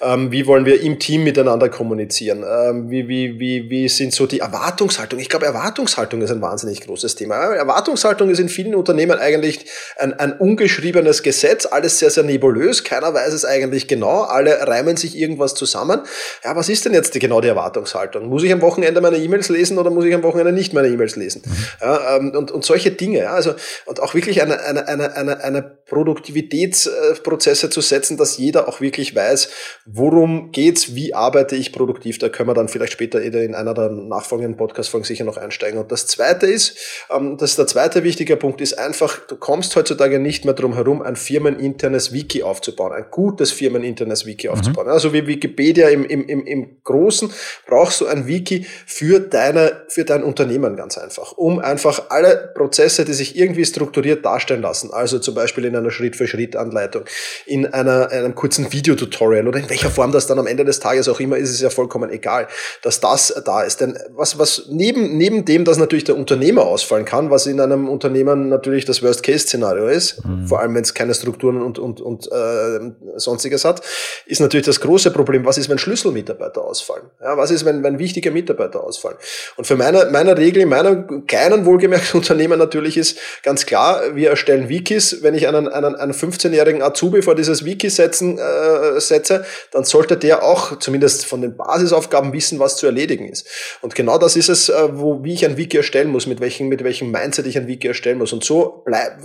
Ähm, 0.00 0.32
wie 0.32 0.46
wollen 0.46 0.64
wir 0.64 0.80
im 0.80 0.98
Team 0.98 1.24
miteinander 1.24 1.68
kommunizieren? 1.68 2.44
Ähm, 2.48 2.90
wie, 2.90 3.08
wie, 3.08 3.38
wie, 3.38 3.70
wie 3.70 3.88
sind 3.88 4.12
so 4.12 4.26
die 4.26 4.40
Erwartungshaltung? 4.40 5.18
Ich 5.18 5.28
glaube, 5.28 5.46
Erwartungshaltung 5.46 6.22
ist 6.22 6.30
ein 6.30 6.40
wahnsinnig 6.40 6.80
großes 6.82 7.14
Thema. 7.14 7.36
Erwartungshaltung 7.54 8.30
ist 8.30 8.38
in 8.38 8.48
vielen 8.48 8.74
Unternehmen 8.74 9.18
eigentlich 9.18 9.66
ein, 9.98 10.18
ein 10.18 10.32
ungeschriebenes 10.32 11.22
Gesetz, 11.22 11.66
alles 11.66 11.98
sehr, 11.98 12.10
sehr 12.10 12.24
nebulös. 12.24 12.84
Keiner 12.84 13.12
weiß 13.12 13.32
es 13.32 13.44
eigentlich 13.44 13.88
genau. 13.88 14.22
Alle 14.22 14.66
reimen 14.66 14.96
sich 14.96 15.16
irgendwas 15.16 15.54
zusammen. 15.54 16.00
Ja, 16.44 16.56
was 16.56 16.68
ist 16.68 16.84
denn 16.84 16.94
jetzt 16.94 17.14
die, 17.14 17.18
genau 17.18 17.40
die 17.40 17.48
Erwartungshaltung? 17.48 18.26
Muss 18.26 18.42
ich 18.42 18.52
am 18.52 18.60
Wochenende 18.60 19.00
meine 19.00 19.18
E-Mails 19.18 19.48
lesen 19.48 19.78
oder 19.78 19.90
muss 19.90 20.04
ich 20.04 20.14
am 20.14 20.22
Wochenende 20.22 20.52
nicht 20.52 20.72
meine 20.72 20.88
E-Mails 20.88 21.16
lesen? 21.16 21.42
Mhm. 21.44 21.52
Ja, 21.80 22.16
ähm, 22.16 22.32
und, 22.34 22.50
und 22.50 22.64
solche 22.64 22.90
Dinge. 22.90 23.18
Ja, 23.18 23.34
also, 23.34 23.54
und 23.86 24.00
auch 24.00 24.14
wirklich 24.14 24.42
eine, 24.42 24.60
eine, 24.60 24.88
eine, 24.88 25.07
eine, 25.16 25.42
eine 25.42 25.78
Produktivitätsprozesse 25.88 27.70
zu 27.70 27.80
setzen, 27.80 28.18
dass 28.18 28.36
jeder 28.36 28.68
auch 28.68 28.80
wirklich 28.80 29.16
weiß, 29.16 29.48
worum 29.86 30.52
geht's, 30.52 30.94
wie 30.94 31.14
arbeite 31.14 31.56
ich 31.56 31.72
produktiv. 31.72 32.18
Da 32.18 32.28
können 32.28 32.48
wir 32.48 32.54
dann 32.54 32.68
vielleicht 32.68 32.92
später 32.92 33.22
in 33.22 33.54
einer 33.54 33.72
der 33.72 33.88
nachfolgenden 33.88 34.56
Podcast-Folgen 34.58 35.06
sicher 35.06 35.24
noch 35.24 35.38
einsteigen. 35.38 35.80
Und 35.80 35.90
das 35.90 36.06
zweite 36.06 36.46
ist, 36.46 36.76
ähm, 37.10 37.38
das 37.38 37.50
ist 37.50 37.58
der 37.58 37.66
zweite 37.66 38.04
wichtige 38.04 38.36
Punkt, 38.36 38.60
ist 38.60 38.78
einfach, 38.78 39.18
du 39.26 39.36
kommst 39.36 39.74
heutzutage 39.76 40.18
nicht 40.18 40.44
mehr 40.44 40.54
drum 40.54 40.74
herum, 40.74 41.00
ein 41.00 41.16
firmeninternes 41.16 42.12
Wiki 42.12 42.42
aufzubauen, 42.42 42.92
ein 42.92 43.06
gutes 43.10 43.50
firmeninternes 43.50 44.26
Wiki 44.26 44.48
mhm. 44.48 44.52
aufzubauen. 44.52 44.88
Also 44.88 45.14
wie 45.14 45.26
Wikipedia 45.26 45.88
im, 45.88 46.04
im, 46.04 46.26
im, 46.26 46.46
im 46.46 46.82
Großen 46.84 47.32
brauchst 47.66 48.02
du 48.02 48.06
ein 48.06 48.26
Wiki 48.26 48.66
für 48.86 49.20
deine, 49.20 49.84
für 49.88 50.04
dein 50.04 50.22
Unternehmen 50.22 50.76
ganz 50.76 50.98
einfach, 50.98 51.32
um 51.32 51.60
einfach 51.60 52.10
alle 52.10 52.52
Prozesse, 52.54 53.06
die 53.06 53.14
sich 53.14 53.38
irgendwie 53.38 53.64
strukturiert 53.64 54.24
darstellen 54.24 54.62
lassen, 54.62 54.90
also 54.98 55.18
zum 55.18 55.34
Beispiel 55.34 55.64
in 55.64 55.76
einer 55.76 55.90
Schritt-für-Schritt-Anleitung, 55.90 57.04
in 57.46 57.66
einer, 57.66 58.10
einem 58.10 58.34
kurzen 58.34 58.72
Videotutorial 58.72 59.48
oder 59.48 59.58
in 59.58 59.70
welcher 59.70 59.90
Form 59.90 60.12
das 60.12 60.26
dann 60.26 60.38
am 60.38 60.46
Ende 60.46 60.64
des 60.64 60.80
Tages 60.80 61.08
auch 61.08 61.20
immer 61.20 61.36
ist, 61.36 61.50
ist 61.50 61.60
ja 61.60 61.70
vollkommen 61.70 62.10
egal, 62.10 62.48
dass 62.82 63.00
das 63.00 63.42
da 63.44 63.62
ist. 63.62 63.80
Denn 63.80 63.98
was, 64.10 64.38
was 64.38 64.66
neben, 64.70 65.16
neben 65.16 65.44
dem, 65.44 65.64
dass 65.64 65.78
natürlich 65.78 66.04
der 66.04 66.16
Unternehmer 66.16 66.62
ausfallen 66.62 67.04
kann, 67.04 67.30
was 67.30 67.46
in 67.46 67.60
einem 67.60 67.88
Unternehmen 67.88 68.48
natürlich 68.48 68.84
das 68.84 69.02
Worst-Case-Szenario 69.02 69.88
ist, 69.88 70.24
mhm. 70.24 70.46
vor 70.46 70.60
allem 70.60 70.74
wenn 70.74 70.82
es 70.82 70.94
keine 70.94 71.14
Strukturen 71.14 71.62
und, 71.62 71.78
und, 71.78 72.00
und 72.00 72.30
äh, 72.30 72.80
sonstiges 73.16 73.64
hat, 73.64 73.82
ist 74.26 74.40
natürlich 74.40 74.66
das 74.66 74.80
große 74.80 75.10
Problem, 75.10 75.44
was 75.44 75.58
ist, 75.58 75.68
wenn 75.68 75.78
Schlüsselmitarbeiter 75.78 76.62
ausfallen? 76.62 77.04
Ja, 77.22 77.36
was 77.36 77.50
ist, 77.50 77.64
wenn, 77.64 77.82
wenn 77.82 77.98
wichtige 77.98 78.30
Mitarbeiter 78.30 78.82
ausfallen? 78.82 79.16
Und 79.56 79.66
für 79.66 79.76
meine, 79.76 80.08
meine 80.10 80.36
Regel 80.36 80.62
in 80.62 80.68
meinem 80.68 81.26
kleinen 81.26 81.64
wohlgemerkten 81.64 82.18
Unternehmen 82.20 82.58
natürlich 82.58 82.96
ist 82.96 83.18
ganz 83.42 83.66
klar, 83.66 84.14
wir 84.14 84.30
erstellen 84.30 84.68
Wiki 84.68 84.87
Wikis, 84.88 85.22
wenn 85.22 85.34
ich 85.34 85.46
einen, 85.46 85.68
einen, 85.68 85.94
einen 85.94 86.12
15-jährigen 86.12 86.82
Azubi 86.82 87.22
vor 87.22 87.34
dieses 87.34 87.64
Wiki 87.64 87.90
setzen, 87.90 88.38
äh, 88.38 89.00
setze, 89.00 89.44
dann 89.70 89.84
sollte 89.84 90.16
der 90.16 90.42
auch 90.42 90.78
zumindest 90.78 91.26
von 91.26 91.40
den 91.40 91.56
Basisaufgaben 91.56 92.32
wissen, 92.32 92.58
was 92.58 92.76
zu 92.76 92.86
erledigen 92.86 93.28
ist. 93.28 93.46
Und 93.82 93.94
genau 93.94 94.18
das 94.18 94.36
ist 94.36 94.48
es, 94.48 94.68
äh, 94.68 94.88
wo, 94.92 95.22
wie 95.24 95.34
ich 95.34 95.44
ein 95.44 95.56
Wiki 95.56 95.76
erstellen 95.76 96.08
muss, 96.08 96.26
mit 96.26 96.40
welchem, 96.40 96.68
mit 96.68 96.84
welchem 96.84 97.10
Mindset 97.10 97.46
ich 97.46 97.58
ein 97.58 97.66
Wiki 97.66 97.88
erstellen 97.88 98.18
muss. 98.18 98.32
Und 98.32 98.44
so 98.44 98.84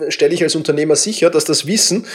stelle 0.09 0.33
ich 0.33 0.43
als 0.43 0.55
Unternehmer 0.55 0.95
sicher, 0.95 1.29
dass 1.29 1.45
das 1.45 1.65
Wissen 1.65 2.05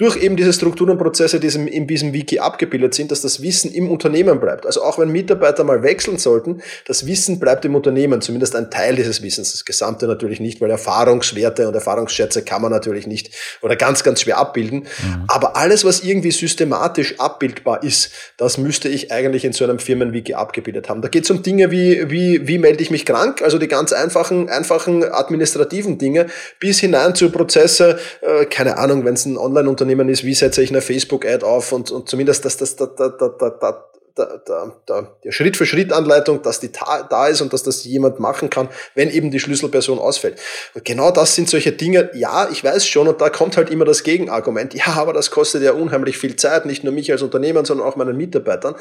durch 0.00 0.16
eben 0.16 0.34
diese 0.34 0.54
Strukturen 0.54 0.92
und 0.92 0.98
Prozesse, 0.98 1.38
die 1.40 1.48
in 1.68 1.86
diesem 1.86 2.14
Wiki 2.14 2.38
abgebildet 2.38 2.94
sind, 2.94 3.10
dass 3.10 3.20
das 3.20 3.42
Wissen 3.42 3.70
im 3.70 3.90
Unternehmen 3.90 4.40
bleibt. 4.40 4.64
Also 4.64 4.82
auch 4.82 4.98
wenn 4.98 5.10
Mitarbeiter 5.10 5.62
mal 5.62 5.82
wechseln 5.82 6.16
sollten, 6.16 6.62
das 6.86 7.06
Wissen 7.06 7.38
bleibt 7.38 7.66
im 7.66 7.74
Unternehmen, 7.74 8.22
zumindest 8.22 8.56
ein 8.56 8.70
Teil 8.70 8.96
dieses 8.96 9.20
Wissens. 9.20 9.52
Das 9.52 9.66
Gesamte 9.66 10.06
natürlich 10.06 10.40
nicht, 10.40 10.62
weil 10.62 10.70
Erfahrungswerte 10.70 11.68
und 11.68 11.74
Erfahrungsschätze 11.74 12.42
kann 12.42 12.62
man 12.62 12.72
natürlich 12.72 13.06
nicht 13.06 13.34
oder 13.60 13.76
ganz, 13.76 14.02
ganz 14.02 14.22
schwer 14.22 14.38
abbilden. 14.38 14.86
Mhm. 15.02 15.24
Aber 15.28 15.56
alles, 15.56 15.84
was 15.84 16.00
irgendwie 16.00 16.30
systematisch 16.30 17.20
abbildbar 17.20 17.82
ist, 17.82 18.10
das 18.38 18.56
müsste 18.56 18.88
ich 18.88 19.12
eigentlich 19.12 19.44
in 19.44 19.52
so 19.52 19.64
einem 19.64 19.78
Firmenwiki 19.78 20.32
abgebildet 20.32 20.88
haben. 20.88 21.02
Da 21.02 21.08
geht 21.08 21.24
es 21.24 21.30
um 21.30 21.42
Dinge 21.42 21.70
wie, 21.70 22.10
wie, 22.10 22.48
wie 22.48 22.56
melde 22.56 22.82
ich 22.82 22.90
mich 22.90 23.04
krank, 23.04 23.42
also 23.42 23.58
die 23.58 23.68
ganz 23.68 23.92
einfachen, 23.92 24.48
einfachen 24.48 25.04
administrativen 25.04 25.98
Dinge, 25.98 26.28
bis 26.58 26.80
hinein 26.80 27.14
zu 27.14 27.30
Prozesse, 27.30 27.98
äh, 28.22 28.46
keine 28.46 28.78
Ahnung, 28.78 29.04
wenn 29.04 29.12
es 29.12 29.26
ein 29.26 29.36
Online-Unternehmen 29.36 29.89
Unternehmen 29.90 30.08
ist, 30.08 30.24
wie 30.24 30.34
setze 30.34 30.62
ich 30.62 30.70
eine 30.70 30.80
Facebook-Ad 30.80 31.44
auf 31.44 31.72
und, 31.72 31.90
und 31.90 32.08
zumindest, 32.08 32.44
dass 32.44 32.56
das 32.56 32.76
da, 32.76 32.86
da, 32.86 33.08
da, 33.08 33.28
da, 33.28 33.50
da 33.50 33.86
da, 34.16 34.40
da, 34.44 34.76
da, 34.86 35.16
der 35.24 35.30
Schritt-für-Schritt-Anleitung, 35.30 36.42
dass 36.42 36.58
die 36.58 36.70
da 36.72 37.28
ist 37.28 37.40
und 37.40 37.52
dass 37.52 37.62
das 37.62 37.84
jemand 37.84 38.18
machen 38.18 38.50
kann, 38.50 38.68
wenn 38.96 39.08
eben 39.08 39.30
die 39.30 39.38
Schlüsselperson 39.38 40.00
ausfällt. 40.00 40.38
Und 40.74 40.84
genau 40.84 41.12
das 41.12 41.36
sind 41.36 41.48
solche 41.48 41.70
Dinge, 41.70 42.10
ja, 42.14 42.48
ich 42.50 42.62
weiß 42.62 42.86
schon, 42.88 43.06
und 43.06 43.20
da 43.20 43.30
kommt 43.30 43.56
halt 43.56 43.70
immer 43.70 43.84
das 43.84 44.02
Gegenargument, 44.02 44.74
ja, 44.74 44.88
aber 44.88 45.12
das 45.12 45.30
kostet 45.30 45.62
ja 45.62 45.72
unheimlich 45.72 46.18
viel 46.18 46.34
Zeit, 46.34 46.66
nicht 46.66 46.82
nur 46.82 46.92
mich 46.92 47.10
als 47.12 47.22
Unternehmer, 47.22 47.64
sondern 47.64 47.86
auch 47.86 47.94
meinen 47.94 48.16
Mitarbeitern. 48.16 48.74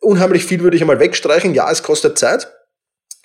Unheimlich 0.00 0.44
viel 0.44 0.60
würde 0.60 0.76
ich 0.76 0.82
einmal 0.82 1.00
wegstreichen, 1.00 1.54
ja, 1.54 1.68
es 1.70 1.82
kostet 1.82 2.18
Zeit, 2.18 2.52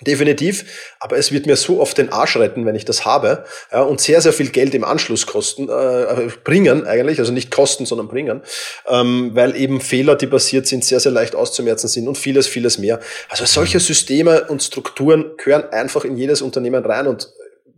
Definitiv, 0.06 0.64
aber 0.98 1.16
es 1.16 1.30
wird 1.30 1.46
mir 1.46 1.56
so 1.56 1.80
oft 1.80 1.96
den 1.96 2.12
Arsch 2.12 2.36
retten, 2.36 2.66
wenn 2.66 2.74
ich 2.74 2.84
das 2.84 3.04
habe 3.04 3.44
ja, 3.70 3.82
und 3.82 4.00
sehr, 4.00 4.20
sehr 4.20 4.32
viel 4.32 4.50
Geld 4.50 4.74
im 4.74 4.82
Anschluss 4.82 5.26
kosten, 5.26 5.68
äh, 5.68 6.28
bringen 6.42 6.86
eigentlich, 6.86 7.20
also 7.20 7.32
nicht 7.32 7.50
kosten, 7.50 7.86
sondern 7.86 8.08
bringen, 8.08 8.42
ähm, 8.88 9.30
weil 9.34 9.54
eben 9.54 9.80
Fehler, 9.80 10.16
die 10.16 10.26
passiert 10.26 10.66
sind, 10.66 10.84
sehr, 10.84 10.98
sehr 10.98 11.12
leicht 11.12 11.36
auszumerzen 11.36 11.88
sind 11.88 12.08
und 12.08 12.18
vieles, 12.18 12.48
vieles 12.48 12.78
mehr. 12.78 12.98
Also 13.28 13.44
solche 13.44 13.78
Systeme 13.78 14.44
und 14.48 14.62
Strukturen 14.62 15.32
gehören 15.36 15.64
einfach 15.70 16.04
in 16.04 16.16
jedes 16.16 16.42
Unternehmen 16.42 16.84
rein 16.84 17.06
und 17.06 17.28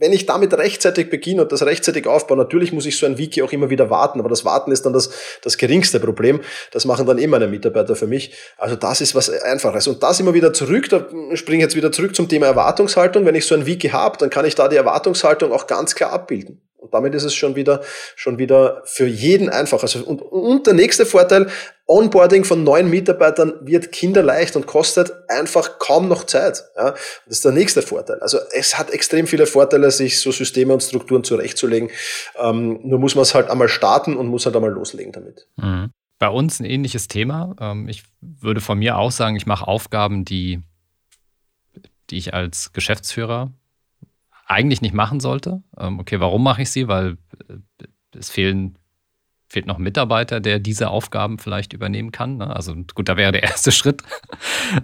wenn 0.04 0.12
ich 0.12 0.26
damit 0.26 0.52
rechtzeitig 0.52 1.08
beginne 1.08 1.40
und 1.40 1.50
das 1.50 1.62
rechtzeitig 1.62 2.06
aufbaue, 2.06 2.36
natürlich 2.36 2.74
muss 2.74 2.84
ich 2.84 2.98
so 2.98 3.06
ein 3.06 3.16
Wiki 3.16 3.40
auch 3.40 3.52
immer 3.52 3.70
wieder 3.70 3.88
warten, 3.88 4.20
aber 4.20 4.28
das 4.28 4.44
Warten 4.44 4.70
ist 4.70 4.84
dann 4.84 4.92
das, 4.92 5.08
das 5.40 5.56
geringste 5.56 5.98
Problem. 5.98 6.42
Das 6.72 6.84
machen 6.84 7.06
dann 7.06 7.16
eh 7.16 7.26
meine 7.26 7.48
Mitarbeiter 7.48 7.96
für 7.96 8.06
mich. 8.06 8.34
Also 8.58 8.76
das 8.76 9.00
ist 9.00 9.14
was 9.14 9.30
Einfaches. 9.30 9.88
Und 9.88 10.02
das 10.02 10.20
immer 10.20 10.34
wieder 10.34 10.52
zurück, 10.52 10.90
da 10.90 11.06
springe 11.32 11.60
ich 11.60 11.62
jetzt 11.62 11.74
wieder 11.74 11.90
zurück 11.90 12.14
zum 12.14 12.28
Thema 12.28 12.44
Erwartungshaltung. 12.44 13.24
Wenn 13.24 13.34
ich 13.34 13.46
so 13.46 13.54
ein 13.54 13.64
Wiki 13.64 13.88
habe, 13.88 14.18
dann 14.18 14.28
kann 14.28 14.44
ich 14.44 14.54
da 14.54 14.68
die 14.68 14.76
Erwartungshaltung 14.76 15.52
auch 15.52 15.66
ganz 15.66 15.94
klar 15.94 16.12
abbilden. 16.12 16.60
Und 16.84 16.92
damit 16.92 17.14
ist 17.14 17.24
es 17.24 17.34
schon 17.34 17.56
wieder, 17.56 17.80
schon 18.14 18.36
wieder 18.36 18.82
für 18.84 19.06
jeden 19.06 19.48
einfach. 19.48 19.80
Also, 19.80 20.04
und, 20.04 20.20
und 20.20 20.66
der 20.66 20.74
nächste 20.74 21.06
Vorteil, 21.06 21.46
Onboarding 21.86 22.44
von 22.44 22.62
neuen 22.62 22.90
Mitarbeitern 22.90 23.54
wird 23.62 23.90
kinderleicht 23.90 24.54
und 24.54 24.66
kostet 24.66 25.10
einfach 25.30 25.78
kaum 25.78 26.08
noch 26.08 26.24
Zeit. 26.24 26.62
Ja, 26.76 26.90
das 26.90 27.36
ist 27.36 27.44
der 27.44 27.52
nächste 27.52 27.80
Vorteil. 27.80 28.20
Also 28.20 28.38
es 28.52 28.78
hat 28.78 28.90
extrem 28.90 29.26
viele 29.26 29.46
Vorteile, 29.46 29.90
sich 29.90 30.20
so 30.20 30.30
Systeme 30.30 30.74
und 30.74 30.82
Strukturen 30.82 31.24
zurechtzulegen. 31.24 31.88
Ähm, 32.36 32.80
nur 32.84 32.98
muss 32.98 33.14
man 33.14 33.22
es 33.22 33.34
halt 33.34 33.48
einmal 33.48 33.68
starten 33.68 34.16
und 34.16 34.28
muss 34.28 34.44
halt 34.44 34.56
einmal 34.56 34.72
loslegen 34.72 35.12
damit. 35.12 35.46
Mhm. 35.56 35.90
Bei 36.18 36.28
uns 36.28 36.60
ein 36.60 36.66
ähnliches 36.66 37.08
Thema. 37.08 37.56
Ähm, 37.58 37.88
ich 37.88 38.04
würde 38.20 38.60
von 38.60 38.78
mir 38.78 38.98
auch 38.98 39.10
sagen, 39.10 39.36
ich 39.36 39.46
mache 39.46 39.66
Aufgaben, 39.66 40.26
die, 40.26 40.60
die 42.10 42.18
ich 42.18 42.34
als 42.34 42.74
Geschäftsführer 42.74 43.52
eigentlich 44.46 44.82
nicht 44.82 44.94
machen 44.94 45.20
sollte. 45.20 45.62
Ähm, 45.78 45.98
okay, 45.98 46.20
warum 46.20 46.42
mache 46.42 46.62
ich 46.62 46.70
sie? 46.70 46.88
Weil 46.88 47.16
äh, 47.48 47.86
es 48.16 48.30
fehlen 48.30 48.78
fehlt 49.54 49.66
noch 49.66 49.78
ein 49.78 49.82
Mitarbeiter, 49.82 50.40
der 50.40 50.58
diese 50.58 50.90
Aufgaben 50.90 51.38
vielleicht 51.38 51.72
übernehmen 51.72 52.10
kann. 52.10 52.38
Ne? 52.38 52.54
Also 52.54 52.74
gut, 52.94 53.08
da 53.08 53.16
wäre 53.16 53.32
der 53.32 53.42
erste 53.44 53.72
Schritt, 53.72 54.02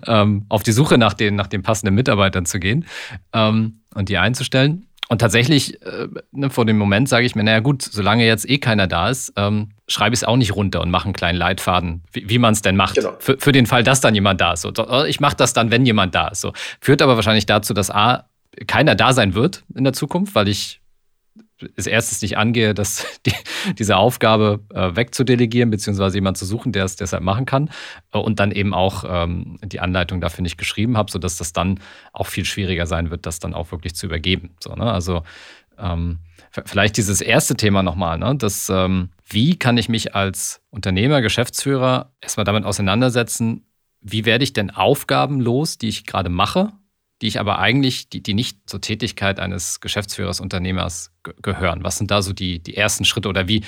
ähm, 0.06 0.46
auf 0.48 0.62
die 0.62 0.72
Suche 0.72 0.96
nach 0.96 1.12
den, 1.12 1.34
nach 1.34 1.48
den 1.48 1.62
passenden 1.62 1.94
Mitarbeitern 1.94 2.46
zu 2.46 2.58
gehen 2.60 2.86
ähm, 3.32 3.80
und 3.94 4.08
die 4.08 4.16
einzustellen. 4.16 4.86
Und 5.08 5.18
tatsächlich, 5.18 5.82
äh, 5.82 6.06
ne, 6.30 6.50
vor 6.50 6.64
dem 6.66 6.78
Moment 6.78 7.08
sage 7.08 7.26
ich 7.26 7.34
mir, 7.34 7.42
naja 7.42 7.58
gut, 7.58 7.82
solange 7.82 8.24
jetzt 8.24 8.48
eh 8.48 8.58
keiner 8.58 8.86
da 8.86 9.10
ist, 9.10 9.32
ähm, 9.34 9.70
schreibe 9.88 10.14
ich 10.14 10.20
es 10.20 10.24
auch 10.24 10.36
nicht 10.36 10.54
runter 10.54 10.80
und 10.80 10.90
mache 10.92 11.06
einen 11.06 11.14
kleinen 11.14 11.36
Leitfaden, 11.36 12.04
wie, 12.12 12.28
wie 12.28 12.38
man 12.38 12.52
es 12.52 12.62
denn 12.62 12.76
macht. 12.76 12.94
Genau. 12.94 13.16
Für, 13.18 13.36
für 13.36 13.50
den 13.50 13.66
Fall, 13.66 13.82
dass 13.82 14.00
dann 14.00 14.14
jemand 14.14 14.40
da 14.40 14.52
ist. 14.52 14.60
So, 14.60 14.72
ich 15.06 15.18
mache 15.18 15.34
das 15.34 15.52
dann, 15.52 15.72
wenn 15.72 15.84
jemand 15.84 16.14
da 16.14 16.28
ist. 16.28 16.42
So. 16.42 16.52
Führt 16.80 17.02
aber 17.02 17.16
wahrscheinlich 17.16 17.44
dazu, 17.44 17.74
dass 17.74 17.90
A, 17.90 18.29
keiner 18.66 18.94
da 18.94 19.12
sein 19.12 19.34
wird 19.34 19.64
in 19.74 19.84
der 19.84 19.92
Zukunft, 19.92 20.34
weil 20.34 20.48
ich 20.48 20.80
als 21.76 21.86
erstes 21.86 22.22
nicht 22.22 22.38
angehe, 22.38 22.74
dass 22.74 23.06
die, 23.26 23.34
diese 23.78 23.96
Aufgabe 23.96 24.60
äh, 24.74 24.96
wegzudelegieren, 24.96 25.70
beziehungsweise 25.70 26.16
jemand 26.16 26.38
zu 26.38 26.46
suchen, 26.46 26.72
der 26.72 26.84
es 26.84 26.96
deshalb 26.96 27.22
machen 27.22 27.46
kann. 27.46 27.70
Äh, 28.12 28.18
und 28.18 28.40
dann 28.40 28.50
eben 28.50 28.74
auch 28.74 29.04
ähm, 29.06 29.58
die 29.62 29.80
Anleitung 29.80 30.20
dafür 30.20 30.42
nicht 30.42 30.58
geschrieben 30.58 30.96
habe, 30.96 31.10
sodass 31.10 31.36
das 31.36 31.52
dann 31.52 31.80
auch 32.12 32.26
viel 32.26 32.44
schwieriger 32.44 32.86
sein 32.86 33.10
wird, 33.10 33.26
das 33.26 33.38
dann 33.38 33.54
auch 33.54 33.72
wirklich 33.72 33.94
zu 33.94 34.06
übergeben. 34.06 34.50
So, 34.60 34.74
ne? 34.74 34.90
Also 34.90 35.22
ähm, 35.78 36.18
vielleicht 36.50 36.96
dieses 36.96 37.20
erste 37.20 37.56
Thema 37.56 37.82
nochmal, 37.82 38.18
ne? 38.18 38.34
das, 38.36 38.68
ähm, 38.68 39.10
wie 39.28 39.56
kann 39.56 39.78
ich 39.78 39.88
mich 39.88 40.14
als 40.14 40.62
Unternehmer, 40.70 41.22
Geschäftsführer 41.22 42.12
erstmal 42.20 42.44
damit 42.44 42.64
auseinandersetzen, 42.64 43.64
wie 44.00 44.24
werde 44.24 44.44
ich 44.44 44.52
denn 44.52 44.70
Aufgaben 44.70 45.40
los, 45.40 45.78
die 45.78 45.88
ich 45.88 46.06
gerade 46.06 46.30
mache, 46.30 46.72
die 47.20 47.26
ich 47.26 47.38
aber 47.38 47.59
eigentlich, 47.59 48.09
die, 48.09 48.22
die 48.22 48.35
nicht 48.35 48.68
zur 48.68 48.80
Tätigkeit 48.80 49.40
eines 49.40 49.80
Geschäftsführers, 49.80 50.40
Unternehmers 50.40 51.12
gehören? 51.42 51.85
Was 51.85 51.98
sind 51.98 52.11
da 52.11 52.22
so 52.22 52.33
die, 52.33 52.62
die 52.62 52.76
ersten 52.76 53.04
Schritte 53.04 53.28
oder 53.28 53.48
wie, 53.48 53.64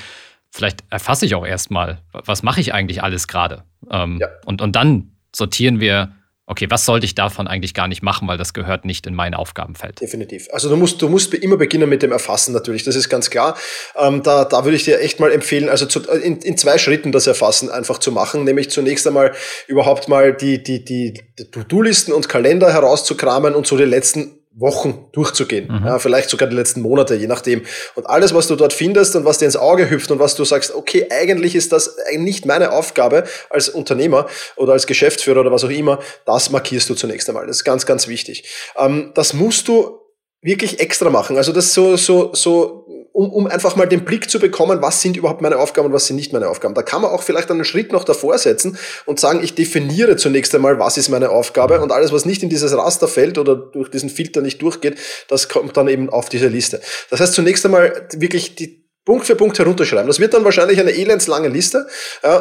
vielleicht 0.51 0.85
erfasse 0.91 1.27
ich 1.27 1.35
auch 1.35 1.47
erstmal, 1.47 2.03
was 2.12 2.43
mache 2.43 2.61
ich 2.61 2.73
eigentlich 2.73 3.03
alles 3.03 3.29
gerade? 3.29 3.65
Ähm, 3.91 4.19
ja. 4.21 4.29
und, 4.45 4.62
und 4.62 4.77
dann 4.77 5.12
sortieren 5.35 5.81
wir 5.81 6.15
okay, 6.46 6.66
was 6.68 6.85
sollte 6.85 7.07
ich 7.07 7.14
davon 7.14 7.46
eigentlich 7.46 7.72
gar 7.74 7.88
nicht 7.88 8.02
machen, 8.02 8.26
weil 8.28 8.37
das 8.37 8.52
gehört 8.52 8.85
nicht 8.85 9.07
in 9.07 9.14
mein 9.14 9.35
Aufgabenfeld. 9.35 10.00
Definitiv. 10.00 10.48
Also 10.52 10.68
du 10.68 10.76
musst, 10.76 11.00
du 11.00 11.09
musst 11.09 11.33
immer 11.35 11.57
beginnen 11.57 11.88
mit 11.88 12.02
dem 12.02 12.12
Erfassen 12.12 12.52
natürlich, 12.52 12.83
das 12.83 12.96
ist 12.96 13.09
ganz 13.09 13.31
klar. 13.31 13.57
Ähm, 13.96 14.22
da, 14.22 14.44
da 14.44 14.64
würde 14.64 14.76
ich 14.76 14.85
dir 14.85 15.00
echt 15.00 15.20
mal 15.20 15.31
empfehlen, 15.31 15.68
also 15.68 15.87
zu, 15.87 16.00
in, 16.00 16.38
in 16.38 16.57
zwei 16.59 16.78
Schritten 16.78 17.12
das 17.12 17.26
Erfassen 17.26 17.70
einfach 17.70 17.98
zu 17.98 18.12
machen, 18.12 18.44
nämlich 18.44 18.70
zunächst 18.70 19.07
einmal 19.07 19.33
überhaupt 19.68 20.09
mal 20.09 20.35
die, 20.35 20.62
die, 20.62 20.85
die, 20.85 21.14
die 21.38 21.50
To-Do-Listen 21.50 22.12
und 22.12 22.28
Kalender 22.28 22.72
herauszukramen 22.72 23.55
und 23.55 23.66
so 23.66 23.76
die 23.76 23.85
letzten 23.85 24.41
Wochen 24.55 25.07
durchzugehen. 25.12 25.69
Mhm. 25.69 25.87
Ja, 25.87 25.99
vielleicht 25.99 26.29
sogar 26.29 26.49
die 26.49 26.57
letzten 26.57 26.83
Monate, 26.83 27.15
je 27.15 27.27
nachdem. 27.27 27.62
Und 27.95 28.07
alles, 28.07 28.35
was 28.35 28.49
du 28.49 28.57
dort 28.57 28.73
findest 28.73 29.17
und 29.17 29.25
was 29.25 29.38
dir 29.38 29.47
ins 29.47 29.57
Auge 29.57 29.88
hüpft 29.88 30.11
und 30.11 30.19
was 30.19 30.35
du 30.35 30.45
sagst, 30.45 30.75
okay, 30.75 31.07
eigentlich 31.11 31.55
ist 31.55 31.73
das 31.73 31.97
nicht 32.17 32.45
meine 32.45 32.73
Aufgabe 32.73 33.25
als 33.51 33.69
Unternehmer 33.69 34.27
oder 34.57 34.73
als 34.73 34.87
Geschäftsführer 34.87 35.41
oder 35.41 35.53
was 35.53 35.65
auch 35.65 35.71
immer, 35.71 35.99
das 36.27 36.51
markierst 36.51 36.88
du 36.91 36.95
zunächst 36.95 37.29
einmal. 37.29 37.47
Das 37.47 37.57
ist 37.57 37.65
ganz, 37.65 37.87
ganz 37.87 38.09
wichtig. 38.09 38.45
Ähm, 38.77 39.12
das 39.15 39.33
musst 39.33 39.69
du 39.69 40.03
wirklich 40.43 40.81
extra 40.81 41.09
machen. 41.09 41.37
Also 41.37 41.53
das 41.53 41.73
so, 41.73 41.97
so, 41.97 42.35
so, 42.35 42.82
um, 43.12 43.31
um 43.31 43.46
einfach 43.46 43.77
mal 43.77 43.87
den 43.87 44.05
Blick 44.05 44.31
zu 44.31 44.40
bekommen, 44.40 44.81
was 44.83 45.03
sind 45.03 45.16
überhaupt 45.16 45.42
meine 45.42 45.59
Aufgaben 45.59 45.88
und 45.88 45.92
was 45.92 46.07
sind 46.07 46.16
nicht 46.16 46.33
meine 46.33 46.48
Aufgaben. 46.48 46.75
Da 46.75 46.83
kann 46.83 47.03
man 47.03 47.11
auch 47.11 47.22
vielleicht 47.22 47.51
einen 47.51 47.64
Schritt 47.64 47.92
noch 47.92 48.05
davor 48.05 48.38
setzen 48.38 48.79
und 49.07 49.20
sagen, 49.20 49.40
ich 49.42 49.55
definiere 49.55 50.16
zunächst 50.16 50.55
einmal, 50.55 50.79
was 50.79 50.96
ist 50.96 51.09
meine 51.09 51.31
Aufgabe 51.31 51.81
und 51.81 51.92
alles, 51.92 52.12
was 52.12 52.25
nicht 52.25 52.42
in 52.42 52.48
dieses 52.48 52.77
Raster 52.77 53.09
fällt 53.09 53.38
oder 53.38 53.55
durch 53.55 53.90
diesen 53.90 54.09
Filter 54.09 54.40
nicht 54.40 54.62
durchgeht, 54.62 54.98
das 55.29 55.48
kommt 55.48 55.77
dann 55.77 55.88
eben 55.88 56.11
auf 56.11 56.29
diese 56.29 56.48
Liste. 56.48 56.81
Das 57.11 57.20
heißt, 57.20 57.35
zunächst 57.35 57.64
einmal 57.64 58.09
wirklich 58.12 58.55
die, 58.55 58.83
Punkt 59.05 59.27
für 59.27 59.35
Punkt 59.35 59.59
herunterschreiben. 59.59 60.07
Das 60.07 60.20
wird 60.20 60.33
dann 60.33 60.44
wahrscheinlich 60.44 60.79
eine 60.79 60.92
elendslange 60.92 61.48
Liste. 61.48 61.88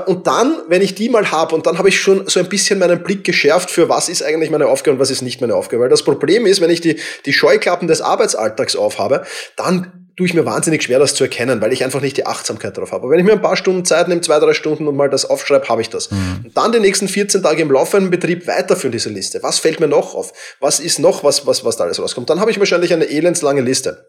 Und 0.06 0.28
dann, 0.28 0.62
wenn 0.68 0.84
ich 0.84 0.94
die 0.94 1.10
mal 1.10 1.32
habe, 1.32 1.56
und 1.56 1.66
dann 1.66 1.80
habe 1.80 1.90
ich 1.90 2.00
schon 2.00 2.28
so 2.28 2.40
ein 2.40 2.50
bisschen 2.50 2.78
meinen 2.78 3.02
Blick 3.02 3.24
geschärft 3.24 3.72
für 3.72 3.90
was 3.90 4.10
ist 4.10 4.22
eigentlich 4.22 4.52
meine 4.52 4.68
Aufgabe 4.68 4.96
und 4.96 5.00
was 5.00 5.10
ist 5.10 5.24
nicht 5.24 5.42
meine 5.42 5.56
Aufgabe. 5.56 5.84
Weil 5.84 5.90
das 5.90 6.04
Problem 6.04 6.46
ist, 6.46 6.62
wenn 6.62 6.70
ich 6.70 6.82
die, 6.82 6.98
die 7.26 7.34
Scheuklappen 7.34 7.88
des 7.88 8.02
Arbeitsalltags 8.02 8.76
aufhabe, 8.76 9.26
dann 9.56 10.11
tue 10.16 10.28
ich 10.28 10.34
mir 10.34 10.46
wahnsinnig 10.46 10.84
schwer, 10.84 11.00
das 11.00 11.16
zu 11.16 11.24
erkennen, 11.24 11.62
weil 11.62 11.72
ich 11.74 11.84
einfach 11.84 12.02
nicht 12.02 12.18
die 12.18 12.26
Achtsamkeit 12.26 12.78
darauf 12.78 12.92
habe. 12.92 13.04
Aber 13.04 13.12
wenn 13.12 13.20
ich 13.20 13.26
mir 13.26 13.34
ein 13.34 13.42
paar 13.42 13.58
Stunden 13.58 13.86
Zeit 13.86 14.08
nehme, 14.08 14.22
zwei, 14.22 14.40
drei 14.40 14.54
Stunden 14.54 14.88
und 14.88 14.96
mal 14.96 15.10
das 15.10 15.26
aufschreibe, 15.26 15.68
habe 15.70 15.82
ich 15.82 15.90
das. 15.90 16.12
Mhm. 16.12 16.42
Und 16.46 16.58
dann 16.58 16.72
die 16.72 16.80
nächsten 16.80 17.08
14 17.08 17.44
Tage 17.44 17.62
im 17.62 17.72
laufenden 17.72 18.12
Betrieb 18.12 18.48
weiterführen 18.48 18.92
diese 18.92 19.10
Liste. 19.10 19.42
Was 19.44 19.60
fällt 19.60 19.80
mir 19.80 19.88
noch 19.88 20.16
auf? 20.16 20.34
Was 20.60 20.80
ist 20.80 21.00
noch 21.00 21.24
was, 21.24 21.48
was, 21.48 21.64
was 21.64 21.78
da 21.78 21.86
alles 21.86 22.00
rauskommt? 22.00 22.30
Dann 22.30 22.40
habe 22.40 22.52
ich 22.52 22.60
wahrscheinlich 22.60 22.94
eine 22.94 23.06
elendslange 23.06 23.62
Liste. 23.62 24.06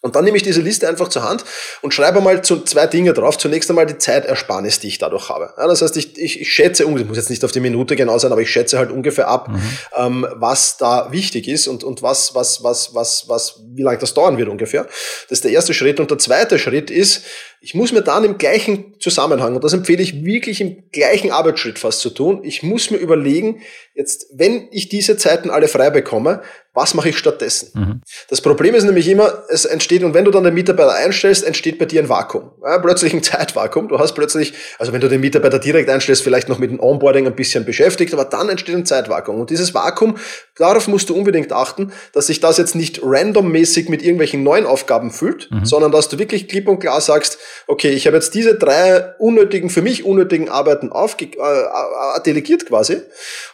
Und 0.00 0.14
dann 0.14 0.24
nehme 0.24 0.36
ich 0.36 0.44
diese 0.44 0.60
Liste 0.60 0.88
einfach 0.88 1.08
zur 1.08 1.28
Hand 1.28 1.44
und 1.82 1.92
schreibe 1.92 2.20
mal 2.20 2.42
zu 2.42 2.62
zwei 2.62 2.86
Dinge 2.86 3.12
drauf. 3.14 3.36
Zunächst 3.36 3.68
einmal 3.68 3.86
die 3.86 3.98
Zeitersparnis, 3.98 4.78
die 4.78 4.86
ich 4.86 4.98
dadurch 4.98 5.28
habe. 5.28 5.52
Ja, 5.58 5.66
das 5.66 5.82
heißt, 5.82 5.96
ich, 5.96 6.16
ich, 6.16 6.40
ich 6.40 6.52
schätze, 6.52 6.84
ich 6.84 7.06
muss 7.06 7.16
jetzt 7.16 7.30
nicht 7.30 7.44
auf 7.44 7.50
die 7.50 7.58
Minute 7.60 7.96
genau 7.96 8.16
sein, 8.18 8.30
aber 8.30 8.40
ich 8.40 8.50
schätze 8.50 8.78
halt 8.78 8.92
ungefähr 8.92 9.26
ab, 9.26 9.48
mhm. 9.48 9.60
ähm, 9.96 10.26
was 10.34 10.76
da 10.76 11.10
wichtig 11.10 11.48
ist 11.48 11.66
und, 11.66 11.82
und 11.82 12.02
was, 12.02 12.34
was, 12.36 12.62
was, 12.62 12.94
was, 12.94 13.28
was, 13.28 13.60
wie 13.74 13.82
lange 13.82 13.98
das 13.98 14.14
dauern 14.14 14.38
wird 14.38 14.48
ungefähr. 14.48 14.84
Das 14.84 15.38
ist 15.38 15.44
der 15.44 15.50
erste 15.50 15.74
Schritt. 15.74 15.98
Und 15.98 16.12
der 16.12 16.18
zweite 16.18 16.60
Schritt 16.60 16.92
ist, 16.92 17.24
ich 17.60 17.74
muss 17.74 17.90
mir 17.90 18.02
dann 18.02 18.22
im 18.22 18.38
gleichen 18.38 18.94
Zusammenhang, 19.00 19.56
und 19.56 19.64
das 19.64 19.72
empfehle 19.72 20.02
ich 20.02 20.24
wirklich 20.24 20.60
im 20.60 20.84
gleichen 20.92 21.32
Arbeitsschritt 21.32 21.78
fast 21.78 22.00
zu 22.00 22.10
tun, 22.10 22.44
ich 22.44 22.62
muss 22.62 22.90
mir 22.90 22.98
überlegen, 22.98 23.62
jetzt, 23.98 24.26
wenn 24.32 24.68
ich 24.70 24.88
diese 24.88 25.16
Zeiten 25.16 25.50
alle 25.50 25.66
frei 25.66 25.90
bekomme, 25.90 26.40
was 26.78 26.94
mache 26.94 27.08
ich 27.08 27.18
stattdessen? 27.18 27.70
Mhm. 27.74 28.00
Das 28.30 28.40
Problem 28.40 28.76
ist 28.76 28.84
nämlich 28.84 29.08
immer, 29.08 29.42
es 29.48 29.64
entsteht, 29.64 30.04
und 30.04 30.14
wenn 30.14 30.24
du 30.24 30.30
dann 30.30 30.44
den 30.44 30.54
Mitarbeiter 30.54 30.94
einstellst, 30.94 31.42
entsteht 31.42 31.76
bei 31.76 31.86
dir 31.86 32.00
ein 32.00 32.08
Vakuum. 32.08 32.52
Ja, 32.62 32.78
plötzlich 32.78 33.12
ein 33.12 33.22
Zeitvakuum. 33.24 33.88
Du 33.88 33.98
hast 33.98 34.12
plötzlich, 34.12 34.54
also 34.78 34.92
wenn 34.92 35.00
du 35.00 35.08
den 35.08 35.20
Mitarbeiter 35.20 35.58
direkt 35.58 35.90
einstellst, 35.90 36.22
vielleicht 36.22 36.48
noch 36.48 36.60
mit 36.60 36.70
dem 36.70 36.78
Onboarding 36.78 37.26
ein 37.26 37.34
bisschen 37.34 37.64
beschäftigt, 37.64 38.14
aber 38.14 38.24
dann 38.24 38.48
entsteht 38.48 38.76
ein 38.76 38.86
Zeitvakuum. 38.86 39.40
Und 39.40 39.50
dieses 39.50 39.74
Vakuum, 39.74 40.18
darauf 40.56 40.86
musst 40.86 41.10
du 41.10 41.16
unbedingt 41.16 41.52
achten, 41.52 41.92
dass 42.12 42.28
sich 42.28 42.38
das 42.38 42.58
jetzt 42.58 42.76
nicht 42.76 43.00
randommäßig 43.02 43.88
mit 43.88 44.02
irgendwelchen 44.02 44.44
neuen 44.44 44.64
Aufgaben 44.64 45.10
füllt, 45.10 45.50
mhm. 45.50 45.64
sondern 45.64 45.90
dass 45.90 46.08
du 46.08 46.20
wirklich 46.20 46.46
klipp 46.46 46.68
und 46.68 46.78
klar 46.78 47.00
sagst, 47.00 47.38
okay, 47.66 47.90
ich 47.90 48.06
habe 48.06 48.16
jetzt 48.16 48.34
diese 48.34 48.54
drei 48.54 49.14
unnötigen, 49.18 49.68
für 49.68 49.82
mich 49.82 50.04
unnötigen 50.04 50.48
Arbeiten 50.48 50.92
aufge 50.92 51.24
äh, 51.24 52.20
delegiert 52.24 52.66
quasi. 52.66 52.98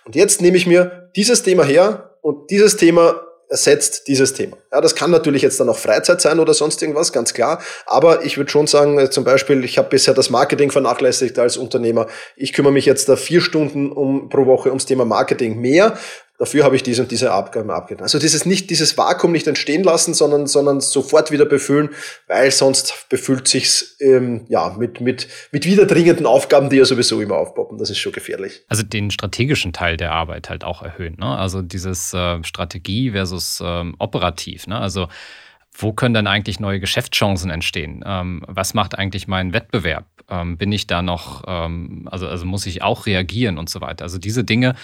Und 0.05 0.15
jetzt 0.15 0.34
nehme 0.41 0.57
ich 0.57 0.67
mir 0.67 1.11
dieses 1.17 1.43
Thema 1.43 1.65
her, 1.65 2.11
und 2.25 2.51
dieses 2.51 2.79
Thema 2.79 3.21
ersetzt 3.51 4.09
dieses 4.09 4.33
Thema. 4.33 4.57
Ja, 4.73 4.81
das 4.81 4.95
kann 4.95 5.11
natürlich 5.11 5.43
jetzt 5.43 5.61
dann 5.61 5.69
auch 5.69 5.77
Freizeit 5.77 6.23
sein 6.23 6.41
oder 6.41 6.55
sonst 6.55 6.81
irgendwas, 6.81 7.13
ganz 7.13 7.35
klar. 7.35 7.61
Aber 7.85 8.25
ich 8.25 8.39
würde 8.39 8.51
schon 8.51 8.67
sagen, 8.67 8.99
äh, 8.99 9.11
zum 9.11 9.25
Beispiel, 9.25 9.63
ich 9.63 9.77
habe 9.77 9.91
bisher 9.91 10.15
das 10.15 10.31
Marketing 10.31 10.71
vernachlässigt 10.71 11.39
als 11.39 11.59
Unternehmer. 11.59 12.07
Ich 12.35 12.55
kümmere 12.55 12.73
mich 12.73 12.87
jetzt 12.87 13.11
da 13.11 13.17
vier 13.17 13.43
Stunden 13.43 13.93
um, 13.93 14.31
pro 14.31 14.47
Woche 14.47 14.71
ums 14.71 14.87
Thema 14.87 15.05
Marketing 15.05 15.61
mehr 15.61 15.99
Dafür 16.37 16.65
habe 16.65 16.75
ich 16.75 16.83
diese 16.83 17.03
und 17.03 17.13
diese 17.13 17.31
Abgaben 17.31 17.71
abgetan. 17.71 18.03
Also 18.03 18.19
dieses 18.19 18.45
nicht, 18.45 18.69
dieses 18.69 18.99
Vakuum 18.99 19.31
nicht 19.31 19.47
entstehen 19.47 19.85
lassen, 19.85 20.15
sondern, 20.15 20.49
sondern 20.49 20.81
sofort 20.81 21.31
wieder 21.31 21.45
befüllen, 21.45 21.91
weil 22.27 22.51
sonst 22.51 23.09
befüllt 23.09 23.47
sich's, 23.47 23.97
ähm, 24.01 24.45
ja, 24.49 24.75
mit, 24.77 25.01
mit, 25.01 25.29
mit 25.53 25.65
wieder 25.65 25.87
dringenden 25.87 26.27
Aufgaben, 26.27 26.71
die 26.71 26.77
ja 26.77 26.85
sowieso 26.85 27.21
immer 27.21 27.37
aufpoppen. 27.37 27.79
Das 27.79 27.89
ist 27.89 27.99
schon 27.99 28.13
gefährlich. 28.13 28.63
Also 28.69 28.83
den 28.83 29.13
strategischen 29.13 29.73
Teil 29.73 29.97
der 29.97 30.11
Arbeit 30.11 30.51
halt 30.51 30.65
auch 30.65 30.83
erhöhen, 30.83 31.17
ne? 31.21 31.39
Also 31.39 31.63
dieses 31.63 32.13
äh, 32.13 32.43
Strategie 32.43 33.13
versus 33.13 33.63
ähm, 33.65 33.95
operativ, 33.99 34.67
ne? 34.67 34.79
Also, 34.79 35.09
wo 35.77 35.93
können 35.93 36.15
dann 36.15 36.27
eigentlich 36.27 36.61
neue 36.61 36.79
Geschäftschancen 36.79 37.51
entstehen? 37.51 38.05
Ähm, 38.07 38.45
was 38.47 38.75
macht 38.75 38.97
eigentlich 38.97 39.27
mein 39.27 39.53
Wettbewerb? 39.53 40.07
Ähm, 40.29 40.57
bin 40.57 40.71
ich 40.73 40.87
da 40.87 41.03
noch, 41.03 41.43
ähm, 41.47 42.09
also, 42.11 42.29
also 42.29 42.47
muss 42.47 42.67
ich 42.67 42.83
auch 42.83 43.07
reagieren 43.07 43.59
und 43.59 43.69
so 43.69 43.81
weiter? 43.81 44.05
Also 44.05 44.19
diese 44.19 44.45
Dinge 44.45 44.77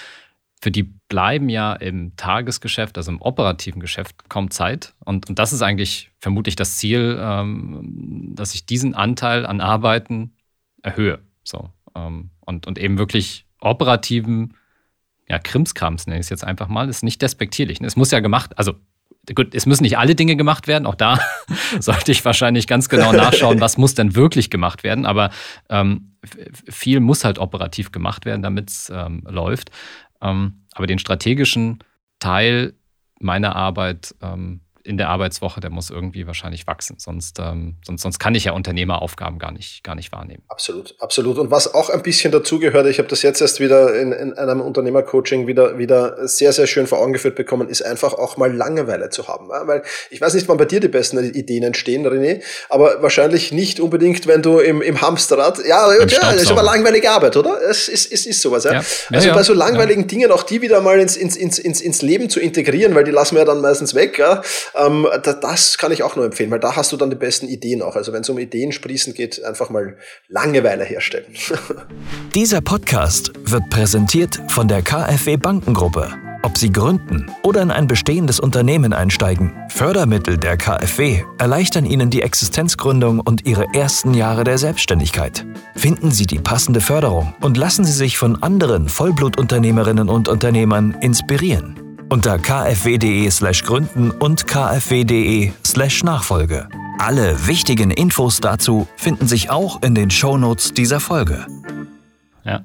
für 0.63 0.71
die 0.71 0.83
bleiben 0.83 1.49
ja 1.49 1.73
im 1.73 2.17
Tagesgeschäft, 2.17 2.99
also 2.99 3.11
im 3.11 3.21
operativen 3.21 3.81
Geschäft, 3.81 4.29
kaum 4.29 4.51
Zeit. 4.51 4.95
Und, 5.05 5.29
und 5.29 5.39
das 5.39 5.53
ist 5.53 5.63
eigentlich 5.63 6.11
vermutlich 6.19 6.55
das 6.55 6.77
Ziel, 6.77 7.19
ähm, 7.21 8.33
dass 8.35 8.55
ich 8.55 8.67
diesen 8.67 8.95
Anteil 8.95 9.47
an 9.47 9.61
Arbeiten 9.61 10.33
erhöhe. 10.83 11.21
So, 11.45 11.71
ähm, 11.95 12.31
und, 12.41 12.67
und 12.67 12.79
eben 12.79 12.99
wirklich 12.99 13.47
operativen 13.61 14.55
ja, 15.29 15.39
Krimskrams, 15.39 16.07
nenne 16.07 16.19
ich 16.19 16.27
es 16.27 16.31
jetzt 16.31 16.45
einfach 16.45 16.69
mal, 16.69 16.89
ist 16.89 17.05
nicht 17.05 17.23
despektierlich. 17.23 17.81
Es 17.81 17.97
muss 17.97 18.11
ja 18.11 18.21
gemacht, 18.21 18.59
also 18.59 18.75
gut, 19.35 19.55
es 19.55 19.65
müssen 19.65 19.85
nicht 19.85 19.97
alle 19.97 20.15
Dinge 20.15 20.37
gemacht 20.37 20.67
werden. 20.67 20.87
Auch 20.87 20.95
da 20.95 21.21
sollte 21.81 22.13
ich 22.13 22.25
wahrscheinlich 22.25 22.67
ganz 22.67 22.89
genau 22.89 23.13
nachschauen, 23.13 23.61
was 23.61 23.79
muss 23.79 23.95
denn 23.95 24.15
wirklich 24.15 24.51
gemacht 24.51 24.83
werden. 24.83 25.07
Aber 25.07 25.31
ähm, 25.69 26.17
viel 26.69 27.01
muss 27.01 27.25
halt 27.25 27.39
operativ 27.39 27.93
gemacht 27.93 28.25
werden, 28.25 28.43
damit 28.43 28.71
es 28.71 28.93
ähm, 28.95 29.23
läuft. 29.29 29.71
Ähm, 30.23 30.67
aber 30.73 30.87
den 30.87 30.99
strategischen 30.99 31.83
Teil 32.19 32.75
meiner 33.19 33.57
Arbeit 33.57 34.15
ähm, 34.23 34.61
in 34.83 34.97
der 34.97 35.09
Arbeitswoche, 35.09 35.61
der 35.61 35.71
muss 35.71 35.91
irgendwie 35.91 36.27
wahrscheinlich 36.27 36.67
wachsen. 36.67 36.97
Sonst, 36.99 37.39
ähm, 37.39 37.77
sonst, 37.85 38.03
sonst 38.03 38.19
kann 38.19 38.35
ich 38.35 38.45
ja 38.45 38.53
Unternehmeraufgaben 38.53 39.39
gar 39.39 39.53
nicht, 39.53 39.85
gar 39.85 39.95
nicht 39.95 40.11
wahrnehmen. 40.13 40.43
Absolut, 40.49 40.95
absolut. 40.99 41.39
Und 41.39 41.51
was 41.51 41.75
auch 41.75 41.91
ein 41.91 42.03
bisschen 42.03 42.33
dazugehört, 42.33 42.87
ich 42.87 42.99
habe 42.99 43.09
das 43.09 43.23
jetzt 43.23 43.41
erst 43.41 43.61
wieder 43.61 43.95
in, 43.95 44.13
in 44.13 44.33
einem 44.35 44.61
Unternehmercoaching 44.61 45.47
wieder, 45.47 45.79
wieder 45.79 46.27
sehr, 46.27 46.53
sehr 46.53 46.67
schön 46.67 46.87
vor 46.87 46.99
Augen 46.99 47.13
geführt 47.13 47.37
bekommen, 47.37 47.69
ist 47.69 47.83
einfach 47.83 48.15
auch 48.15 48.37
mal 48.37 48.53
Langeweile 48.53 49.11
zu 49.11 49.29
haben. 49.29 49.49
Weil 49.49 49.83
ich 50.11 50.21
weiß 50.21 50.35
nicht, 50.35 50.49
wann 50.49 50.57
bei 50.57 50.65
dir 50.65 50.81
die 50.81 50.89
besten 50.89 51.19
Ideen 51.19 51.63
entstehen, 51.63 52.07
René, 52.07 52.43
aber 52.69 53.03
wahrscheinlich 53.03 53.53
nicht 53.53 53.81
unbedingt, 53.81 54.27
wenn 54.27 54.43
du 54.43 54.59
im, 54.59 54.81
im 54.81 55.01
Hamsterrad, 55.01 55.59
ja, 55.67 55.93
ja, 55.93 56.07
das 56.07 56.43
ist 56.43 56.51
aber 56.51 56.63
langweilige 56.63 57.11
Arbeit, 57.11 57.37
oder? 57.37 57.61
Es 57.69 57.89
ist, 57.89 58.11
es 58.11 58.27
ist 58.27 58.41
sowas. 58.41 58.65
Ja? 58.65 58.73
ja. 58.75 58.83
Also 59.13 59.33
bei 59.33 59.43
so 59.43 59.53
langweiligen 59.53 60.07
Dingen 60.07 60.33
auch 60.33 60.43
die 60.43 60.63
wieder 60.63 60.81
mal 60.81 60.99
ins, 60.99 61.17
ins, 61.17 61.37
ins, 61.37 61.59
ins, 61.59 61.81
ins 61.81 62.03
Leben 62.03 62.31
zu 62.31 62.41
integrieren, 62.41 62.95
weil 62.95 63.05
die 63.05 63.11
lassen 63.11 63.35
wir 63.35 63.41
ja 63.41 63.45
dann 63.45 63.61
meistens 63.61 63.95
weg. 63.95 64.19
Ja? 64.19 64.43
Ähm, 64.75 65.07
das 65.23 65.79
kann 65.79 65.93
ich 65.93 66.03
auch 66.03 66.17
nur 66.17 66.25
empfehlen, 66.25 66.51
weil 66.51 66.61
da 66.61 66.77
hast 66.77 66.93
du 66.93 66.97
dann 66.97 67.11
die 67.11 67.17
besten 67.17 67.49
Ideen 67.49 67.83
auch. 67.83 67.97
Also 67.97 68.13
wenn 68.13 68.23
es 68.23 68.29
um 68.29 68.39
Ideen 68.39 68.73
sprießen 68.73 69.15
geht, 69.15 69.43
einfach 69.45 69.71
mal 69.71 69.97
Langeweile 70.29 70.85
herstellen. 70.85 71.27
Dieser 72.35 72.61
Podcast 72.61 73.33
wird 73.45 73.69
präsentiert 73.71 74.41
von 74.49 74.69
der 74.69 74.83
KfW 74.83 75.37
Bankengruppe. 75.37 76.11
Ob 76.43 76.57
Sie 76.57 76.73
gründen 76.73 77.31
oder 77.43 77.61
in 77.61 77.71
ein 77.71 77.87
bestehendes 77.87 78.41
Unternehmen 78.41 78.95
einsteigen, 78.95 79.53
Fördermittel 79.69 80.39
der 80.39 80.57
KfW 80.57 81.23
erleichtern 81.39 81.85
Ihnen 81.85 82.09
die 82.09 82.23
Existenzgründung 82.23 83.21
und 83.21 83.47
Ihre 83.47 83.67
ersten 83.75 84.15
Jahre 84.15 84.45
der 84.45 84.57
Selbstständigkeit. 84.57 85.45
Finden 85.77 86.11
Sie 86.11 86.27
die 86.27 86.39
passende 86.39 86.81
Förderung 86.81 87.35
und 87.43 87.59
lassen 87.59 87.85
Sie 87.85 87.93
sich 87.93 88.17
von 88.17 88.43
anderen 88.43 88.89
Vollblutunternehmerinnen 88.89 90.09
und 90.09 90.29
Unternehmern 90.29 90.97
inspirieren 91.03 91.90
unter 92.11 92.39
kfw.de 92.39 93.31
slash 93.31 93.63
gründen 93.63 94.11
und 94.11 94.47
kfw.de 94.47 95.53
slash 95.65 96.03
Nachfolge. 96.03 96.69
Alle 96.99 97.47
wichtigen 97.47 97.91
Infos 97.91 98.41
dazu 98.41 98.89
finden 98.97 99.29
sich 99.29 99.49
auch 99.49 99.81
in 99.83 99.95
den 99.95 100.11
Shownotes 100.11 100.75
dieser 100.75 100.99
Folge. 100.99 101.47
Ja. 102.45 102.65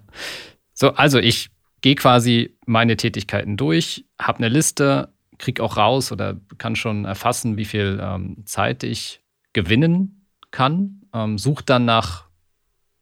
So, 0.73 0.91
also 0.93 1.19
ich 1.19 1.49
gehe 1.81 1.95
quasi 1.95 2.57
meine 2.65 2.97
Tätigkeiten 2.97 3.55
durch, 3.55 4.05
habe 4.19 4.39
eine 4.39 4.49
Liste, 4.49 5.13
kriege 5.37 5.61
auch 5.61 5.77
raus 5.77 6.11
oder 6.11 6.37
kann 6.57 6.75
schon 6.75 7.05
erfassen, 7.05 7.55
wie 7.55 7.65
viel 7.65 7.99
ähm, 8.01 8.37
Zeit 8.45 8.83
ich 8.83 9.21
gewinnen 9.53 10.27
kann, 10.49 11.01
ähm, 11.13 11.37
suche 11.37 11.63
dann 11.63 11.85
nach 11.85 12.25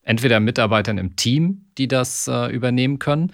entweder 0.02 0.42
Mitarbeitern 0.42 0.98
im 0.98 1.16
Team, 1.16 1.72
die 1.78 1.88
das 1.88 2.28
äh, 2.28 2.54
übernehmen 2.54 3.00
können, 3.00 3.32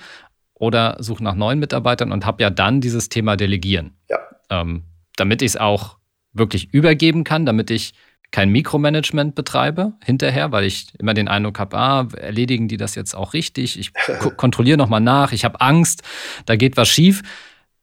oder 0.60 0.98
suche 1.00 1.24
nach 1.24 1.36
neuen 1.36 1.58
Mitarbeitern 1.58 2.12
und 2.12 2.26
habe 2.26 2.44
ja 2.44 2.52
dann 2.52 2.82
dieses 2.82 3.10
Thema 3.10 3.36
Delegieren. 3.36 3.96
Ja. 4.10 4.20
Ähm, 4.52 4.84
damit 5.16 5.42
ich 5.42 5.48
es 5.48 5.58
auch 5.58 5.98
wirklich 6.34 6.74
übergeben 6.74 7.24
kann, 7.24 7.46
damit 7.46 7.72
ich 7.72 7.94
kein 8.32 8.50
Mikromanagement 8.50 9.34
betreibe 9.34 9.94
hinterher, 10.04 10.52
weil 10.52 10.66
ich 10.66 10.94
immer 11.00 11.16
den 11.16 11.28
Eindruck 11.28 11.58
habe, 11.58 11.78
ah, 11.78 12.08
erledigen 12.16 12.68
die 12.68 12.78
das 12.78 12.94
jetzt 12.94 13.16
auch 13.16 13.34
richtig? 13.34 13.80
Ich 13.80 13.92
kontrolliere 14.38 14.78
nochmal 14.78 15.02
nach, 15.02 15.32
ich 15.32 15.46
habe 15.46 15.60
Angst, 15.62 16.04
da 16.46 16.56
geht 16.56 16.78
was 16.78 16.90
schief. 16.90 17.24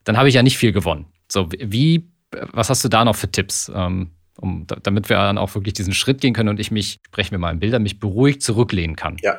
Dann 0.05 0.17
habe 0.17 0.29
ich 0.29 0.37
ja 0.37 0.45
nicht 0.45 0.57
viel 0.57 0.71
gewonnen. 0.71 1.07
So, 1.29 1.49
wie, 1.51 2.09
was 2.31 2.71
hast 2.71 2.85
du 2.85 2.89
da 2.89 3.05
noch 3.05 3.17
für 3.17 3.31
Tipps, 3.31 3.73
ähm, 3.75 4.11
um, 4.37 4.67
damit 4.83 5.09
wir 5.09 5.17
dann 5.17 5.39
auch 5.39 5.55
wirklich 5.55 5.75
diesen 5.75 5.95
Schritt 5.95 6.21
gehen 6.21 6.35
können 6.35 6.51
und 6.51 6.61
ich 6.61 6.71
mich, 6.71 7.01
sprechen 7.07 7.33
wir 7.33 7.39
mal 7.39 7.51
in 7.51 7.59
Bilder, 7.59 7.79
mich 7.81 7.99
beruhigt 7.99 8.43
zurücklehnen 8.43 8.95
kann? 8.95 9.17
Ja 9.23 9.39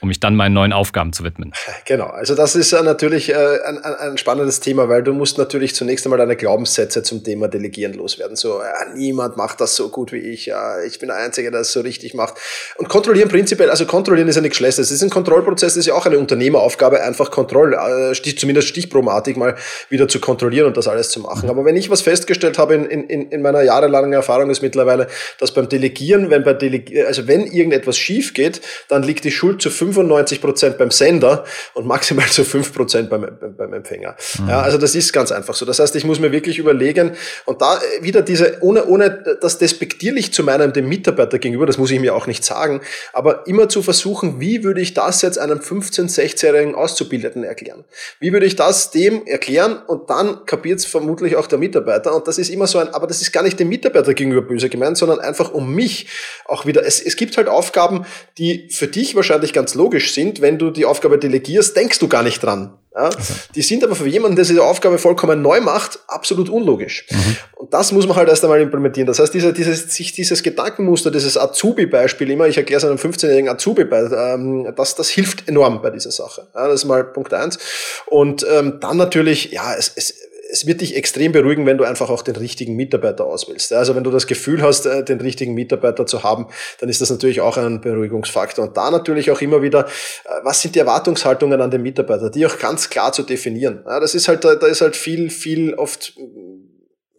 um 0.00 0.08
mich 0.08 0.20
dann 0.20 0.34
meinen 0.34 0.52
neuen 0.52 0.72
Aufgaben 0.72 1.12
zu 1.12 1.24
widmen. 1.24 1.52
Genau, 1.84 2.06
also 2.06 2.34
das 2.34 2.54
ist 2.54 2.72
natürlich 2.72 3.30
äh, 3.30 3.58
ein, 3.66 3.78
ein, 3.78 4.16
spannendes 4.16 4.60
Thema, 4.60 4.88
weil 4.88 5.02
du 5.02 5.12
musst 5.12 5.36
natürlich 5.36 5.74
zunächst 5.74 6.06
einmal 6.06 6.18
deine 6.18 6.36
Glaubenssätze 6.36 7.02
zum 7.02 7.24
Thema 7.24 7.48
Delegieren 7.48 7.92
loswerden. 7.94 8.36
So, 8.36 8.60
ja, 8.60 8.94
niemand 8.94 9.36
macht 9.36 9.60
das 9.60 9.74
so 9.74 9.88
gut 9.88 10.12
wie 10.12 10.18
ich, 10.18 10.46
ja, 10.46 10.82
ich 10.82 10.98
bin 10.98 11.08
der 11.08 11.18
Einzige, 11.18 11.50
der 11.50 11.60
es 11.60 11.72
so 11.72 11.80
richtig 11.80 12.14
macht. 12.14 12.34
Und 12.76 12.88
kontrollieren 12.88 13.28
prinzipiell, 13.28 13.68
also 13.68 13.84
kontrollieren 13.84 14.28
ist 14.28 14.36
ja 14.36 14.42
nichts 14.42 14.56
Schlechtes. 14.56 14.86
Es 14.86 14.92
ist 14.92 15.02
ein 15.02 15.10
Kontrollprozess, 15.10 15.74
das 15.74 15.78
ist 15.78 15.86
ja 15.86 15.94
auch 15.94 16.06
eine 16.06 16.18
Unternehmeraufgabe, 16.18 17.02
einfach 17.02 17.30
Kontroll, 17.30 17.74
äh, 17.74 18.36
zumindest 18.36 18.68
Stichpromatik 18.68 19.36
mal 19.36 19.56
wieder 19.88 20.08
zu 20.08 20.20
kontrollieren 20.20 20.66
und 20.66 20.76
das 20.76 20.88
alles 20.88 21.10
zu 21.10 21.20
machen. 21.20 21.50
Aber 21.50 21.64
wenn 21.64 21.76
ich 21.76 21.90
was 21.90 22.02
festgestellt 22.02 22.58
habe 22.58 22.74
in, 22.74 22.84
in, 22.86 23.28
in 23.28 23.42
meiner 23.42 23.62
jahrelangen 23.62 24.12
Erfahrung 24.12 24.50
ist 24.50 24.62
mittlerweile, 24.62 25.08
dass 25.38 25.52
beim 25.52 25.68
Delegieren, 25.68 26.30
wenn 26.30 26.44
bei 26.44 26.54
Delegi 26.54 27.02
also 27.02 27.26
wenn 27.26 27.46
irgendetwas 27.46 27.98
schief 27.98 28.34
geht, 28.34 28.60
dann 28.88 29.02
liegt 29.02 29.24
die 29.24 29.30
Schuld 29.42 29.60
zu 29.60 29.70
95 29.70 30.40
Prozent 30.40 30.78
beim 30.78 30.92
Sender 30.92 31.42
und 31.74 31.84
maximal 31.84 32.26
zu 32.28 32.44
5 32.44 32.72
Prozent 32.72 33.10
beim, 33.10 33.26
beim 33.58 33.72
Empfänger. 33.72 34.14
Mhm. 34.38 34.48
Ja, 34.48 34.62
also 34.62 34.78
das 34.78 34.94
ist 34.94 35.12
ganz 35.12 35.32
einfach 35.32 35.56
so. 35.56 35.66
Das 35.66 35.80
heißt, 35.80 35.96
ich 35.96 36.04
muss 36.04 36.20
mir 36.20 36.30
wirklich 36.30 36.58
überlegen 36.58 37.16
und 37.44 37.60
da 37.60 37.80
wieder 38.00 38.22
diese, 38.22 38.58
ohne, 38.60 38.86
ohne 38.86 39.36
das 39.40 39.58
despektierlich 39.58 40.32
zu 40.32 40.44
meinem, 40.44 40.72
dem 40.72 40.88
Mitarbeiter 40.88 41.40
gegenüber, 41.40 41.66
das 41.66 41.76
muss 41.76 41.90
ich 41.90 41.98
mir 41.98 42.14
auch 42.14 42.28
nicht 42.28 42.44
sagen, 42.44 42.82
aber 43.12 43.44
immer 43.48 43.68
zu 43.68 43.82
versuchen, 43.82 44.40
wie 44.40 44.62
würde 44.62 44.80
ich 44.80 44.94
das 44.94 45.22
jetzt 45.22 45.40
einem 45.40 45.58
15-, 45.58 46.08
16-jährigen 46.08 46.76
Auszubildenden 46.76 47.42
erklären? 47.42 47.82
Wie 48.20 48.32
würde 48.32 48.46
ich 48.46 48.54
das 48.54 48.92
dem 48.92 49.26
erklären 49.26 49.82
und 49.88 50.08
dann 50.08 50.46
kapiert 50.46 50.78
es 50.78 50.86
vermutlich 50.86 51.34
auch 51.34 51.48
der 51.48 51.58
Mitarbeiter 51.58 52.14
und 52.14 52.28
das 52.28 52.38
ist 52.38 52.48
immer 52.48 52.68
so 52.68 52.78
ein, 52.78 52.94
aber 52.94 53.08
das 53.08 53.20
ist 53.20 53.32
gar 53.32 53.42
nicht 53.42 53.58
dem 53.58 53.70
Mitarbeiter 53.70 54.14
gegenüber 54.14 54.42
böse 54.42 54.68
gemeint, 54.68 54.96
sondern 54.96 55.18
einfach 55.18 55.52
um 55.52 55.74
mich 55.74 56.06
auch 56.44 56.64
wieder. 56.64 56.86
Es, 56.86 57.02
es 57.04 57.16
gibt 57.16 57.36
halt 57.36 57.48
Aufgaben, 57.48 58.06
die 58.38 58.68
für 58.70 58.86
dich 58.86 59.16
wahrscheinlich 59.16 59.31
ganz 59.52 59.74
logisch 59.74 60.12
sind, 60.14 60.40
wenn 60.40 60.58
du 60.58 60.70
die 60.70 60.84
Aufgabe 60.84 61.18
delegierst, 61.18 61.76
denkst 61.76 61.98
du 61.98 62.08
gar 62.08 62.22
nicht 62.22 62.42
dran. 62.42 62.74
Ja? 62.94 63.04
Also. 63.04 63.34
Die 63.54 63.62
sind 63.62 63.84
aber 63.84 63.94
für 63.94 64.06
jemanden, 64.06 64.36
der 64.36 64.44
diese 64.44 64.62
Aufgabe 64.62 64.98
vollkommen 64.98 65.42
neu 65.42 65.60
macht, 65.60 65.98
absolut 66.08 66.48
unlogisch. 66.48 67.06
Mhm. 67.10 67.36
Und 67.56 67.74
das 67.74 67.92
muss 67.92 68.06
man 68.06 68.16
halt 68.16 68.28
erst 68.28 68.44
einmal 68.44 68.60
implementieren. 68.60 69.06
Das 69.06 69.18
heißt, 69.18 69.32
diese, 69.32 69.52
dieses, 69.52 69.94
sich 69.94 70.12
dieses 70.12 70.42
Gedankenmuster, 70.42 71.10
dieses 71.10 71.38
Azubi-Beispiel, 71.38 72.30
immer, 72.30 72.46
ich 72.48 72.56
erkläre 72.56 72.78
es 72.78 72.84
einem 72.84 72.98
15-jährigen 72.98 73.48
Azubi, 73.48 73.84
bei, 73.84 74.00
ähm, 74.00 74.72
das, 74.76 74.94
das 74.94 75.08
hilft 75.08 75.48
enorm 75.48 75.82
bei 75.82 75.90
dieser 75.90 76.10
Sache. 76.10 76.48
Ja, 76.54 76.66
das 76.66 76.82
ist 76.82 76.84
mal 76.84 77.04
Punkt 77.04 77.32
eins. 77.32 77.58
Und 78.06 78.46
ähm, 78.50 78.78
dann 78.80 78.96
natürlich, 78.96 79.52
ja, 79.52 79.74
es, 79.74 79.92
es 79.94 80.14
es 80.52 80.66
wird 80.66 80.82
dich 80.82 80.94
extrem 80.96 81.32
beruhigen, 81.32 81.64
wenn 81.64 81.78
du 81.78 81.84
einfach 81.84 82.10
auch 82.10 82.20
den 82.20 82.36
richtigen 82.36 82.76
Mitarbeiter 82.76 83.24
auswählst. 83.24 83.72
Also 83.72 83.96
wenn 83.96 84.04
du 84.04 84.10
das 84.10 84.26
Gefühl 84.26 84.60
hast, 84.60 84.84
äh, 84.84 85.02
den 85.02 85.20
richtigen 85.20 85.54
Mitarbeiter 85.54 86.04
zu 86.04 86.22
haben, 86.22 86.46
dann 86.78 86.90
ist 86.90 87.00
das 87.00 87.08
natürlich 87.08 87.40
auch 87.40 87.56
ein 87.56 87.80
Beruhigungsfaktor. 87.80 88.66
Und 88.66 88.76
da 88.76 88.90
natürlich 88.90 89.30
auch 89.30 89.40
immer 89.40 89.62
wieder, 89.62 89.86
äh, 89.86 90.28
was 90.42 90.60
sind 90.60 90.74
die 90.74 90.80
Erwartungshaltungen 90.80 91.60
an 91.62 91.70
den 91.70 91.80
Mitarbeiter, 91.80 92.28
die 92.28 92.44
auch 92.44 92.58
ganz 92.58 92.90
klar 92.90 93.12
zu 93.12 93.22
definieren. 93.22 93.82
Das 93.86 94.14
ist 94.14 94.28
halt, 94.28 94.44
da 94.44 94.50
ist 94.66 94.82
halt 94.82 94.94
viel, 94.94 95.30
viel 95.30 95.72
oft 95.74 96.12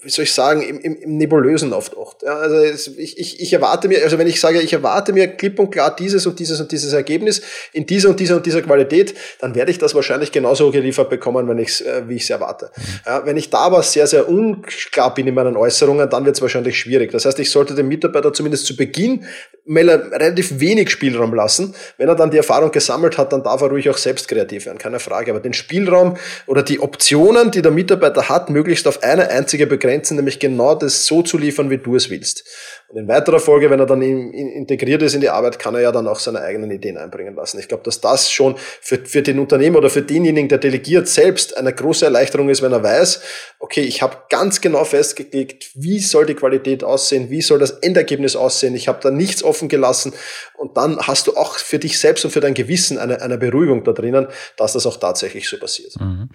wie 0.04 0.10
soll 0.10 0.24
ich 0.24 0.34
sagen, 0.34 0.62
im, 0.62 0.80
im, 0.80 0.96
im 0.96 1.18
Nebulösen 1.18 1.74
oft 1.74 1.96
oft. 1.96 2.24
Ja, 2.24 2.36
also 2.36 2.62
ich, 2.98 3.18
ich, 3.18 3.40
ich 3.40 3.54
erwarte 3.54 3.88
mir, 3.88 4.04
also 4.04 4.18
wenn 4.18 4.28
ich 4.28 4.40
sage, 4.40 4.62
ich 4.62 4.74
erwarte 4.74 5.14
mir 5.14 5.28
klipp 5.28 5.60
und 5.60 5.72
klar 5.72 5.96
dieses 5.96 6.26
und 6.26 6.40
dieses 6.40 6.60
und 6.60 6.72
dieses 6.72 6.94
Ergebnis 6.94 7.42
in 7.72 7.86
dieser 7.86 8.10
und 8.10 8.20
dieser 8.20 8.36
und 8.36 8.46
dieser 8.46 8.62
Qualität, 8.62 9.16
dann 9.40 9.56
werde 9.56 9.72
ich 9.72 9.78
das 9.78 9.96
wahrscheinlich 9.96 10.32
genauso 10.32 10.72
geliefert 10.72 11.10
bekommen, 11.10 11.48
wenn 11.48 11.58
ich's, 11.58 11.82
äh, 11.82 12.04
wie 12.08 12.16
ich 12.16 12.24
es 12.24 12.30
erwarte. 12.30 12.72
Ja, 13.06 13.26
wenn 13.26 13.38
ich 13.38 13.50
da 13.50 13.60
aber 13.60 13.84
sehr, 13.84 14.08
sehr 14.08 14.28
unklar 14.30 15.14
bin 15.14 15.28
in 15.28 15.34
meinen 15.34 15.58
Äußerungen, 15.58 16.10
dann 16.10 16.26
wird 16.26 16.36
es 16.36 16.42
wahrscheinlich 16.42 16.78
schwierig. 16.78 17.12
Das 17.12 17.26
heißt, 17.26 17.40
ich 17.40 17.50
sollte 17.50 17.76
dem 17.76 17.88
Mitarbeiter 17.88 18.34
zumindest 18.34 18.66
zu 18.66 18.76
Beginn 18.76 19.26
relativ 19.66 20.60
wenig 20.60 20.90
Spielraum 20.90 21.34
lassen. 21.34 21.74
Wenn 21.98 22.10
er 22.10 22.16
dann 22.16 22.32
die 22.32 22.38
Erfahrung 22.38 22.72
gesammelt 22.72 23.18
hat, 23.18 23.32
dann 23.32 23.44
darf 23.44 23.62
er 23.62 23.70
ruhig 23.70 23.90
auch 23.90 23.98
selbst 23.98 24.28
kreativ 24.28 24.66
werden, 24.66 24.78
keine 24.78 25.00
Frage. 25.00 25.32
Aber 25.32 25.40
den 25.40 25.54
Spielraum 25.54 26.18
oder 26.48 26.64
die 26.64 26.80
Optionen, 26.80 27.52
die 27.52 27.62
der 27.62 27.72
Mitarbeiter 27.72 28.28
hat, 28.28 28.50
möglichst 28.50 28.88
auf 28.88 29.04
eine 29.04 29.30
einzige 29.30 29.68
Grenzen, 29.94 30.16
nämlich 30.16 30.40
genau 30.40 30.76
das 30.76 31.06
so 31.06 31.22
zu 31.22 31.38
liefern, 31.38 31.70
wie 31.70 31.78
du 31.78 31.96
es 31.96 32.10
willst. 32.10 32.44
Und 32.88 32.98
in 32.98 33.08
weiterer 33.08 33.40
Folge, 33.40 33.70
wenn 33.70 33.80
er 33.80 33.86
dann 33.86 34.02
in, 34.02 34.34
in, 34.34 34.50
integriert 34.50 35.02
ist 35.02 35.14
in 35.14 35.22
die 35.22 35.30
Arbeit, 35.30 35.60
kann 35.60 35.76
er 35.76 35.82
ja 35.82 35.92
dann 35.92 36.08
auch 36.08 36.20
seine 36.20 36.42
eigenen 36.42 36.72
Ideen 36.72 36.98
einbringen 36.98 37.36
lassen. 37.36 37.60
Ich 37.60 37.68
glaube, 37.68 37.84
dass 37.84 38.02
das 38.02 38.32
schon 38.32 38.56
für, 38.58 38.98
für 39.06 39.22
den 39.22 39.40
Unternehmer 39.40 39.80
oder 39.80 39.90
für 39.90 40.02
denjenigen, 40.02 40.50
der 40.50 40.58
delegiert, 40.58 41.08
selbst 41.08 41.58
eine 41.58 41.74
große 41.74 42.06
Erleichterung 42.06 42.50
ist, 42.50 42.62
wenn 42.62 42.72
er 42.72 42.84
weiß, 42.84 43.22
okay, 43.60 43.82
ich 43.82 44.02
habe 44.02 44.18
ganz 44.30 44.62
genau 44.62 44.84
festgelegt, 44.84 45.72
wie 45.76 46.00
soll 46.00 46.26
die 46.26 46.36
Qualität 46.36 46.84
aussehen, 46.84 47.30
wie 47.30 47.42
soll 47.42 47.60
das 47.60 47.72
Endergebnis 47.72 48.36
aussehen. 48.36 48.76
Ich 48.76 48.88
habe 48.88 49.00
da 49.02 49.12
nichts 49.12 49.44
offen 49.44 49.70
gelassen 49.70 50.14
und 50.58 50.78
dann 50.78 50.98
hast 51.00 51.28
du 51.28 51.36
auch 51.36 51.56
für 51.56 51.80
dich 51.80 52.00
selbst 52.00 52.26
und 52.26 52.32
für 52.32 52.42
dein 52.42 52.54
Gewissen 52.54 52.98
eine, 52.98 53.22
eine 53.22 53.38
Beruhigung 53.38 53.84
da 53.84 53.94
drinnen, 53.94 54.28
dass 54.58 54.74
das 54.74 54.86
auch 54.86 54.98
tatsächlich 54.98 55.48
so 55.48 55.58
passiert. 55.58 56.00
Mhm. 56.00 56.30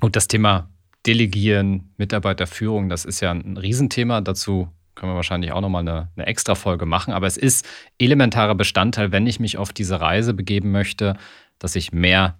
Und 0.00 0.16
das 0.16 0.28
Thema 0.28 0.68
Delegieren, 1.06 1.94
Mitarbeiterführung, 1.96 2.88
das 2.88 3.04
ist 3.04 3.20
ja 3.20 3.30
ein 3.30 3.56
Riesenthema. 3.56 4.20
Dazu 4.20 4.68
können 4.94 5.12
wir 5.12 5.16
wahrscheinlich 5.16 5.52
auch 5.52 5.62
nochmal 5.62 5.80
eine, 5.80 6.10
eine 6.14 6.26
extra 6.26 6.54
Folge 6.54 6.84
machen. 6.84 7.14
Aber 7.14 7.26
es 7.26 7.36
ist 7.36 7.66
elementarer 7.98 8.54
Bestandteil, 8.54 9.12
wenn 9.12 9.26
ich 9.26 9.40
mich 9.40 9.56
auf 9.56 9.72
diese 9.72 10.00
Reise 10.00 10.34
begeben 10.34 10.72
möchte, 10.72 11.16
dass 11.58 11.74
ich 11.74 11.92
mehr 11.92 12.38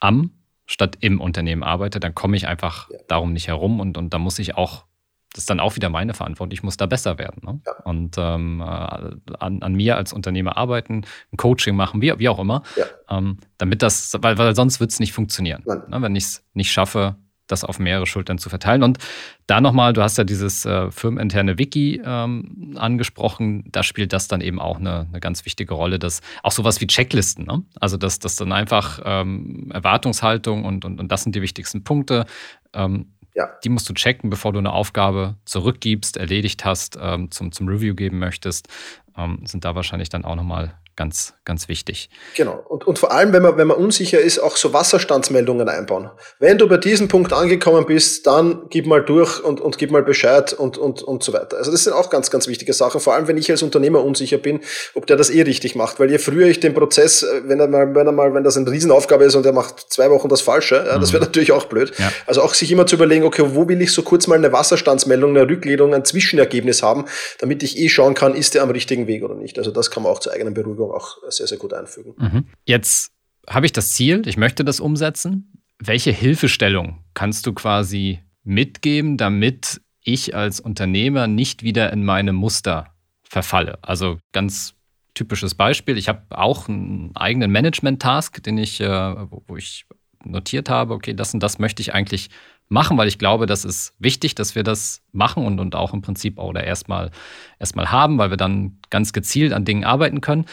am 0.00 0.30
statt 0.66 0.96
im 1.00 1.20
Unternehmen 1.20 1.62
arbeite, 1.62 2.00
dann 2.00 2.14
komme 2.14 2.36
ich 2.36 2.46
einfach 2.46 2.90
ja. 2.90 2.98
darum 3.08 3.32
nicht 3.32 3.48
herum 3.48 3.80
und, 3.80 3.98
und 3.98 4.14
da 4.14 4.18
muss 4.18 4.38
ich 4.38 4.56
auch, 4.56 4.86
das 5.32 5.42
ist 5.42 5.50
dann 5.50 5.60
auch 5.60 5.76
wieder 5.76 5.90
meine 5.90 6.14
Verantwortung, 6.14 6.52
ich 6.52 6.62
muss 6.62 6.76
da 6.76 6.86
besser 6.86 7.18
werden. 7.18 7.42
Ne? 7.44 7.60
Ja. 7.66 7.72
Und 7.84 8.16
ähm, 8.18 8.60
äh, 8.60 8.64
an, 8.64 9.62
an, 9.62 9.74
mir 9.74 9.96
als 9.96 10.12
Unternehmer 10.12 10.56
arbeiten, 10.56 11.04
ein 11.32 11.36
Coaching 11.36 11.76
machen, 11.76 12.00
wie, 12.00 12.18
wie 12.18 12.28
auch 12.28 12.38
immer, 12.38 12.62
ja. 12.76 12.86
ähm, 13.10 13.38
damit 13.58 13.82
das, 13.82 14.16
weil, 14.20 14.38
weil 14.38 14.56
sonst 14.56 14.80
wird 14.80 14.90
es 14.90 15.00
nicht 15.00 15.12
funktionieren. 15.12 15.62
Ne? 15.66 16.00
Wenn 16.00 16.16
ich 16.16 16.24
es 16.24 16.44
nicht 16.54 16.72
schaffe, 16.72 17.16
das 17.46 17.64
auf 17.64 17.78
mehrere 17.78 18.06
Schultern 18.06 18.38
zu 18.38 18.48
verteilen. 18.48 18.82
Und 18.82 18.98
da 19.46 19.60
nochmal, 19.60 19.92
du 19.92 20.02
hast 20.02 20.18
ja 20.18 20.24
dieses 20.24 20.64
äh, 20.64 20.90
firmeninterne 20.90 21.58
Wiki 21.58 22.00
ähm, 22.04 22.74
angesprochen, 22.76 23.64
da 23.70 23.82
spielt 23.82 24.12
das 24.12 24.28
dann 24.28 24.40
eben 24.40 24.60
auch 24.60 24.78
eine, 24.78 25.06
eine 25.08 25.20
ganz 25.20 25.44
wichtige 25.44 25.74
Rolle, 25.74 25.98
dass 25.98 26.20
auch 26.42 26.52
sowas 26.52 26.80
wie 26.80 26.86
Checklisten, 26.86 27.44
ne? 27.44 27.62
also 27.78 27.96
dass 27.96 28.18
das 28.18 28.36
dann 28.36 28.52
einfach 28.52 29.00
ähm, 29.04 29.70
Erwartungshaltung 29.72 30.64
und, 30.64 30.84
und, 30.84 31.00
und 31.00 31.12
das 31.12 31.22
sind 31.22 31.34
die 31.34 31.42
wichtigsten 31.42 31.84
Punkte. 31.84 32.24
Ähm, 32.72 33.06
ja. 33.34 33.50
Die 33.64 33.68
musst 33.68 33.88
du 33.88 33.94
checken, 33.94 34.30
bevor 34.30 34.52
du 34.52 34.60
eine 34.60 34.72
Aufgabe 34.72 35.36
zurückgibst, 35.44 36.16
erledigt 36.16 36.64
hast, 36.64 36.96
ähm, 37.00 37.30
zum, 37.30 37.52
zum 37.52 37.68
Review 37.68 37.94
geben 37.94 38.18
möchtest, 38.18 38.68
ähm, 39.16 39.40
sind 39.44 39.64
da 39.64 39.74
wahrscheinlich 39.74 40.08
dann 40.08 40.24
auch 40.24 40.36
nochmal 40.36 40.74
ganz, 40.96 41.34
ganz 41.44 41.68
wichtig. 41.68 42.08
Genau. 42.36 42.64
Und, 42.68 42.86
und 42.86 42.98
vor 42.98 43.12
allem, 43.12 43.32
wenn 43.32 43.42
man, 43.42 43.56
wenn 43.56 43.66
man 43.66 43.76
unsicher 43.76 44.20
ist, 44.20 44.38
auch 44.38 44.56
so 44.56 44.72
Wasserstandsmeldungen 44.72 45.68
einbauen. 45.68 46.10
Wenn 46.38 46.58
du 46.58 46.68
bei 46.68 46.76
diesem 46.76 47.08
Punkt 47.08 47.32
angekommen 47.32 47.86
bist, 47.86 48.26
dann 48.26 48.66
gib 48.70 48.86
mal 48.86 49.02
durch 49.04 49.42
und, 49.42 49.60
und 49.60 49.78
gib 49.78 49.90
mal 49.90 50.02
Bescheid 50.02 50.52
und, 50.52 50.78
und, 50.78 51.02
und 51.02 51.22
so 51.22 51.32
weiter. 51.32 51.56
Also 51.56 51.70
das 51.70 51.84
sind 51.84 51.92
auch 51.92 52.10
ganz, 52.10 52.30
ganz 52.30 52.46
wichtige 52.46 52.72
Sachen. 52.72 53.00
Vor 53.00 53.14
allem, 53.14 53.28
wenn 53.28 53.36
ich 53.36 53.50
als 53.50 53.62
Unternehmer 53.62 54.04
unsicher 54.04 54.38
bin, 54.38 54.60
ob 54.94 55.06
der 55.06 55.16
das 55.16 55.30
eh 55.30 55.42
richtig 55.42 55.74
macht. 55.74 55.98
Weil 55.98 56.10
je 56.10 56.18
früher 56.18 56.46
ich 56.46 56.60
den 56.60 56.74
Prozess, 56.74 57.22
äh, 57.22 57.42
wenn 57.46 57.60
er 57.60 57.68
mal, 57.68 57.94
wenn 57.94 58.06
er 58.06 58.12
mal, 58.12 58.32
wenn 58.34 58.44
das 58.44 58.56
eine 58.56 58.70
Riesenaufgabe 58.70 59.24
ist 59.24 59.34
und 59.34 59.44
er 59.46 59.52
macht 59.52 59.92
zwei 59.92 60.10
Wochen 60.10 60.28
das 60.28 60.40
Falsche, 60.40 60.76
ja, 60.76 60.98
das 60.98 61.10
mhm. 61.10 61.14
wäre 61.14 61.24
natürlich 61.24 61.52
auch 61.52 61.64
blöd. 61.64 61.92
Ja. 61.98 62.12
Also 62.26 62.42
auch 62.42 62.54
sich 62.54 62.70
immer 62.70 62.86
zu 62.86 62.96
überlegen, 62.96 63.24
okay, 63.24 63.42
wo 63.46 63.68
will 63.68 63.80
ich 63.82 63.92
so 63.92 64.02
kurz 64.02 64.26
mal 64.26 64.36
eine 64.36 64.52
Wasserstandsmeldung, 64.52 65.36
eine 65.36 65.48
Rückledung, 65.48 65.94
ein 65.94 66.04
Zwischenergebnis 66.04 66.82
haben, 66.82 67.06
damit 67.38 67.62
ich 67.62 67.78
eh 67.78 67.88
schauen 67.88 68.14
kann, 68.14 68.34
ist 68.34 68.54
der 68.54 68.62
am 68.62 68.70
richtigen 68.70 69.06
Weg 69.06 69.24
oder 69.24 69.34
nicht. 69.34 69.58
Also 69.58 69.70
das 69.70 69.90
kann 69.90 70.02
man 70.02 70.12
auch 70.12 70.20
zur 70.20 70.32
eigenen 70.32 70.54
Beruhigung 70.54 70.83
Bewegung 70.84 70.96
auch 70.96 71.16
sehr, 71.30 71.46
sehr 71.46 71.58
gut 71.58 71.72
einfügen. 71.72 72.14
Mhm. 72.18 72.46
Jetzt 72.64 73.12
habe 73.48 73.66
ich 73.66 73.72
das 73.72 73.92
Ziel, 73.92 74.22
ich 74.26 74.36
möchte 74.36 74.64
das 74.64 74.80
umsetzen. 74.80 75.52
Welche 75.78 76.10
Hilfestellung 76.10 77.04
kannst 77.14 77.46
du 77.46 77.52
quasi 77.52 78.20
mitgeben, 78.42 79.16
damit 79.16 79.80
ich 80.02 80.34
als 80.34 80.60
Unternehmer 80.60 81.26
nicht 81.26 81.62
wieder 81.62 81.92
in 81.92 82.04
meine 82.04 82.32
Muster 82.32 82.94
verfalle? 83.22 83.78
Also 83.82 84.18
ganz 84.32 84.74
typisches 85.14 85.54
Beispiel. 85.54 85.96
Ich 85.96 86.08
habe 86.08 86.22
auch 86.30 86.68
einen 86.68 87.14
eigenen 87.14 87.50
Management-Task, 87.50 88.42
den 88.42 88.58
ich, 88.58 88.80
äh, 88.80 88.86
wo 88.88 89.56
ich 89.56 89.86
notiert 90.24 90.70
habe, 90.70 90.94
okay, 90.94 91.14
das 91.14 91.34
und 91.34 91.40
das 91.40 91.58
möchte 91.58 91.82
ich 91.82 91.92
eigentlich 91.92 92.30
machen, 92.68 92.96
weil 92.96 93.08
ich 93.08 93.18
glaube, 93.18 93.46
das 93.46 93.64
ist 93.64 93.94
wichtig, 93.98 94.34
dass 94.34 94.54
wir 94.54 94.62
das 94.62 95.02
machen 95.12 95.44
und, 95.46 95.60
und 95.60 95.74
auch 95.74 95.92
im 95.92 96.02
Prinzip 96.02 96.38
oder 96.38 96.64
erstmal 96.64 97.10
erstmal 97.58 97.90
haben, 97.90 98.18
weil 98.18 98.30
wir 98.30 98.36
dann 98.36 98.78
ganz 98.90 99.12
gezielt 99.12 99.52
an 99.52 99.64
Dingen 99.64 99.84
arbeiten 99.84 100.20
können. 100.20 100.46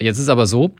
Jetzt 0.00 0.18
ist 0.18 0.28
aber 0.28 0.46
so, 0.46 0.74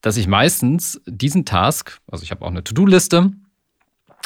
dass 0.00 0.16
ich 0.16 0.28
meistens 0.28 1.00
diesen 1.06 1.44
Task, 1.44 1.98
also 2.10 2.22
ich 2.22 2.30
habe 2.30 2.44
auch 2.44 2.50
eine 2.50 2.62
To-Do-Liste, 2.62 3.32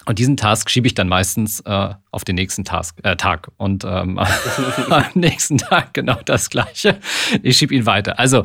und 0.06 0.18
diesen 0.18 0.36
Task 0.36 0.70
schiebe 0.70 0.86
ich 0.86 0.94
dann 0.94 1.08
meistens 1.08 1.60
äh, 1.60 1.94
auf 2.10 2.24
den 2.24 2.34
nächsten 2.34 2.64
Task, 2.64 2.98
äh, 3.02 3.16
Tag. 3.16 3.50
Und 3.58 3.84
ähm, 3.84 4.18
am 4.90 5.04
nächsten 5.14 5.58
Tag 5.58 5.92
genau 5.92 6.18
das 6.24 6.48
Gleiche. 6.48 6.98
Ich 7.42 7.58
schiebe 7.58 7.74
ihn 7.74 7.84
weiter. 7.84 8.18
Also, 8.18 8.44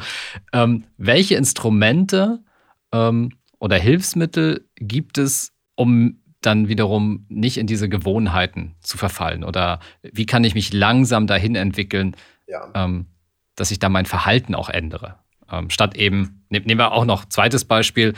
ähm, 0.51 0.83
welche 0.97 1.35
Instrumente 1.35 2.43
ähm, 2.91 3.31
oder 3.59 3.77
Hilfsmittel 3.77 4.67
gibt 4.75 5.17
es, 5.17 5.53
um 5.75 6.19
dann 6.45 6.67
wiederum 6.67 7.25
nicht 7.29 7.57
in 7.57 7.67
diese 7.67 7.89
Gewohnheiten 7.89 8.75
zu 8.81 8.97
verfallen? 8.97 9.43
Oder 9.43 9.79
wie 10.01 10.25
kann 10.25 10.43
ich 10.43 10.55
mich 10.55 10.73
langsam 10.73 11.27
dahin 11.27 11.55
entwickeln, 11.55 12.15
ja. 12.47 12.69
ähm, 12.73 13.07
dass 13.55 13.71
ich 13.71 13.79
da 13.79 13.89
mein 13.89 14.05
Verhalten 14.05 14.55
auch 14.55 14.69
ändere? 14.69 15.15
Ähm, 15.51 15.69
statt 15.69 15.95
eben, 15.95 16.45
ne, 16.49 16.59
nehmen 16.61 16.79
wir 16.79 16.91
auch 16.91 17.05
noch 17.05 17.25
zweites 17.25 17.65
Beispiel, 17.65 18.13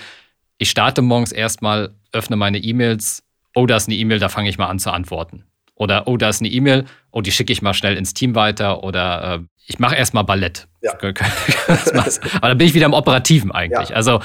ich 0.57 0.69
starte 0.69 1.01
morgens 1.01 1.31
erstmal, 1.31 1.93
öffne 2.11 2.35
meine 2.35 2.57
E-Mails, 2.57 3.23
oh, 3.53 3.65
da 3.65 3.75
ist 3.75 3.87
eine 3.87 3.97
E-Mail, 3.97 4.19
da 4.19 4.29
fange 4.29 4.49
ich 4.49 4.57
mal 4.57 4.67
an 4.67 4.79
zu 4.79 4.91
antworten. 4.91 5.43
Oder 5.75 6.07
oh, 6.07 6.17
da 6.17 6.29
ist 6.29 6.41
eine 6.41 6.49
E-Mail, 6.49 6.85
oh, 7.11 7.21
die 7.21 7.31
schicke 7.31 7.53
ich 7.53 7.61
mal 7.61 7.73
schnell 7.73 7.95
ins 7.95 8.13
Team 8.13 8.33
weiter. 8.33 8.83
Oder 8.83 9.35
äh, 9.35 9.39
ich 9.69 9.79
mache 9.79 9.95
erstmal 9.95 10.23
Ballett. 10.23 10.67
Ja. 10.81 10.93
Aber 11.01 12.47
dann 12.49 12.57
bin 12.57 12.67
ich 12.67 12.73
wieder 12.73 12.85
im 12.85 12.93
Operativen 12.93 13.51
eigentlich. 13.51 13.89
Ja. 13.89 13.95
Also, 13.95 14.21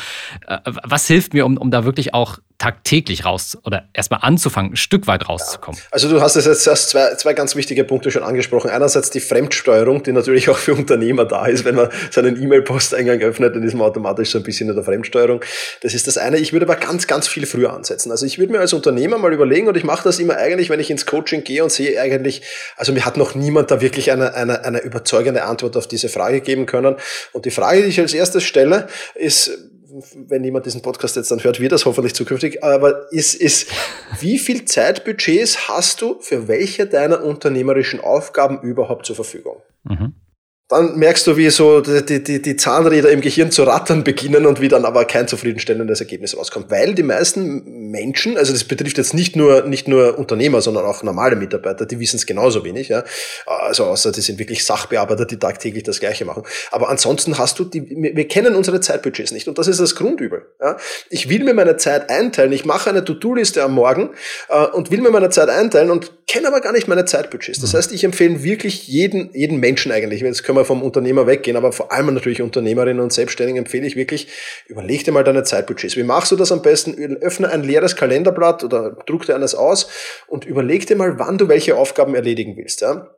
äh, 0.47 0.59
was 0.65 1.07
hilft 1.07 1.35
mir, 1.35 1.47
um, 1.47 1.57
um 1.57 1.71
da 1.71 1.85
wirklich 1.85 2.15
auch 2.15 2.39
tagtäglich 2.59 3.25
raus 3.25 3.59
oder 3.65 3.89
erstmal 3.93 4.21
anzufangen, 4.23 4.75
ein 4.75 4.77
Stück 4.77 5.09
weit 5.09 5.29
rauszukommen? 5.29 5.81
Ja. 5.81 5.87
Also, 5.91 6.09
du 6.09 6.21
hast 6.21 6.37
es 6.37 6.45
jetzt 6.45 6.67
erst 6.67 6.91
zwei, 6.91 7.15
zwei 7.15 7.33
ganz 7.33 7.57
wichtige 7.57 7.83
Punkte 7.83 8.11
schon 8.11 8.23
angesprochen. 8.23 8.71
Einerseits 8.71 9.11
die 9.11 9.19
Fremdsteuerung, 9.19 10.03
die 10.05 10.13
natürlich 10.13 10.49
auch 10.49 10.59
für 10.59 10.75
Unternehmer 10.75 11.25
da 11.25 11.47
ist. 11.47 11.65
Wenn 11.65 11.75
man 11.75 11.89
seinen 12.11 12.41
E-Mail-Posteingang 12.41 13.21
öffnet, 13.23 13.57
dann 13.57 13.63
ist 13.63 13.75
man 13.75 13.89
automatisch 13.89 14.31
so 14.31 14.39
ein 14.39 14.45
bisschen 14.45 14.69
in 14.69 14.77
der 14.77 14.85
Fremdsteuerung. 14.85 15.41
Das 15.81 15.95
ist 15.95 16.07
das 16.07 16.19
eine. 16.19 16.39
Ich 16.39 16.53
würde 16.53 16.67
aber 16.67 16.77
ganz, 16.77 17.07
ganz 17.07 17.27
viel 17.27 17.47
früher 17.47 17.73
ansetzen. 17.73 18.13
Also, 18.13 18.27
ich 18.27 18.39
würde 18.39 18.53
mir 18.53 18.61
als 18.61 18.75
Unternehmer 18.75 19.19
mal 19.19 19.33
überlegen, 19.33 19.67
und 19.67 19.77
ich 19.77 19.85
mache 19.85 20.05
das 20.05 20.21
immer 20.21 20.37
eigentlich, 20.37 20.69
wenn 20.69 20.79
ich 20.79 20.91
ins 20.91 21.07
Coaching 21.07 21.43
gehe 21.43 21.65
und 21.65 21.73
sehe 21.73 22.01
eigentlich, 22.01 22.43
also 22.77 22.93
mir 22.93 23.05
hat 23.07 23.17
noch 23.17 23.35
niemand 23.35 23.71
da 23.71 23.81
wirklich 23.81 24.13
eine, 24.13 24.35
eine, 24.35 24.65
eine 24.65 24.81
überzeugende 24.83 25.32
Antwort 25.41 25.77
auf 25.77 25.87
diese 25.87 26.09
Frage 26.09 26.41
geben 26.41 26.67
können. 26.67 26.97
Und 27.33 27.45
die 27.45 27.51
Frage, 27.51 27.83
die 27.83 27.89
ich 27.89 28.01
als 28.01 28.15
erstes 28.15 28.45
stelle, 28.45 28.89
ist, 29.15 29.51
wenn 30.15 30.43
jemand 30.43 30.67
diesen 30.67 30.83
Podcast 30.83 31.17
jetzt 31.17 31.31
dann 31.31 31.45
hört, 31.45 31.61
wird 31.61 31.73
das 31.73 31.85
hoffentlich 31.85 32.15
zukünftig, 32.15 32.65
aber 32.65 33.13
ist, 33.13 33.35
ist, 33.35 33.69
wie 34.21 34.39
viel 34.39 34.65
Zeitbudgets 34.65 35.69
hast 35.69 36.01
du 36.01 36.19
für 36.21 36.49
welche 36.49 36.87
deiner 36.87 37.23
unternehmerischen 37.23 38.01
Aufgaben 38.01 38.61
überhaupt 38.63 39.05
zur 39.07 39.17
Verfügung? 39.17 39.57
Mhm 39.85 40.15
dann 40.73 40.99
merkst 40.99 41.27
du, 41.27 41.37
wie 41.37 41.51
so 41.51 41.81
die, 41.81 42.23
die, 42.23 42.43
die 42.43 42.57
Zahnräder 42.57 43.11
im 43.11 43.21
Gehirn 43.21 43.51
zu 43.51 43.63
rattern 43.65 44.05
beginnen 44.05 44.47
und 44.47 44.61
wie 44.61 44.69
dann 44.69 44.85
aber 44.85 45.05
kein 45.05 45.29
zufriedenstellendes 45.29 46.01
Ergebnis 46.01 46.37
rauskommt. 46.37 46.71
Weil 46.71 46.95
die 46.95 47.03
meisten 47.03 47.91
Menschen, 47.91 48.37
also 48.37 48.53
das 48.53 48.65
betrifft 48.65 48.99
jetzt 48.99 49.15
nicht 49.15 49.37
nur, 49.37 49.63
nicht 49.63 49.87
nur 49.87 50.19
Unternehmer, 50.19 50.61
sondern 50.61 50.85
auch 50.85 51.03
normale 51.03 51.37
Mitarbeiter, 51.37 51.87
die 51.87 52.01
wissen 52.01 52.17
es 52.17 52.27
genauso 52.27 52.65
wenig. 52.65 52.89
Ja? 52.89 53.05
Also 53.47 53.85
außer 53.85 54.13
die 54.13 54.21
sind 54.21 54.39
wirklich 54.39 54.65
Sachbearbeiter, 54.65 55.27
die 55.27 55.39
tagtäglich 55.39 55.85
das 55.85 56.01
Gleiche 56.01 56.25
machen. 56.25 56.43
Aber 56.71 56.89
ansonsten 56.89 57.39
hast 57.39 57.59
du 57.59 57.65
die, 57.65 57.89
wir 57.89 58.29
kennen 58.29 58.55
unsere 58.55 58.81
Zeitbudgets 58.81 59.33
nicht 59.33 59.49
und 59.49 59.59
das 59.59 59.69
ist 59.69 59.81
das 59.81 59.95
Grundübel. 59.95 60.47
Ja? 60.61 60.77
Ich 61.11 61.29
will 61.29 61.45
mir 61.45 61.55
meine 61.55 61.77
Zeit 61.77 62.11
einteilen, 62.11 62.53
ich 62.53 62.65
mache 62.65 62.91
eine 62.91 63.05
To-Do-Liste 63.05 63.63
am 63.63 63.75
Morgen 63.75 64.11
äh, 64.49 64.67
und 64.67 64.91
will 64.91 65.01
mir 65.01 65.11
meine 65.11 65.31
Zeit 65.31 65.51
einteilen 65.51 65.91
und 65.91 66.27
kenne 66.27 66.49
aber 66.49 66.61
gar 66.61 66.73
nicht 66.73 66.89
meine 66.89 67.05
Zeitbudgets. 67.05 67.61
Das 67.61 67.73
mhm. 67.73 67.77
heißt, 67.77 67.93
ich 67.93 68.05
empfehle 68.05 68.43
wirklich 68.43 68.89
jeden, 68.89 69.31
jeden 69.35 69.61
Menschen 69.61 69.93
eigentlich, 69.93 70.23
jetzt 70.23 70.45
können 70.45 70.57
wir 70.57 70.62
vom 70.65 70.83
Unternehmer 70.83 71.27
weggehen, 71.27 71.57
aber 71.57 71.73
vor 71.73 71.93
allem 71.93 72.13
natürlich 72.15 72.43
Unternehmerinnen 72.43 73.03
und 73.03 73.13
Selbstständigen 73.13 73.59
empfehle 73.59 73.87
ich 73.87 73.97
wirklich, 73.97 74.29
überleg 74.67 75.05
dir 75.05 75.13
mal 75.13 75.25
deine 75.25 75.43
Zeitbudgets. 75.43 75.97
Wie 75.97 76.03
machst 76.03 76.33
du 76.33 76.37
das 76.37 76.53
am 76.53 76.63
besten? 76.63 77.17
Öffne 77.19 77.51
ein 77.51 77.63
leeres 77.63 77.97
Kalenderblatt 77.97 78.65
oder 78.65 78.97
druck 79.07 79.27
dir 79.27 79.35
eines 79.35 79.55
aus 79.55 79.89
und 80.27 80.45
überleg 80.45 80.87
dir 80.87 80.97
mal, 80.97 81.19
wann 81.19 81.39
du 81.39 81.49
welche 81.49 81.77
Aufgaben 81.77 82.15
erledigen 82.15 82.57
willst. 82.57 82.81
Ja? 82.81 83.15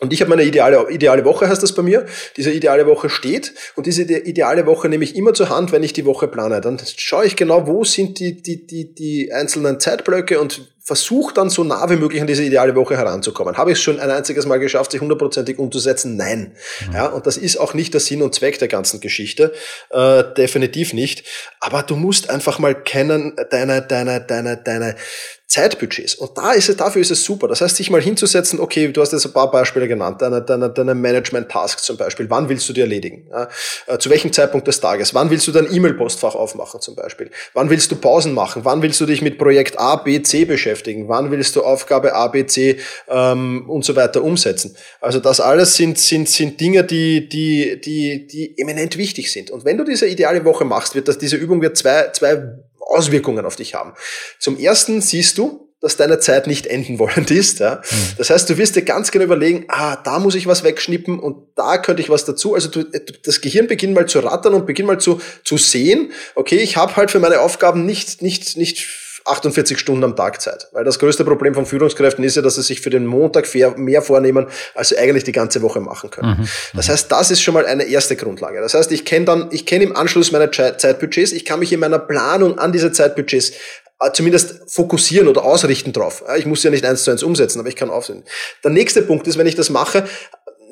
Und 0.00 0.12
ich 0.12 0.20
habe 0.20 0.30
meine 0.30 0.44
ideale, 0.44 0.90
ideale 0.90 1.24
Woche, 1.24 1.48
heißt 1.48 1.62
das 1.62 1.74
bei 1.74 1.82
mir. 1.82 2.06
Diese 2.36 2.52
ideale 2.52 2.86
Woche 2.86 3.10
steht 3.10 3.52
und 3.74 3.86
diese 3.86 4.02
ideale 4.02 4.64
Woche 4.66 4.88
nehme 4.88 5.02
ich 5.02 5.16
immer 5.16 5.34
zur 5.34 5.48
Hand, 5.48 5.72
wenn 5.72 5.82
ich 5.82 5.92
die 5.92 6.04
Woche 6.04 6.28
plane. 6.28 6.60
Dann 6.60 6.80
schaue 6.96 7.26
ich 7.26 7.34
genau, 7.34 7.66
wo 7.66 7.84
sind 7.84 8.20
die, 8.20 8.40
die, 8.40 8.66
die, 8.66 8.94
die 8.94 9.32
einzelnen 9.32 9.80
Zeitblöcke 9.80 10.40
und 10.40 10.68
versuche 10.88 11.34
dann 11.34 11.50
so 11.50 11.64
nah 11.64 11.90
wie 11.90 11.96
möglich 11.96 12.22
an 12.22 12.26
diese 12.26 12.42
ideale 12.42 12.74
Woche 12.74 12.96
heranzukommen. 12.96 13.58
Habe 13.58 13.72
ich 13.72 13.76
es 13.76 13.82
schon 13.82 14.00
ein 14.00 14.10
einziges 14.10 14.46
Mal 14.46 14.58
geschafft, 14.58 14.92
sich 14.92 15.02
hundertprozentig 15.02 15.58
umzusetzen? 15.58 16.16
Nein. 16.16 16.54
Mhm. 16.86 16.94
Ja, 16.94 17.06
und 17.08 17.26
das 17.26 17.36
ist 17.36 17.58
auch 17.58 17.74
nicht 17.74 17.92
der 17.92 18.00
Sinn 18.00 18.22
und 18.22 18.34
Zweck 18.34 18.58
der 18.58 18.68
ganzen 18.68 19.00
Geschichte. 19.00 19.52
Äh, 19.90 20.24
definitiv 20.38 20.94
nicht. 20.94 21.24
Aber 21.60 21.82
du 21.82 21.94
musst 21.94 22.30
einfach 22.30 22.58
mal 22.58 22.74
kennen, 22.74 23.36
deine, 23.50 23.82
deine, 23.82 24.22
deine, 24.22 24.56
deine, 24.56 24.96
Zeitbudgets. 25.48 26.14
Und 26.14 26.36
da 26.36 26.52
ist 26.52 26.68
es, 26.68 26.76
dafür 26.76 27.00
ist 27.00 27.10
es 27.10 27.24
super. 27.24 27.48
Das 27.48 27.62
heißt, 27.62 27.74
sich 27.74 27.88
mal 27.88 28.02
hinzusetzen, 28.02 28.60
okay, 28.60 28.88
du 28.88 29.00
hast 29.00 29.12
jetzt 29.12 29.24
ein 29.24 29.32
paar 29.32 29.50
Beispiele 29.50 29.88
genannt, 29.88 30.20
deine, 30.20 30.42
deine, 30.42 30.68
deine 30.68 30.94
Management-Task 30.94 31.80
zum 31.80 31.96
Beispiel. 31.96 32.28
Wann 32.28 32.50
willst 32.50 32.68
du 32.68 32.74
die 32.74 32.82
erledigen? 32.82 33.26
Ja, 33.30 33.48
äh, 33.86 33.98
zu 33.98 34.10
welchem 34.10 34.30
Zeitpunkt 34.30 34.68
des 34.68 34.78
Tages? 34.80 35.14
Wann 35.14 35.30
willst 35.30 35.48
du 35.48 35.52
dein 35.52 35.72
E-Mail-Postfach 35.72 36.34
aufmachen 36.34 36.82
zum 36.82 36.94
Beispiel? 36.94 37.30
Wann 37.54 37.70
willst 37.70 37.90
du 37.90 37.96
Pausen 37.96 38.34
machen? 38.34 38.66
Wann 38.66 38.82
willst 38.82 39.00
du 39.00 39.06
dich 39.06 39.22
mit 39.22 39.38
Projekt 39.38 39.78
A, 39.78 39.96
B, 39.96 40.20
C 40.20 40.44
beschäftigen? 40.44 41.08
Wann 41.08 41.30
willst 41.30 41.56
du 41.56 41.62
Aufgabe 41.62 42.14
A, 42.14 42.28
B, 42.28 42.44
C 42.44 42.78
ähm, 43.08 43.70
und 43.70 43.86
so 43.86 43.96
weiter 43.96 44.22
umsetzen? 44.22 44.76
Also 45.00 45.18
das 45.18 45.40
alles 45.40 45.76
sind, 45.76 45.98
sind, 45.98 46.28
sind 46.28 46.60
Dinge, 46.60 46.84
die, 46.84 47.26
die, 47.26 47.80
die, 47.80 48.26
die 48.26 48.58
eminent 48.58 48.98
wichtig 48.98 49.32
sind. 49.32 49.50
Und 49.50 49.64
wenn 49.64 49.78
du 49.78 49.84
diese 49.84 50.06
ideale 50.06 50.44
Woche 50.44 50.66
machst, 50.66 50.94
wird 50.94 51.08
das, 51.08 51.16
diese 51.16 51.36
Übung 51.36 51.62
wird 51.62 51.78
zwei, 51.78 52.10
zwei 52.12 52.42
Auswirkungen 52.80 53.44
auf 53.44 53.56
dich 53.56 53.74
haben. 53.74 53.94
Zum 54.38 54.58
ersten 54.58 55.00
siehst 55.00 55.38
du, 55.38 55.68
dass 55.80 55.96
deine 55.96 56.18
Zeit 56.18 56.46
nicht 56.46 56.66
enden 56.66 56.98
wollend 56.98 57.30
ist. 57.30 57.60
Ja? 57.60 57.76
Mhm. 57.76 57.96
Das 58.16 58.30
heißt, 58.30 58.50
du 58.50 58.58
wirst 58.58 58.76
dir 58.76 58.82
ganz 58.82 59.10
genau 59.10 59.24
überlegen, 59.24 59.66
ah, 59.68 59.96
da 59.96 60.18
muss 60.18 60.34
ich 60.34 60.46
was 60.46 60.64
wegschnippen 60.64 61.18
und 61.18 61.46
da 61.54 61.78
könnte 61.78 62.02
ich 62.02 62.10
was 62.10 62.24
dazu. 62.24 62.54
Also 62.54 62.68
du, 62.68 62.84
das 63.24 63.40
Gehirn 63.40 63.66
beginnt 63.66 63.94
mal 63.94 64.06
zu 64.06 64.20
rattern 64.20 64.54
und 64.54 64.66
beginnt 64.66 64.88
mal 64.88 64.98
zu, 64.98 65.20
zu 65.44 65.56
sehen, 65.56 66.12
okay, 66.34 66.56
ich 66.56 66.76
habe 66.76 66.96
halt 66.96 67.10
für 67.10 67.20
meine 67.20 67.40
Aufgaben 67.40 67.86
nicht, 67.86 68.22
nicht, 68.22 68.56
nicht 68.56 68.86
48 69.28 69.78
Stunden 69.78 70.04
am 70.04 70.16
Tag 70.16 70.40
Zeit. 70.40 70.68
Weil 70.72 70.84
das 70.84 70.98
größte 70.98 71.24
Problem 71.24 71.54
von 71.54 71.66
Führungskräften 71.66 72.24
ist 72.24 72.36
ja, 72.36 72.42
dass 72.42 72.56
sie 72.56 72.62
sich 72.62 72.80
für 72.80 72.90
den 72.90 73.06
Montag 73.06 73.46
mehr 73.76 74.02
vornehmen, 74.02 74.46
als 74.74 74.90
sie 74.90 74.98
eigentlich 74.98 75.24
die 75.24 75.32
ganze 75.32 75.62
Woche 75.62 75.80
machen 75.80 76.10
können. 76.10 76.40
Mhm. 76.40 76.48
Das 76.74 76.88
heißt, 76.88 77.10
das 77.10 77.30
ist 77.30 77.42
schon 77.42 77.54
mal 77.54 77.66
eine 77.66 77.84
erste 77.84 78.16
Grundlage. 78.16 78.60
Das 78.60 78.74
heißt, 78.74 78.92
ich 78.92 79.04
kenne 79.04 79.24
dann, 79.24 79.48
ich 79.50 79.66
kenne 79.66 79.84
im 79.84 79.96
Anschluss 79.96 80.32
meine 80.32 80.50
Zeitbudgets, 80.50 81.32
ich 81.32 81.44
kann 81.44 81.60
mich 81.60 81.72
in 81.72 81.80
meiner 81.80 81.98
Planung 81.98 82.58
an 82.58 82.72
diese 82.72 82.92
Zeitbudgets 82.92 83.52
äh, 84.00 84.12
zumindest 84.12 84.72
fokussieren 84.72 85.26
oder 85.26 85.44
ausrichten 85.44 85.92
drauf. 85.92 86.22
Ich 86.36 86.46
muss 86.46 86.62
ja 86.62 86.70
nicht 86.70 86.84
eins 86.84 87.02
zu 87.02 87.10
eins 87.10 87.24
umsetzen, 87.24 87.58
aber 87.58 87.68
ich 87.68 87.74
kann 87.74 87.90
aufsehen. 87.90 88.22
Der 88.62 88.70
nächste 88.70 89.02
Punkt 89.02 89.26
ist, 89.26 89.38
wenn 89.38 89.46
ich 89.48 89.56
das 89.56 89.70
mache, 89.70 90.06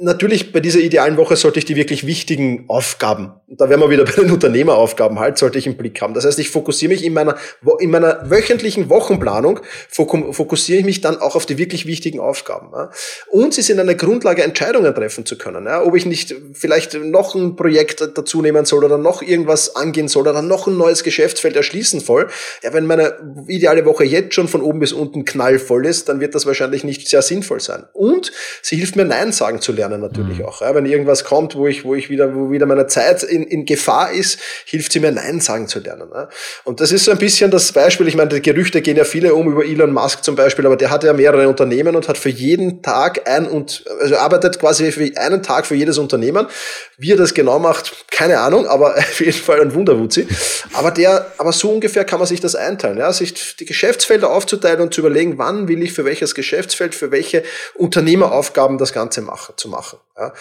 natürlich 0.01 0.53
bei 0.53 0.61
dieser 0.61 0.80
idealen 0.80 1.16
Woche 1.16 1.36
sollte 1.36 1.59
ich 1.59 1.64
die 1.64 1.76
wirklich 1.76 2.07
wichtigen 2.07 2.64
Aufgaben, 2.68 3.32
da 3.49 3.68
wären 3.68 3.80
wir 3.80 3.90
wieder 3.90 4.05
bei 4.16 4.22
den 4.22 4.30
Unternehmeraufgaben 4.30 5.18
halt, 5.18 5.38
sollte 5.38 5.59
ich 5.59 5.66
im 5.66 5.76
Blick 5.76 6.01
haben. 6.01 6.14
Das 6.14 6.24
heißt, 6.24 6.38
ich 6.38 6.51
fokussiere 6.51 6.92
mich 6.92 7.05
in 7.05 7.12
meiner, 7.12 7.36
in 7.78 7.90
meiner 7.90 8.30
wöchentlichen 8.30 8.88
Wochenplanung, 8.88 9.61
fokussiere 9.88 10.80
ich 10.80 10.84
mich 10.84 11.01
dann 11.01 11.18
auch 11.18 11.36
auf 11.36 11.47
die 11.47 11.59
wirklich 11.59 11.86
wichtigen 11.86 12.20
Aufgaben. 12.20 12.72
Und 13.30 13.55
sie 13.55 13.62
sind 13.62 13.80
eine 13.80 13.97
Grundlage, 13.97 14.42
Entscheidungen 14.42 14.94
treffen 14.94 15.26
zu 15.26 15.38
können. 15.38 15.66
Ob 15.66 15.94
ich 15.97 16.07
nicht 16.07 16.34
vielleicht 16.53 16.94
noch 16.94 17.34
ein 17.34 17.57
Projekt 17.57 18.01
dazu 18.14 18.42
nehmen 18.42 18.64
soll 18.64 18.84
oder 18.84 18.99
noch 18.99 19.22
irgendwas 19.22 19.76
angehen 19.76 20.09
soll 20.09 20.28
oder 20.28 20.42
noch 20.42 20.66
ein 20.66 20.76
neues 20.76 21.03
Geschäftsfeld 21.03 21.57
erschließen 21.57 22.01
soll. 22.01 22.28
Ja, 22.62 22.72
wenn 22.72 22.86
meine 22.86 23.44
ideale 23.49 23.84
Woche 23.84 24.05
jetzt 24.05 24.34
schon 24.34 24.49
von 24.49 24.62
oben 24.62 24.80
bis 24.80 24.92
unten 24.92 25.24
knallvoll 25.24 25.86
ist, 25.86 26.09
dann 26.09 26.20
wird 26.20 26.34
das 26.34 26.47
wahrscheinlich 26.47 26.84
nicht 26.84 27.09
sehr 27.09 27.22
sinnvoll 27.22 27.61
sein. 27.61 27.84
Und 27.92 28.32
sie 28.62 28.76
hilft 28.76 28.97
mir, 28.97 29.05
Nein 29.05 29.32
sagen 29.32 29.61
zu 29.61 29.72
lernen 29.72 29.86
lernen 29.89 30.03
natürlich 30.03 30.39
mhm. 30.39 30.47
auch. 30.47 30.61
Ja, 30.61 30.74
wenn 30.74 30.87
irgendwas 30.87 31.24
kommt, 31.24 31.55
wo 31.55 31.66
ich, 31.66 31.84
wo 31.84 31.95
ich 31.95 32.11
wieder, 32.11 32.34
wo 32.34 32.51
wieder 32.51 32.66
meine 32.66 32.87
Zeit 32.87 33.22
in, 33.22 33.45
in 33.45 33.64
Gefahr 33.64 34.12
ist, 34.12 34.39
hilft 34.64 34.93
sie 34.93 35.01
mir 35.01 35.12
Nein 35.12 35.41
sagen 35.41 35.68
zu 35.68 35.80
lernen. 35.80 36.09
Ja. 36.12 36.28
Und 36.64 36.80
das 36.80 36.93
ist 36.93 37.05
so 37.05 37.12
ein 37.12 37.18
bisschen 37.18 37.51
das 37.51 37.72
Beispiel. 37.72 38.09
Ich 38.09 38.16
meine, 38.16 38.30
die 38.30 38.43
Gerüchte 38.43 38.82
gehen 38.82 38.97
ja 38.97 39.05
viele 39.05 39.34
um 39.34 39.51
über 39.51 39.64
Elon 39.64 39.93
Musk 39.93 40.24
zum 40.24 40.37
Beispiel, 40.37 40.66
aber 40.66 40.76
der 40.76 40.91
hat 40.91 41.05
ja 41.05 41.12
mehrere 41.12 41.49
Unternehmen 41.49 41.97
und 41.97 42.09
hat 42.09 42.18
für 42.18 42.28
jeden 42.28 42.82
Tag 42.82 43.28
ein 43.28 43.47
und 43.47 43.84
also 44.01 44.16
arbeitet 44.16 44.59
quasi 44.59 44.91
für 44.93 45.11
einen 45.16 45.43
Tag 45.43 45.66
für 45.66 45.74
jedes 45.74 45.99
Unternehmen. 45.99 46.47
Wie 46.99 47.12
er 47.12 47.16
das 47.16 47.34
genau 47.34 47.59
macht, 47.59 48.07
keine 48.11 48.41
Ahnung, 48.41 48.66
aber 48.66 48.97
auf 48.97 49.20
jeden 49.20 49.32
Fall 49.32 49.61
ein 49.61 49.74
Wunderwutzi. 49.74 50.26
Aber 50.72 50.91
der, 50.91 51.32
aber 51.39 51.53
so 51.53 51.70
ungefähr 51.70 52.05
kann 52.05 52.18
man 52.18 52.28
sich 52.28 52.41
das 52.41 52.55
einteilen, 52.55 52.99
ja, 52.99 53.12
sich 53.12 53.57
die 53.57 53.64
Geschäftsfelder 53.64 54.30
aufzuteilen 54.30 54.80
und 54.80 54.95
zu 54.95 55.01
überlegen, 55.01 55.39
wann 55.39 55.68
will 55.68 55.82
ich 55.82 55.93
für 55.93 56.05
welches 56.05 56.34
Geschäftsfeld, 56.34 56.95
für 56.95 57.11
welche 57.11 57.43
Unternehmeraufgaben 57.74 58.78
das 58.78 58.93
Ganze 58.93 59.22
machen, 59.22 59.55
zu 59.57 59.68
machen 59.68 59.75
machen. 59.76 59.98
Ja. 60.16 60.32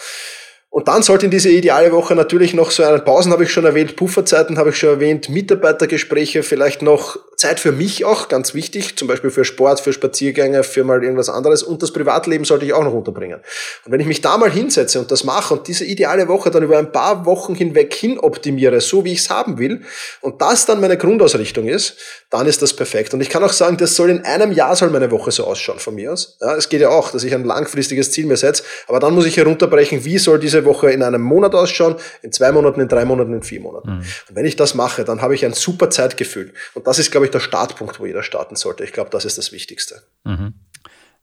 Und 0.68 0.88
dann 0.88 1.02
sollte 1.02 1.24
in 1.24 1.30
diese 1.30 1.48
ideale 1.48 1.90
Woche 1.92 2.14
natürlich 2.14 2.52
noch 2.52 2.70
so 2.70 2.82
eine 2.82 2.98
Pausen 2.98 3.32
habe 3.32 3.44
ich 3.44 3.50
schon 3.50 3.64
erwähnt, 3.64 3.96
Pufferzeiten 3.96 4.58
habe 4.58 4.70
ich 4.70 4.76
schon 4.76 4.90
erwähnt, 4.90 5.30
Mitarbeitergespräche, 5.30 6.42
vielleicht 6.42 6.82
noch 6.82 7.18
Zeit 7.36 7.60
für 7.60 7.72
mich 7.72 8.04
auch, 8.04 8.28
ganz 8.28 8.54
wichtig, 8.54 8.96
zum 8.96 9.08
Beispiel 9.08 9.30
für 9.30 9.44
Sport, 9.44 9.80
für 9.80 9.92
Spaziergänge, 9.92 10.64
für 10.64 10.84
mal 10.84 11.02
irgendwas 11.02 11.28
anderes 11.28 11.62
und 11.62 11.82
das 11.82 11.92
Privatleben 11.92 12.44
sollte 12.44 12.64
ich 12.64 12.72
auch 12.72 12.82
noch 12.82 12.94
unterbringen. 12.94 13.40
Und 13.84 13.92
wenn 13.92 14.00
ich 14.00 14.06
mich 14.06 14.22
da 14.22 14.38
mal 14.38 14.50
hinsetze 14.50 14.98
und 14.98 15.10
das 15.10 15.24
mache 15.24 15.54
und 15.54 15.68
diese 15.68 15.84
ideale 15.84 16.28
Woche 16.28 16.50
dann 16.50 16.62
über 16.62 16.78
ein 16.78 16.92
paar 16.92 17.26
Wochen 17.26 17.54
hinweg 17.54 17.94
hin 17.94 18.18
optimiere, 18.18 18.80
so 18.80 19.04
wie 19.04 19.12
ich 19.12 19.20
es 19.20 19.30
haben 19.30 19.58
will 19.58 19.82
und 20.22 20.40
das 20.40 20.64
dann 20.64 20.80
meine 20.80 20.96
Grundausrichtung 20.96 21.68
ist, 21.68 21.96
dann 22.30 22.46
ist 22.46 22.62
das 22.62 22.74
perfekt. 22.74 23.12
Und 23.12 23.20
ich 23.20 23.28
kann 23.28 23.44
auch 23.44 23.52
sagen, 23.52 23.76
das 23.76 23.94
soll 23.94 24.10
in 24.10 24.24
einem 24.24 24.52
Jahr 24.52 24.74
soll 24.74 24.90
meine 24.90 25.10
Woche 25.10 25.30
so 25.30 25.44
ausschauen 25.44 25.78
von 25.78 25.94
mir 25.94 26.12
aus. 26.12 26.38
Ja, 26.40 26.56
es 26.56 26.68
geht 26.68 26.80
ja 26.80 26.88
auch, 26.88 27.10
dass 27.10 27.22
ich 27.22 27.34
ein 27.34 27.44
langfristiges 27.44 28.12
Ziel 28.12 28.26
mir 28.26 28.36
setze, 28.36 28.62
aber 28.88 28.98
dann 28.98 29.14
muss 29.14 29.26
ich 29.26 29.36
herunterbrechen, 29.36 30.04
wie 30.04 30.18
soll 30.18 30.38
diese 30.38 30.55
Woche 30.64 30.90
in 30.90 31.02
einem 31.02 31.22
Monat 31.22 31.54
ausschauen, 31.54 31.96
in 32.22 32.32
zwei 32.32 32.52
Monaten, 32.52 32.80
in 32.80 32.88
drei 32.88 33.04
Monaten, 33.04 33.32
in 33.32 33.42
vier 33.42 33.60
Monaten. 33.60 33.90
Mhm. 33.90 33.98
Und 33.98 34.34
wenn 34.34 34.46
ich 34.46 34.56
das 34.56 34.74
mache, 34.74 35.04
dann 35.04 35.22
habe 35.22 35.34
ich 35.34 35.44
ein 35.44 35.52
super 35.52 35.90
Zeitgefühl. 35.90 36.52
Und 36.74 36.86
das 36.86 36.98
ist, 36.98 37.10
glaube 37.10 37.26
ich, 37.26 37.32
der 37.32 37.40
Startpunkt, 37.40 38.00
wo 38.00 38.06
jeder 38.06 38.22
starten 38.22 38.56
sollte. 38.56 38.84
Ich 38.84 38.92
glaube, 38.92 39.10
das 39.10 39.24
ist 39.24 39.38
das 39.38 39.52
Wichtigste. 39.52 40.02
Mhm. 40.24 40.54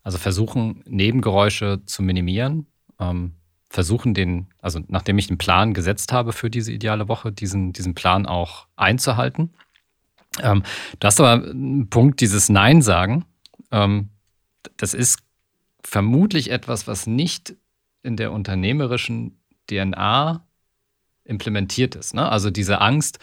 Also 0.04 0.18
versuchen, 0.18 0.84
Nebengeräusche 0.86 1.82
zu 1.86 2.04
minimieren. 2.04 2.68
Ähm, 3.00 3.36
versuchen 3.70 4.14
den, 4.14 4.48
also 4.62 4.82
nachdem 4.88 5.18
ich 5.18 5.28
den 5.28 5.40
Plan 5.40 5.74
gesetzt 5.74 6.12
habe 6.12 6.32
für 6.32 6.52
diese 6.52 6.72
ideale 6.72 7.08
Woche, 7.08 7.32
diesen, 7.32 7.74
diesen 7.74 7.96
Plan 7.96 8.28
auch 8.28 8.68
einzuhalten. 8.76 9.52
Ähm, 10.42 10.64
du 11.00 11.08
hast 11.08 11.20
aber 11.20 11.44
einen 11.50 11.90
Punkt, 11.90 12.22
dieses 12.22 12.50
Nein 12.50 12.84
sagen. 12.84 13.26
Ähm, 13.72 14.10
das 14.78 14.94
ist 14.94 15.20
vermutlich 15.84 16.52
etwas, 16.52 16.88
was 16.88 17.08
nicht 17.08 17.56
in 18.04 18.18
der 18.18 18.32
unternehmerischen 18.32 19.40
DNA 19.70 20.46
implementiert 21.24 21.96
ist. 21.96 22.14
Ne? 22.14 22.30
Also 22.30 22.50
diese 22.50 22.82
Angst, 22.82 23.20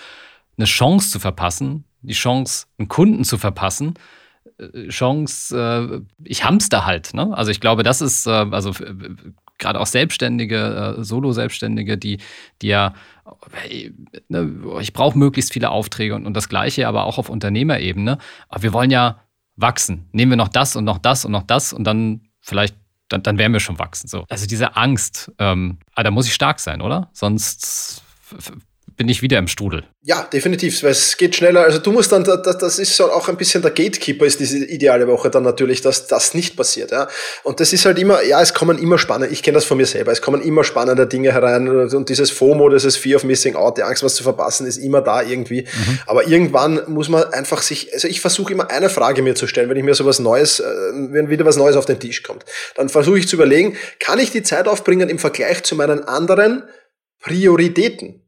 eine 0.57 0.66
Chance 0.66 1.11
zu 1.11 1.18
verpassen, 1.20 1.85
die 2.03 2.14
Chance, 2.14 2.66
einen 2.78 2.89
Kunden 2.89 3.24
zu 3.24 3.39
verpassen, 3.39 3.95
äh, 4.59 4.89
Chance, 4.89 5.57
äh, 5.57 6.01
ich 6.24 6.45
hamster 6.45 6.87
halt. 6.87 7.14
Ne? 7.14 7.37
Also 7.37 7.51
ich 7.51 7.61
glaube, 7.61 7.83
das 7.83 8.01
ist, 8.01 8.26
äh, 8.26 8.31
also 8.31 8.72
gerade 9.59 9.78
auch 9.78 9.87
Selbstständige, 9.87 10.97
Solo-Selbstständige, 10.99 11.99
die, 11.99 12.18
die 12.62 12.68
ja, 12.68 12.95
ne, 14.28 14.55
ich 14.81 14.95
brauche 14.95 15.18
möglichst 15.18 15.53
viele 15.53 15.70
Aufträge 15.70 16.14
und, 16.14 16.26
und 16.26 16.35
das 16.35 16.49
Gleiche, 16.49 16.89
aber 16.89 17.05
auch 17.05 17.18
auf 17.18 17.28
Unternehmerebene. 17.28 18.16
Aber 18.49 18.62
wir 18.62 18.72
wollen 18.72 18.91
ja 18.91 19.20
wachsen. 19.57 20.09
Nehmen 20.12 20.33
wir 20.33 20.37
noch 20.37 20.49
das 20.49 20.76
und 20.76 20.85
noch 20.85 20.97
das 20.97 21.26
und 21.26 21.33
noch 21.33 21.43
das 21.43 21.74
und 21.74 21.85
dann 21.85 22.22
vielleicht, 22.41 22.74
dann, 23.11 23.23
dann 23.23 23.39
werden 23.39 23.53
wir 23.53 23.61
schon 23.61 23.79
wachsen. 23.79 24.09
So. 24.09 24.25
Also 24.29 24.47
diese 24.47 24.77
Angst, 24.77 25.31
ähm, 25.39 25.79
ah, 25.95 26.03
da 26.03 26.11
muss 26.11 26.27
ich 26.27 26.35
stark 26.35 26.61
sein, 26.61 26.81
oder? 26.81 27.11
Sonst 27.13 28.03
bin 28.97 29.09
ich 29.09 29.22
wieder 29.22 29.38
im 29.38 29.49
Strudel. 29.49 29.84
Ja, 30.03 30.26
definitiv, 30.32 30.82
weil 30.82 30.91
es 30.91 31.16
geht 31.16 31.36
schneller. 31.36 31.62
Also 31.62 31.78
du 31.78 31.93
musst 31.93 32.11
dann, 32.12 32.24
das, 32.24 32.59
das 32.59 32.78
ist 32.78 32.97
so 32.97 33.11
auch 33.11 33.28
ein 33.28 33.36
bisschen 33.36 33.62
der 33.62 33.70
Gatekeeper, 33.70 34.24
ist 34.24 34.41
diese 34.41 34.64
ideale 34.64 35.07
Woche 35.09 35.30
dann 35.30 35.43
natürlich, 35.43 35.80
dass 35.80 36.07
das 36.07 36.34
nicht 36.34 36.57
passiert. 36.57 36.91
Ja. 36.91 37.09
Und 37.43 37.61
das 37.61 37.72
ist 37.72 37.84
halt 37.84 37.99
immer, 37.99 38.22
ja, 38.22 38.41
es 38.41 38.55
kommen 38.55 38.78
immer 38.78 38.99
spannende, 38.99 39.32
ich 39.32 39.43
kenne 39.43 39.57
das 39.57 39.64
von 39.64 39.76
mir 39.76 39.86
selber, 39.86 40.12
es 40.12 40.22
kommen 40.22 40.43
immer 40.43 40.64
spannende 40.64 41.07
Dinge 41.07 41.32
herein 41.32 41.68
und 41.68 42.09
dieses 42.09 42.30
FOMO, 42.30 42.68
dieses 42.70 42.97
Fear 42.97 43.16
of 43.16 43.24
Missing 43.24 43.57
Out, 43.57 43.78
die 43.78 43.82
Angst, 43.82 44.03
was 44.03 44.14
zu 44.14 44.22
verpassen, 44.22 44.66
ist 44.66 44.78
immer 44.78 45.03
da 45.03 45.22
irgendwie. 45.22 45.62
Mhm. 45.62 45.99
Aber 46.07 46.26
irgendwann 46.26 46.82
muss 46.88 47.09
man 47.09 47.24
einfach 47.32 47.62
sich, 47.62 47.93
also 47.93 48.09
ich 48.09 48.20
versuche 48.20 48.53
immer 48.53 48.70
eine 48.70 48.88
Frage 48.88 49.22
mir 49.22 49.34
zu 49.34 49.47
stellen, 49.47 49.68
wenn 49.68 49.76
ich 49.76 49.84
mir 49.84 49.95
so 49.95 50.07
was 50.07 50.18
Neues, 50.18 50.61
äh, 50.61 50.64
wenn 50.64 51.28
wieder 51.28 51.45
was 51.45 51.57
Neues 51.57 51.76
auf 51.76 51.86
den 51.86 52.01
Tisch 52.01 52.22
kommt. 52.22 52.45
Dann 52.74 52.88
versuche 52.88 53.18
ich 53.18 53.28
zu 53.28 53.36
überlegen, 53.36 53.76
kann 53.99 54.18
ich 54.18 54.30
die 54.30 54.43
Zeit 54.43 54.66
aufbringen 54.68 55.09
im 55.09 55.18
Vergleich 55.18 55.62
zu 55.62 55.76
meinen 55.76 56.05
anderen 56.05 56.64
Prioritäten? 57.20 58.22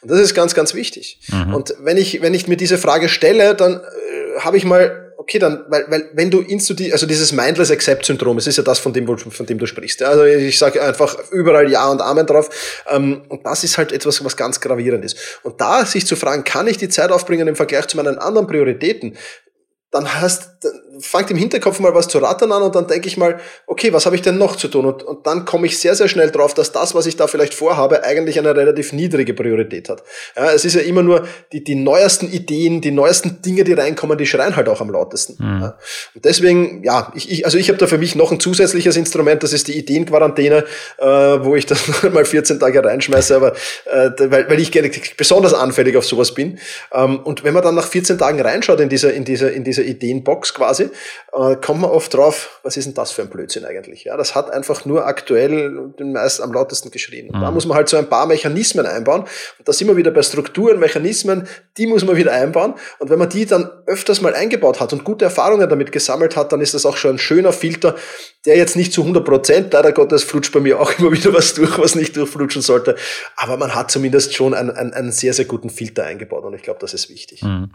Und 0.00 0.10
das 0.10 0.20
ist 0.20 0.34
ganz, 0.34 0.54
ganz 0.54 0.74
wichtig. 0.74 1.20
Mhm. 1.28 1.54
Und 1.54 1.74
wenn 1.80 1.96
ich, 1.96 2.22
wenn 2.22 2.34
ich 2.34 2.48
mir 2.48 2.56
diese 2.56 2.78
Frage 2.78 3.08
stelle, 3.08 3.54
dann 3.54 3.80
äh, 3.80 4.40
habe 4.40 4.56
ich 4.56 4.64
mal, 4.64 5.12
okay, 5.16 5.38
dann, 5.38 5.64
weil, 5.68 5.84
weil 5.88 6.10
wenn 6.14 6.30
du 6.30 6.40
ins 6.40 6.66
die, 6.66 6.92
also 6.92 7.06
dieses 7.06 7.32
Mindless 7.32 7.70
Accept 7.70 8.06
Syndrom, 8.06 8.38
es 8.38 8.46
ist 8.46 8.56
ja 8.56 8.62
das, 8.62 8.78
von 8.78 8.92
dem, 8.92 9.06
von 9.18 9.46
dem 9.46 9.58
du 9.58 9.66
sprichst. 9.66 10.00
Ja? 10.00 10.08
Also 10.08 10.24
ich 10.24 10.58
sage 10.58 10.82
einfach 10.82 11.16
überall 11.30 11.70
Ja 11.70 11.88
und 11.88 12.00
Amen 12.00 12.26
drauf. 12.26 12.48
Ähm, 12.88 13.22
und 13.28 13.44
das 13.44 13.62
ist 13.62 13.76
halt 13.76 13.92
etwas, 13.92 14.24
was 14.24 14.36
ganz 14.36 14.60
gravierend 14.60 15.04
ist. 15.04 15.18
Und 15.42 15.60
da 15.60 15.84
sich 15.84 16.06
zu 16.06 16.16
fragen, 16.16 16.44
kann 16.44 16.66
ich 16.66 16.78
die 16.78 16.88
Zeit 16.88 17.12
aufbringen 17.12 17.46
im 17.48 17.56
Vergleich 17.56 17.86
zu 17.88 17.96
meinen 17.96 18.18
anderen 18.18 18.46
Prioritäten? 18.46 19.16
Dann 19.90 20.20
hast, 20.20 20.48
fängt 21.00 21.30
im 21.30 21.36
Hinterkopf 21.36 21.80
mal 21.80 21.94
was 21.94 22.08
zu 22.08 22.18
rattern 22.18 22.52
an 22.52 22.62
und 22.62 22.74
dann 22.74 22.86
denke 22.86 23.08
ich 23.08 23.16
mal, 23.16 23.40
okay, 23.66 23.92
was 23.92 24.06
habe 24.06 24.16
ich 24.16 24.22
denn 24.22 24.38
noch 24.38 24.56
zu 24.56 24.68
tun? 24.68 24.86
Und, 24.86 25.02
und 25.02 25.26
dann 25.26 25.44
komme 25.44 25.66
ich 25.66 25.78
sehr, 25.78 25.94
sehr 25.94 26.08
schnell 26.08 26.30
drauf, 26.30 26.54
dass 26.54 26.72
das, 26.72 26.94
was 26.94 27.06
ich 27.06 27.16
da 27.16 27.26
vielleicht 27.26 27.54
vorhabe, 27.54 28.04
eigentlich 28.04 28.38
eine 28.38 28.54
relativ 28.54 28.92
niedrige 28.92 29.34
Priorität 29.34 29.88
hat. 29.88 30.02
Ja, 30.36 30.52
es 30.52 30.64
ist 30.64 30.74
ja 30.74 30.82
immer 30.82 31.02
nur 31.02 31.26
die, 31.52 31.64
die 31.64 31.74
neuesten 31.74 32.30
Ideen, 32.30 32.80
die 32.80 32.90
neuesten 32.90 33.42
Dinge, 33.42 33.64
die 33.64 33.72
reinkommen, 33.72 34.18
die 34.18 34.26
schreien 34.26 34.56
halt 34.56 34.68
auch 34.68 34.80
am 34.80 34.90
lautesten. 34.90 35.36
Mhm. 35.38 35.60
Ja. 35.62 35.78
Und 36.14 36.24
deswegen, 36.24 36.82
ja, 36.84 37.12
ich, 37.14 37.30
ich, 37.30 37.44
also 37.44 37.58
ich 37.58 37.68
habe 37.68 37.78
da 37.78 37.86
für 37.86 37.98
mich 37.98 38.14
noch 38.14 38.32
ein 38.32 38.40
zusätzliches 38.40 38.96
Instrument, 38.96 39.42
das 39.42 39.52
ist 39.52 39.68
die 39.68 39.78
Ideenquarantäne, 39.78 40.64
äh, 40.98 41.06
wo 41.06 41.56
ich 41.56 41.66
dann 41.66 41.78
mal 42.12 42.24
14 42.24 42.60
Tage 42.60 42.84
reinschmeiße, 42.84 43.34
aber 43.36 43.54
äh, 43.86 44.10
weil, 44.18 44.48
weil 44.48 44.60
ich 44.60 44.70
besonders 45.16 45.54
anfällig 45.54 45.96
auf 45.96 46.04
sowas 46.04 46.34
bin. 46.34 46.58
Ähm, 46.92 47.20
und 47.20 47.44
wenn 47.44 47.54
man 47.54 47.62
dann 47.62 47.74
nach 47.74 47.86
14 47.86 48.18
Tagen 48.18 48.40
reinschaut 48.40 48.80
in 48.80 48.88
diese, 48.88 49.10
in 49.10 49.24
diese, 49.24 49.48
in 49.48 49.64
diese 49.64 49.82
Ideenbox 49.82 50.54
quasi, 50.54 50.89
äh, 51.32 51.56
kommt 51.56 51.80
man 51.80 51.90
oft 51.90 52.12
drauf, 52.14 52.60
was 52.62 52.76
ist 52.76 52.84
denn 52.84 52.94
das 52.94 53.10
für 53.12 53.22
ein 53.22 53.30
Blödsinn 53.30 53.64
eigentlich? 53.64 54.04
Ja, 54.04 54.16
das 54.16 54.34
hat 54.34 54.50
einfach 54.50 54.84
nur 54.84 55.06
aktuell 55.06 55.92
den 55.98 56.12
meist 56.12 56.40
am 56.40 56.52
lautesten 56.52 56.90
geschrien. 56.90 57.28
Und 57.30 57.38
mhm. 57.38 57.42
da 57.42 57.50
muss 57.50 57.66
man 57.66 57.76
halt 57.76 57.88
so 57.88 57.96
ein 57.96 58.08
paar 58.08 58.26
Mechanismen 58.26 58.86
einbauen. 58.86 59.22
Und 59.22 59.68
da 59.68 59.72
sind 59.72 59.88
wir 59.88 59.96
wieder 59.96 60.10
bei 60.10 60.22
Strukturen, 60.22 60.78
Mechanismen, 60.78 61.46
die 61.76 61.86
muss 61.86 62.04
man 62.04 62.16
wieder 62.16 62.32
einbauen. 62.32 62.74
Und 62.98 63.10
wenn 63.10 63.18
man 63.18 63.28
die 63.28 63.46
dann 63.46 63.70
öfters 63.86 64.20
mal 64.20 64.34
eingebaut 64.34 64.80
hat 64.80 64.92
und 64.92 65.04
gute 65.04 65.24
Erfahrungen 65.24 65.68
damit 65.68 65.92
gesammelt 65.92 66.36
hat, 66.36 66.52
dann 66.52 66.60
ist 66.60 66.74
das 66.74 66.86
auch 66.86 66.96
schon 66.96 67.12
ein 67.12 67.18
schöner 67.18 67.52
Filter, 67.52 67.96
der 68.46 68.56
jetzt 68.56 68.76
nicht 68.76 68.92
zu 68.92 69.02
100 69.02 69.24
Prozent, 69.24 69.72
leider 69.72 69.92
Gottes 69.92 70.24
flutscht 70.24 70.52
bei 70.52 70.60
mir 70.60 70.80
auch 70.80 70.92
immer 70.98 71.12
wieder 71.12 71.32
was 71.32 71.54
durch, 71.54 71.78
was 71.78 71.94
nicht 71.94 72.16
durchflutschen 72.16 72.62
sollte. 72.62 72.96
Aber 73.36 73.56
man 73.56 73.74
hat 73.74 73.90
zumindest 73.90 74.34
schon 74.34 74.54
einen, 74.54 74.70
einen, 74.70 74.92
einen 74.92 75.12
sehr, 75.12 75.34
sehr 75.34 75.44
guten 75.44 75.70
Filter 75.70 76.04
eingebaut 76.04 76.44
und 76.44 76.54
ich 76.54 76.62
glaube, 76.62 76.80
das 76.80 76.94
ist 76.94 77.08
wichtig. 77.08 77.42
Mhm. 77.42 77.70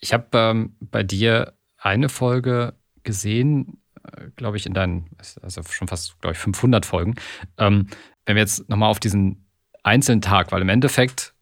Ich 0.00 0.12
habe 0.12 0.26
ähm, 0.34 0.76
bei 0.80 1.02
dir 1.02 1.54
eine 1.84 2.08
Folge 2.08 2.74
gesehen, 3.02 3.78
äh, 4.04 4.30
glaube 4.36 4.56
ich, 4.56 4.66
in 4.66 4.74
deinen, 4.74 5.10
also 5.42 5.62
schon 5.62 5.88
fast, 5.88 6.18
glaube 6.20 6.32
ich, 6.32 6.38
500 6.38 6.86
Folgen. 6.86 7.14
Ähm, 7.58 7.88
wenn 8.26 8.36
wir 8.36 8.42
jetzt 8.42 8.68
nochmal 8.68 8.90
auf 8.90 9.00
diesen 9.00 9.46
einzelnen 9.82 10.22
Tag, 10.22 10.50
weil 10.50 10.62
im 10.62 10.70
Endeffekt 10.70 11.34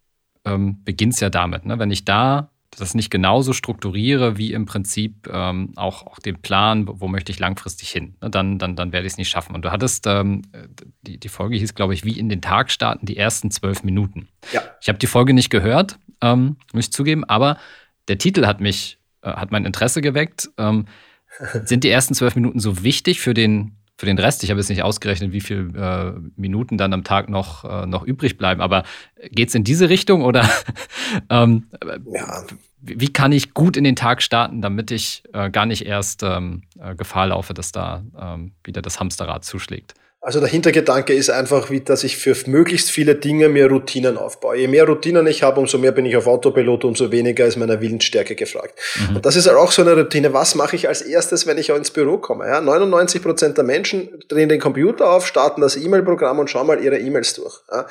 ähm, 0.44 0.82
beginnt 0.84 1.14
es 1.14 1.20
ja 1.20 1.30
damit, 1.30 1.64
ne? 1.64 1.78
wenn 1.78 1.90
ich 1.90 2.04
da 2.04 2.50
das 2.78 2.94
nicht 2.94 3.10
genauso 3.10 3.52
strukturiere 3.52 4.38
wie 4.38 4.54
im 4.54 4.64
Prinzip 4.64 5.28
ähm, 5.30 5.74
auch, 5.76 6.06
auch 6.06 6.18
den 6.18 6.40
Plan, 6.40 6.86
wo 6.88 7.06
möchte 7.06 7.30
ich 7.30 7.38
langfristig 7.38 7.90
hin, 7.90 8.16
ne? 8.22 8.30
dann, 8.30 8.58
dann, 8.58 8.76
dann 8.76 8.92
werde 8.92 9.06
ich 9.06 9.12
es 9.12 9.18
nicht 9.18 9.28
schaffen. 9.28 9.54
Und 9.54 9.64
du 9.64 9.70
hattest, 9.70 10.06
ähm, 10.06 10.42
die, 11.02 11.18
die 11.20 11.28
Folge 11.28 11.56
hieß, 11.56 11.74
glaube 11.74 11.92
ich, 11.92 12.04
wie 12.04 12.18
in 12.18 12.30
den 12.30 12.40
Tag 12.40 12.70
starten, 12.70 13.04
die 13.04 13.18
ersten 13.18 13.50
zwölf 13.50 13.84
Minuten. 13.84 14.28
Ja. 14.52 14.62
Ich 14.80 14.88
habe 14.88 14.98
die 14.98 15.06
Folge 15.06 15.34
nicht 15.34 15.50
gehört, 15.50 15.98
ähm, 16.22 16.56
muss 16.72 16.86
ich 16.86 16.92
zugeben, 16.92 17.24
aber 17.24 17.58
der 18.08 18.16
Titel 18.16 18.46
hat 18.46 18.60
mich 18.60 18.98
äh, 19.22 19.30
hat 19.30 19.50
mein 19.52 19.64
Interesse 19.64 20.00
geweckt. 20.00 20.50
Ähm, 20.58 20.86
sind 21.64 21.84
die 21.84 21.90
ersten 21.90 22.14
zwölf 22.14 22.34
Minuten 22.34 22.60
so 22.60 22.82
wichtig 22.82 23.20
für 23.20 23.34
den, 23.34 23.76
für 23.96 24.06
den 24.06 24.18
Rest? 24.18 24.44
Ich 24.44 24.50
habe 24.50 24.60
jetzt 24.60 24.68
nicht 24.68 24.82
ausgerechnet, 24.82 25.32
wie 25.32 25.40
viele 25.40 26.14
äh, 26.16 26.20
Minuten 26.36 26.76
dann 26.76 26.92
am 26.92 27.04
Tag 27.04 27.28
noch, 27.28 27.64
äh, 27.64 27.86
noch 27.86 28.02
übrig 28.04 28.36
bleiben, 28.36 28.60
aber 28.60 28.84
geht 29.30 29.48
es 29.48 29.54
in 29.54 29.64
diese 29.64 29.88
Richtung 29.88 30.22
oder 30.22 30.48
ähm, 31.30 31.68
ja. 32.12 32.44
wie 32.80 33.12
kann 33.12 33.32
ich 33.32 33.54
gut 33.54 33.76
in 33.76 33.84
den 33.84 33.96
Tag 33.96 34.22
starten, 34.22 34.60
damit 34.60 34.90
ich 34.90 35.22
äh, 35.32 35.50
gar 35.50 35.66
nicht 35.66 35.86
erst 35.86 36.22
ähm, 36.22 36.62
äh, 36.78 36.94
Gefahr 36.94 37.28
laufe, 37.28 37.54
dass 37.54 37.72
da 37.72 38.04
ähm, 38.18 38.52
wieder 38.64 38.82
das 38.82 39.00
Hamsterrad 39.00 39.44
zuschlägt? 39.44 39.94
Also 40.24 40.38
der 40.38 40.48
Hintergedanke 40.48 41.12
ist 41.12 41.30
einfach, 41.30 41.68
wie, 41.68 41.80
dass 41.80 42.04
ich 42.04 42.16
für 42.16 42.36
möglichst 42.46 42.92
viele 42.92 43.16
Dinge 43.16 43.48
mehr 43.48 43.68
Routinen 43.68 44.16
aufbaue. 44.16 44.56
Je 44.56 44.68
mehr 44.68 44.86
Routinen 44.86 45.26
ich 45.26 45.42
habe, 45.42 45.58
umso 45.58 45.78
mehr 45.78 45.90
bin 45.90 46.06
ich 46.06 46.16
auf 46.16 46.28
Autopilot, 46.28 46.84
umso 46.84 47.10
weniger 47.10 47.44
ist 47.44 47.56
meiner 47.56 47.80
Willensstärke 47.80 48.36
gefragt. 48.36 48.78
Mhm. 49.08 49.16
Und 49.16 49.26
das 49.26 49.34
ist 49.34 49.48
auch 49.48 49.72
so 49.72 49.82
eine 49.82 49.96
Routine. 49.96 50.32
Was 50.32 50.54
mache 50.54 50.76
ich 50.76 50.86
als 50.86 51.02
erstes, 51.02 51.48
wenn 51.48 51.58
ich 51.58 51.70
ins 51.70 51.90
Büro 51.90 52.18
komme? 52.18 52.46
Ja, 52.46 52.60
99 52.60 53.20
Prozent 53.20 53.56
der 53.56 53.64
Menschen 53.64 54.10
drehen 54.28 54.48
den 54.48 54.60
Computer 54.60 55.10
auf, 55.10 55.26
starten 55.26 55.60
das 55.60 55.76
E-Mail-Programm 55.76 56.38
und 56.38 56.48
schauen 56.48 56.68
mal 56.68 56.80
ihre 56.80 56.98
E-Mails 56.98 57.34
durch. 57.34 57.60
Ja. 57.68 57.86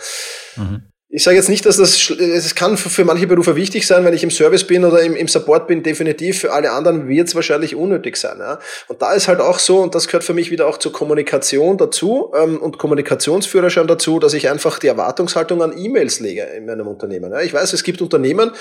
Mhm 0.55 0.83
ich 1.13 1.23
sage 1.23 1.35
jetzt 1.35 1.49
nicht, 1.49 1.65
dass 1.65 1.75
das, 1.75 2.09
es 2.09 2.55
kann 2.55 2.77
für 2.77 3.03
manche 3.03 3.27
Berufe 3.27 3.57
wichtig 3.57 3.85
sein, 3.85 4.05
wenn 4.05 4.13
ich 4.13 4.23
im 4.23 4.31
Service 4.31 4.63
bin 4.63 4.85
oder 4.85 5.01
im, 5.01 5.13
im 5.13 5.27
Support 5.27 5.67
bin, 5.67 5.83
definitiv. 5.83 6.39
Für 6.39 6.53
alle 6.53 6.71
anderen 6.71 7.09
wird 7.09 7.27
es 7.27 7.35
wahrscheinlich 7.35 7.75
unnötig 7.75 8.15
sein. 8.15 8.37
Ja? 8.39 8.59
Und 8.87 9.01
da 9.01 9.11
ist 9.11 9.27
halt 9.27 9.41
auch 9.41 9.59
so, 9.59 9.79
und 9.79 9.93
das 9.93 10.07
gehört 10.07 10.23
für 10.23 10.33
mich 10.33 10.51
wieder 10.51 10.67
auch 10.67 10.77
zur 10.77 10.93
Kommunikation 10.93 11.77
dazu 11.77 12.31
ähm, 12.33 12.61
und 12.61 12.77
Kommunikationsführerschein 12.77 13.87
dazu, 13.87 14.19
dass 14.19 14.33
ich 14.33 14.49
einfach 14.49 14.79
die 14.79 14.87
Erwartungshaltung 14.87 15.61
an 15.61 15.77
E-Mails 15.77 16.21
lege 16.21 16.43
in 16.55 16.65
meinem 16.65 16.87
Unternehmen. 16.87 17.29
Ja? 17.33 17.41
Ich 17.41 17.53
weiß, 17.53 17.73
es 17.73 17.83
gibt 17.83 18.01
Unternehmen, 18.01 18.51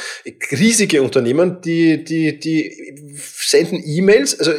riesige 0.51 1.03
Unternehmen, 1.03 1.61
die, 1.61 2.03
die, 2.03 2.41
die 2.41 3.17
senden 3.17 3.81
E-Mails, 3.85 4.37
also 4.41 4.53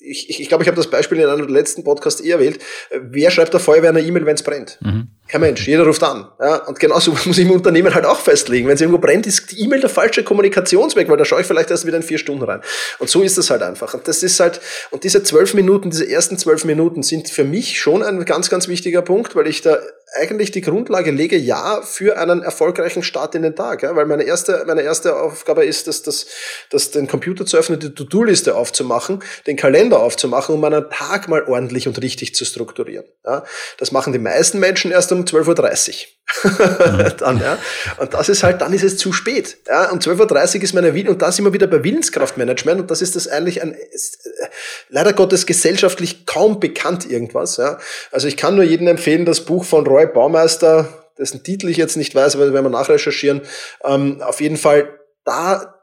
ich, 0.00 0.28
ich, 0.28 0.40
ich 0.40 0.48
glaube, 0.48 0.64
ich 0.64 0.68
habe 0.68 0.76
das 0.76 0.90
Beispiel 0.90 1.18
in 1.18 1.26
einem 1.26 1.46
letzten 1.46 1.84
Podcast 1.84 2.24
eh 2.24 2.30
erwähnt. 2.30 2.58
Wer 2.90 3.30
schreibt 3.30 3.52
der 3.52 3.60
Feuerwehr 3.60 3.90
eine 3.90 4.00
E-Mail, 4.00 4.26
wenn 4.26 4.34
es 4.34 4.42
brennt? 4.42 4.78
Mhm. 4.80 5.08
Kein 5.28 5.42
Mensch, 5.42 5.66
jeder 5.68 5.84
ruft 5.84 6.02
an. 6.02 6.26
Ja? 6.40 6.56
Und 6.64 6.80
genauso 6.80 7.12
muss 7.26 7.36
ich 7.38 7.44
im 7.44 7.50
Unternehmen 7.50 7.94
halt 7.94 8.06
auch 8.06 8.18
festlegen. 8.18 8.66
Wenn 8.66 8.74
es 8.74 8.80
irgendwo 8.80 8.98
brennt, 8.98 9.26
ist 9.26 9.50
die 9.52 9.60
E-Mail 9.60 9.80
der 9.80 9.90
falsche 9.90 10.24
Kommunikationsweg, 10.24 11.08
weil 11.08 11.18
da 11.18 11.24
schaue 11.26 11.42
ich 11.42 11.46
vielleicht 11.46 11.70
erst 11.70 11.86
wieder 11.86 11.98
in 11.98 12.02
vier 12.02 12.18
Stunden 12.18 12.42
rein. 12.42 12.62
Und 12.98 13.10
so 13.10 13.22
ist 13.22 13.36
das 13.36 13.50
halt 13.50 13.62
einfach. 13.62 13.92
Und 13.92 14.08
das 14.08 14.22
ist 14.22 14.40
halt, 14.40 14.60
und 14.90 15.04
diese 15.04 15.22
zwölf 15.22 15.52
Minuten, 15.52 15.90
diese 15.90 16.08
ersten 16.08 16.38
zwölf 16.38 16.64
Minuten 16.64 17.02
sind 17.02 17.28
für 17.28 17.44
mich 17.44 17.78
schon 17.78 18.02
ein 18.02 18.24
ganz, 18.24 18.48
ganz 18.48 18.68
wichtiger 18.68 19.02
Punkt, 19.02 19.36
weil 19.36 19.46
ich 19.46 19.60
da 19.60 19.78
eigentlich 20.16 20.50
die 20.50 20.62
Grundlage 20.62 21.10
lege, 21.10 21.36
ja, 21.36 21.82
für 21.82 22.18
einen 22.18 22.42
erfolgreichen 22.42 23.02
Start 23.02 23.34
in 23.34 23.42
den 23.42 23.54
Tag. 23.54 23.82
Ja? 23.82 23.94
Weil 23.94 24.06
meine 24.06 24.22
erste, 24.22 24.64
meine 24.66 24.82
erste 24.82 25.16
Aufgabe 25.16 25.64
ist, 25.64 25.86
dass, 25.86 26.02
dass, 26.02 26.26
dass 26.70 26.90
den 26.90 27.06
Computer 27.06 27.44
zu 27.44 27.56
öffnen, 27.56 27.78
die 27.78 27.94
To-Do-Liste 27.94 28.56
aufzumachen, 28.56 29.22
den 29.46 29.56
Kalender 29.56 30.00
aufzumachen, 30.00 30.54
um 30.54 30.60
meinen 30.60 30.88
Tag 30.90 31.28
mal 31.28 31.44
ordentlich 31.44 31.86
und 31.86 32.00
richtig 32.00 32.34
zu 32.34 32.44
strukturieren. 32.44 33.04
Ja? 33.24 33.44
Das 33.76 33.92
machen 33.92 34.12
die 34.12 34.18
meisten 34.18 34.58
Menschen 34.58 34.90
erst 34.90 35.12
um 35.12 35.17
12.30 35.24 35.90
Uhr. 35.90 37.10
dann, 37.18 37.40
ja. 37.40 37.58
Und 37.98 38.14
das 38.14 38.28
ist 38.28 38.42
halt, 38.42 38.60
dann 38.60 38.72
ist 38.72 38.82
es 38.82 38.98
zu 38.98 39.12
spät. 39.12 39.58
Ja. 39.66 39.90
Um 39.90 39.98
12.30 39.98 40.56
Uhr 40.56 40.62
ist 40.62 40.74
meine 40.74 40.94
Will 40.94 41.08
und 41.08 41.22
da 41.22 41.32
sind 41.32 41.44
wir 41.44 41.52
wieder 41.52 41.66
bei 41.66 41.82
Willenskraftmanagement 41.82 42.80
und 42.80 42.90
das 42.90 43.02
ist 43.02 43.16
das 43.16 43.28
eigentlich 43.28 43.62
ein, 43.62 43.72
ist, 43.72 44.26
äh, 44.26 44.48
leider 44.88 45.12
Gottes 45.12 45.46
gesellschaftlich 45.46 46.26
kaum 46.26 46.60
bekannt 46.60 47.10
irgendwas. 47.10 47.56
Ja. 47.56 47.78
Also 48.10 48.28
ich 48.28 48.36
kann 48.36 48.56
nur 48.56 48.64
jedem 48.64 48.88
empfehlen, 48.88 49.24
das 49.24 49.40
Buch 49.40 49.64
von 49.64 49.86
Roy 49.86 50.06
Baumeister, 50.06 50.88
dessen 51.18 51.42
Titel 51.42 51.68
ich 51.68 51.76
jetzt 51.76 51.96
nicht 51.96 52.14
weiß, 52.14 52.36
aber 52.36 52.52
wenn 52.52 52.64
wir 52.64 52.70
nachrecherchieren, 52.70 53.42
ähm, 53.84 54.20
auf 54.22 54.40
jeden 54.40 54.56
Fall 54.56 54.98
da 55.24 55.77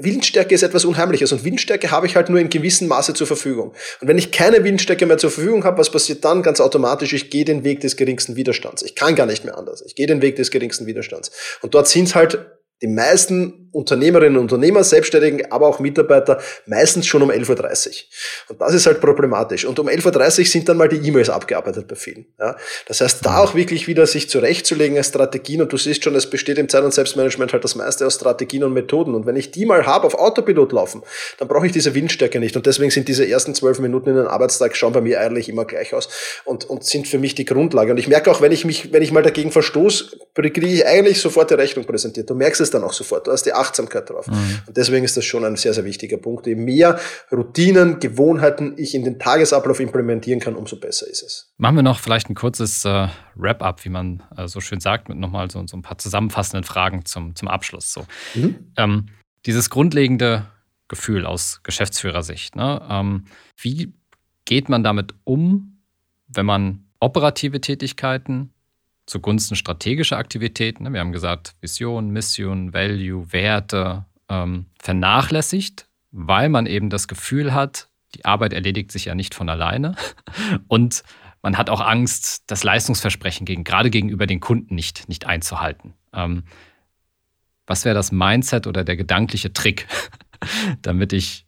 Willensstärke 0.00 0.54
ist 0.54 0.62
etwas 0.62 0.84
Unheimliches 0.84 1.32
und 1.32 1.44
Willensstärke 1.44 1.90
habe 1.90 2.06
ich 2.06 2.14
halt 2.14 2.28
nur 2.28 2.38
in 2.38 2.50
gewissem 2.50 2.88
Maße 2.88 3.14
zur 3.14 3.26
Verfügung. 3.26 3.72
Und 4.00 4.08
wenn 4.08 4.18
ich 4.18 4.30
keine 4.30 4.62
Willensstärke 4.62 5.06
mehr 5.06 5.18
zur 5.18 5.30
Verfügung 5.30 5.64
habe, 5.64 5.78
was 5.78 5.90
passiert 5.90 6.24
dann? 6.24 6.42
Ganz 6.42 6.60
automatisch, 6.60 7.12
ich 7.14 7.30
gehe 7.30 7.44
den 7.44 7.64
Weg 7.64 7.80
des 7.80 7.96
geringsten 7.96 8.36
Widerstands. 8.36 8.82
Ich 8.82 8.94
kann 8.94 9.14
gar 9.14 9.26
nicht 9.26 9.44
mehr 9.44 9.56
anders. 9.56 9.82
Ich 9.86 9.94
gehe 9.94 10.06
den 10.06 10.20
Weg 10.20 10.36
des 10.36 10.50
geringsten 10.50 10.86
Widerstands. 10.86 11.30
Und 11.62 11.74
dort 11.74 11.88
sind 11.88 12.14
halt 12.14 12.38
die 12.82 12.86
meisten 12.86 13.67
Unternehmerinnen 13.72 14.36
und 14.36 14.44
Unternehmer, 14.52 14.84
Selbstständigen, 14.84 15.50
aber 15.52 15.68
auch 15.68 15.78
Mitarbeiter 15.78 16.40
meistens 16.66 17.06
schon 17.06 17.22
um 17.22 17.30
11.30 17.30 17.88
Uhr. 17.88 17.94
Und 18.48 18.60
das 18.60 18.74
ist 18.74 18.86
halt 18.86 19.00
problematisch. 19.00 19.64
Und 19.64 19.78
um 19.78 19.88
11.30 19.88 20.40
Uhr 20.40 20.44
sind 20.46 20.68
dann 20.68 20.76
mal 20.76 20.88
die 20.88 20.96
E-Mails 20.96 21.30
abgearbeitet 21.30 21.86
bei 21.88 21.96
vielen. 21.96 22.26
Ja? 22.38 22.56
Das 22.86 23.00
heißt, 23.00 23.24
da 23.24 23.38
auch 23.38 23.54
wirklich 23.54 23.86
wieder 23.86 24.06
sich 24.06 24.28
zurechtzulegen 24.30 24.96
als 24.96 25.08
Strategien 25.08 25.62
und 25.62 25.72
du 25.72 25.76
siehst 25.76 26.04
schon, 26.04 26.14
es 26.14 26.28
besteht 26.28 26.58
im 26.58 26.68
Zeit- 26.68 26.84
und 26.84 26.94
Selbstmanagement 26.94 27.52
halt 27.52 27.64
das 27.64 27.74
meiste 27.74 28.06
aus 28.06 28.14
Strategien 28.14 28.64
und 28.64 28.72
Methoden. 28.72 29.14
Und 29.14 29.26
wenn 29.26 29.36
ich 29.36 29.50
die 29.50 29.66
mal 29.66 29.86
habe, 29.86 30.06
auf 30.06 30.14
Autopilot 30.14 30.72
laufen, 30.72 31.02
dann 31.38 31.48
brauche 31.48 31.66
ich 31.66 31.72
diese 31.72 31.94
Windstärke 31.94 32.40
nicht. 32.40 32.56
Und 32.56 32.66
deswegen 32.66 32.90
sind 32.90 33.08
diese 33.08 33.28
ersten 33.28 33.54
zwölf 33.54 33.78
Minuten 33.78 34.10
in 34.10 34.16
den 34.16 34.26
Arbeitstag 34.26 34.76
schauen 34.76 34.92
bei 34.92 35.00
mir 35.00 35.20
eigentlich 35.20 35.48
immer 35.48 35.64
gleich 35.64 35.94
aus 35.94 36.08
und, 36.44 36.64
und 36.68 36.84
sind 36.84 37.08
für 37.08 37.18
mich 37.18 37.34
die 37.34 37.44
Grundlage. 37.44 37.90
Und 37.90 37.98
ich 37.98 38.08
merke 38.08 38.30
auch, 38.30 38.40
wenn 38.40 38.52
ich 38.52 38.64
mich, 38.64 38.92
wenn 38.92 39.02
ich 39.02 39.12
mal 39.12 39.22
dagegen 39.22 39.50
verstoße, 39.50 40.18
kriege 40.34 40.66
ich 40.66 40.86
eigentlich 40.86 41.20
sofort 41.20 41.50
die 41.50 41.54
Rechnung 41.54 41.84
präsentiert. 41.84 42.30
Du 42.30 42.34
merkst 42.34 42.60
es 42.60 42.70
dann 42.70 42.84
auch 42.84 42.92
sofort. 42.92 43.26
Du 43.26 43.32
hast 43.32 43.44
die 43.44 43.52
Achtsamkeit 43.58 44.08
drauf. 44.08 44.26
Mhm. 44.26 44.60
Und 44.66 44.76
deswegen 44.76 45.04
ist 45.04 45.16
das 45.16 45.24
schon 45.24 45.44
ein 45.44 45.56
sehr, 45.56 45.74
sehr 45.74 45.84
wichtiger 45.84 46.16
Punkt. 46.16 46.46
Je 46.46 46.54
mehr 46.54 46.98
Routinen, 47.32 48.00
Gewohnheiten 48.00 48.74
ich 48.76 48.94
in 48.94 49.04
den 49.04 49.18
Tagesablauf 49.18 49.80
implementieren 49.80 50.40
kann, 50.40 50.54
umso 50.54 50.76
besser 50.76 51.06
ist 51.06 51.22
es. 51.22 51.52
Machen 51.56 51.76
wir 51.76 51.82
noch 51.82 52.00
vielleicht 52.00 52.30
ein 52.30 52.34
kurzes 52.34 52.84
äh, 52.84 53.08
Wrap-up, 53.34 53.84
wie 53.84 53.90
man 53.90 54.22
äh, 54.36 54.48
so 54.48 54.60
schön 54.60 54.80
sagt, 54.80 55.08
mit 55.08 55.18
nochmal 55.18 55.50
so, 55.50 55.64
so 55.66 55.76
ein 55.76 55.82
paar 55.82 55.98
zusammenfassenden 55.98 56.64
Fragen 56.64 57.04
zum, 57.04 57.34
zum 57.34 57.48
Abschluss. 57.48 57.92
So. 57.92 58.06
Mhm. 58.34 58.72
Ähm, 58.76 59.06
dieses 59.46 59.70
grundlegende 59.70 60.46
Gefühl 60.88 61.26
aus 61.26 61.60
Geschäftsführersicht. 61.62 62.56
Ne? 62.56 62.80
Ähm, 62.88 63.24
wie 63.60 63.92
geht 64.44 64.68
man 64.68 64.82
damit 64.82 65.14
um, 65.24 65.82
wenn 66.26 66.46
man 66.46 66.86
operative 67.00 67.60
Tätigkeiten 67.60 68.52
zugunsten 69.08 69.56
strategischer 69.56 70.18
Aktivitäten, 70.18 70.84
ne, 70.84 70.92
wir 70.92 71.00
haben 71.00 71.12
gesagt, 71.12 71.54
Vision, 71.60 72.10
Mission, 72.10 72.72
Value, 72.72 73.32
Werte, 73.32 74.04
ähm, 74.28 74.66
vernachlässigt, 74.78 75.88
weil 76.10 76.48
man 76.48 76.66
eben 76.66 76.90
das 76.90 77.08
Gefühl 77.08 77.54
hat, 77.54 77.88
die 78.14 78.24
Arbeit 78.24 78.52
erledigt 78.52 78.92
sich 78.92 79.06
ja 79.06 79.14
nicht 79.14 79.34
von 79.34 79.48
alleine 79.48 79.96
und 80.68 81.02
man 81.42 81.56
hat 81.56 81.70
auch 81.70 81.80
Angst, 81.80 82.44
das 82.48 82.64
Leistungsversprechen 82.64 83.46
gegen, 83.46 83.64
gerade 83.64 83.90
gegenüber 83.90 84.26
den 84.26 84.40
Kunden 84.40 84.74
nicht, 84.74 85.08
nicht 85.08 85.26
einzuhalten. 85.26 85.94
Ähm, 86.12 86.44
was 87.66 87.84
wäre 87.84 87.94
das 87.94 88.12
Mindset 88.12 88.66
oder 88.66 88.84
der 88.84 88.96
gedankliche 88.96 89.52
Trick, 89.52 89.86
damit 90.82 91.12
ich 91.12 91.46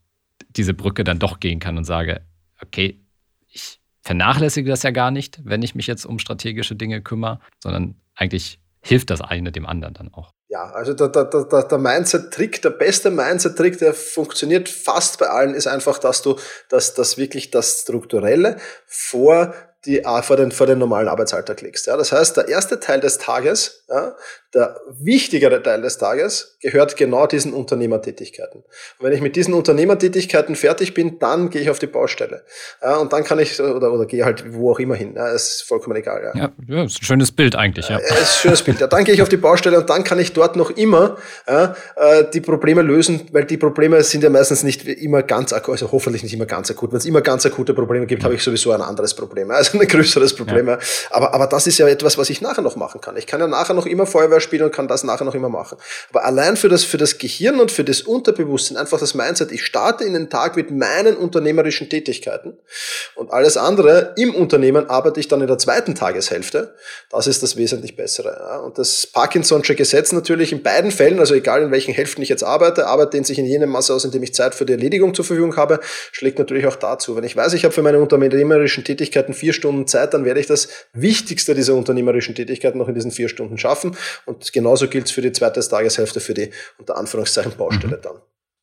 diese 0.50 0.74
Brücke 0.74 1.04
dann 1.04 1.18
doch 1.18 1.40
gehen 1.40 1.58
kann 1.58 1.76
und 1.76 1.84
sage, 1.84 2.24
okay, 2.62 3.00
ich 3.48 3.79
vernachlässige 4.10 4.68
das 4.68 4.82
ja 4.82 4.90
gar 4.90 5.12
nicht, 5.12 5.38
wenn 5.44 5.62
ich 5.62 5.76
mich 5.76 5.86
jetzt 5.86 6.04
um 6.04 6.18
strategische 6.18 6.74
Dinge 6.74 7.00
kümmere, 7.00 7.38
sondern 7.62 7.94
eigentlich 8.16 8.58
hilft 8.80 9.10
das 9.10 9.20
eine 9.20 9.52
dem 9.52 9.66
anderen 9.66 9.94
dann 9.94 10.12
auch. 10.12 10.32
Ja, 10.48 10.68
also 10.72 10.94
der, 10.94 11.10
der, 11.10 11.26
der, 11.26 11.44
der 11.44 11.78
Mindset-Trick, 11.78 12.60
der 12.60 12.70
beste 12.70 13.12
Mindset-Trick, 13.12 13.78
der 13.78 13.94
funktioniert 13.94 14.68
fast 14.68 15.20
bei 15.20 15.28
allen, 15.28 15.54
ist 15.54 15.68
einfach, 15.68 15.98
dass 15.98 16.22
du, 16.22 16.34
dass, 16.68 16.94
dass 16.94 17.18
wirklich 17.18 17.52
das 17.52 17.82
Strukturelle 17.82 18.56
vor 18.84 19.54
die 19.86 20.02
vor 20.22 20.36
den, 20.36 20.52
vor 20.52 20.66
den 20.66 20.78
normalen 20.78 21.08
Arbeitsalltag 21.08 21.62
legst. 21.62 21.86
Ja, 21.86 21.96
das 21.96 22.12
heißt, 22.12 22.36
der 22.36 22.48
erste 22.48 22.80
Teil 22.80 23.00
des 23.00 23.18
Tages, 23.18 23.84
ja, 23.88 24.14
der 24.52 24.78
wichtigere 24.88 25.62
Teil 25.62 25.80
des 25.80 25.96
Tages, 25.96 26.58
gehört 26.60 26.96
genau 26.96 27.26
diesen 27.26 27.54
Unternehmertätigkeiten. 27.54 28.62
Und 28.62 29.06
wenn 29.06 29.12
ich 29.12 29.20
mit 29.20 29.36
diesen 29.36 29.54
Unternehmertätigkeiten 29.54 30.54
fertig 30.56 30.92
bin, 30.92 31.18
dann 31.18 31.48
gehe 31.48 31.62
ich 31.62 31.70
auf 31.70 31.78
die 31.78 31.86
Baustelle. 31.86 32.44
Ja, 32.82 32.96
und 32.96 33.12
dann 33.12 33.24
kann 33.24 33.38
ich, 33.38 33.58
oder, 33.60 33.92
oder 33.92 34.06
gehe 34.06 34.24
halt 34.24 34.52
wo 34.52 34.72
auch 34.72 34.78
immer 34.80 34.96
hin. 34.96 35.14
Ja, 35.14 35.28
ist 35.28 35.62
vollkommen 35.62 35.96
egal. 35.96 36.32
Ja, 36.34 36.40
ja, 36.40 36.52
ja 36.66 36.84
ist 36.84 37.00
ein 37.00 37.04
schönes 37.04 37.32
Bild 37.32 37.56
eigentlich. 37.56 37.88
Ja. 37.88 38.00
ja 38.00 38.06
ist 38.06 38.20
ein 38.20 38.26
schönes 38.26 38.62
Bild. 38.62 38.80
Ja, 38.80 38.86
dann 38.86 39.04
gehe 39.04 39.14
ich 39.14 39.22
auf 39.22 39.30
die 39.30 39.38
Baustelle 39.38 39.78
und 39.78 39.88
dann 39.88 40.04
kann 40.04 40.18
ich 40.18 40.32
dort 40.34 40.56
noch 40.56 40.70
immer 40.70 41.16
ja, 41.48 41.74
äh, 41.96 42.24
die 42.30 42.40
Probleme 42.40 42.82
lösen, 42.82 43.28
weil 43.32 43.44
die 43.44 43.56
Probleme 43.56 44.02
sind 44.02 44.24
ja 44.24 44.30
meistens 44.30 44.62
nicht 44.62 44.84
immer 44.84 45.22
ganz 45.22 45.54
akut, 45.54 45.72
also 45.72 45.90
hoffentlich 45.90 46.22
nicht 46.22 46.34
immer 46.34 46.46
ganz 46.46 46.70
akut. 46.70 46.90
Wenn 46.90 46.98
es 46.98 47.06
immer 47.06 47.22
ganz 47.22 47.46
akute 47.46 47.72
Probleme 47.72 48.06
gibt, 48.06 48.24
habe 48.24 48.34
ich 48.34 48.42
sowieso 48.42 48.72
ein 48.72 48.82
anderes 48.82 49.14
Problem. 49.14 49.50
Also 49.50 49.69
ein 49.74 49.86
größeres 49.86 50.34
Problem. 50.34 50.68
Ja. 50.68 50.78
Aber, 51.10 51.34
aber 51.34 51.46
das 51.46 51.66
ist 51.66 51.78
ja 51.78 51.88
etwas, 51.88 52.18
was 52.18 52.30
ich 52.30 52.40
nachher 52.40 52.62
noch 52.62 52.76
machen 52.76 53.00
kann. 53.00 53.16
Ich 53.16 53.26
kann 53.26 53.40
ja 53.40 53.46
nachher 53.46 53.74
noch 53.74 53.86
immer 53.86 54.06
Feuerwehr 54.06 54.40
spielen 54.40 54.64
und 54.64 54.72
kann 54.72 54.88
das 54.88 55.04
nachher 55.04 55.24
noch 55.24 55.34
immer 55.34 55.48
machen. 55.48 55.78
Aber 56.10 56.24
allein 56.24 56.56
für 56.56 56.68
das, 56.68 56.84
für 56.84 56.98
das 56.98 57.18
Gehirn 57.18 57.60
und 57.60 57.70
für 57.70 57.84
das 57.84 58.02
Unterbewusstsein, 58.02 58.76
einfach 58.76 58.98
das 58.98 59.14
Mindset, 59.14 59.52
ich 59.52 59.64
starte 59.64 60.04
in 60.04 60.14
den 60.14 60.30
Tag 60.30 60.56
mit 60.56 60.70
meinen 60.70 61.16
unternehmerischen 61.16 61.88
Tätigkeiten 61.88 62.56
und 63.14 63.32
alles 63.32 63.56
andere 63.56 64.14
im 64.16 64.34
Unternehmen 64.34 64.88
arbeite 64.88 65.20
ich 65.20 65.28
dann 65.28 65.40
in 65.40 65.46
der 65.46 65.58
zweiten 65.58 65.94
Tageshälfte. 65.94 66.74
Das 67.10 67.26
ist 67.26 67.42
das 67.42 67.56
wesentlich 67.56 67.96
bessere. 67.96 68.62
Und 68.64 68.78
das 68.78 69.08
Parkinson'sche 69.12 69.74
Gesetz 69.74 70.12
natürlich 70.12 70.52
in 70.52 70.62
beiden 70.62 70.90
Fällen, 70.90 71.18
also 71.18 71.34
egal 71.34 71.62
in 71.62 71.70
welchen 71.70 71.94
Hälften 71.94 72.22
ich 72.22 72.28
jetzt 72.28 72.42
arbeite, 72.42 72.86
Arbeit 72.86 73.14
dehnt 73.14 73.26
sich 73.26 73.38
in 73.38 73.46
jenem 73.46 73.70
Maße 73.70 73.92
aus, 73.92 74.04
in 74.04 74.10
dem 74.10 74.22
ich 74.22 74.34
Zeit 74.34 74.54
für 74.54 74.64
die 74.64 74.72
Erledigung 74.72 75.14
zur 75.14 75.24
Verfügung 75.24 75.56
habe, 75.56 75.80
schlägt 76.12 76.38
natürlich 76.38 76.66
auch 76.66 76.76
dazu. 76.76 77.16
Wenn 77.16 77.24
ich 77.24 77.36
weiß, 77.36 77.52
ich 77.54 77.64
habe 77.64 77.74
für 77.74 77.82
meine 77.82 77.98
unternehmerischen 77.98 78.84
Tätigkeiten 78.84 79.34
vier 79.34 79.52
Stunden 79.60 79.86
Zeit, 79.86 80.14
dann 80.14 80.24
werde 80.24 80.40
ich 80.40 80.46
das 80.46 80.68
Wichtigste 80.92 81.54
dieser 81.54 81.74
unternehmerischen 81.74 82.34
Tätigkeit 82.34 82.74
noch 82.74 82.88
in 82.88 82.94
diesen 82.94 83.10
vier 83.10 83.28
Stunden 83.28 83.58
schaffen. 83.58 83.96
Und 84.24 84.52
genauso 84.52 84.88
gilt 84.88 85.06
es 85.06 85.12
für 85.12 85.22
die 85.22 85.32
zweite 85.32 85.60
Tageshälfte, 85.60 86.20
für 86.20 86.34
die 86.34 86.50
unter 86.78 86.96
Anführungszeichen 86.96 87.52
Baustelle 87.56 87.98
mhm. 87.98 88.02
dann. 88.02 88.16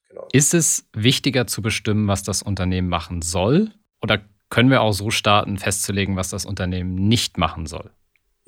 Genau. 0.10 0.28
Ist 0.34 0.54
es 0.54 0.86
wichtiger 0.94 1.46
zu 1.46 1.62
bestimmen, 1.62 2.08
was 2.08 2.24
das 2.24 2.42
Unternehmen 2.42 2.90
machen 2.90 3.22
soll? 3.22 3.72
Oder 4.02 4.22
können 4.50 4.72
wir 4.72 4.82
auch 4.82 4.94
so 4.94 5.12
starten, 5.12 5.58
festzulegen, 5.58 6.16
was 6.16 6.30
das 6.30 6.46
Unternehmen 6.46 6.96
nicht 6.96 7.38
machen 7.38 7.68
soll? 7.68 7.92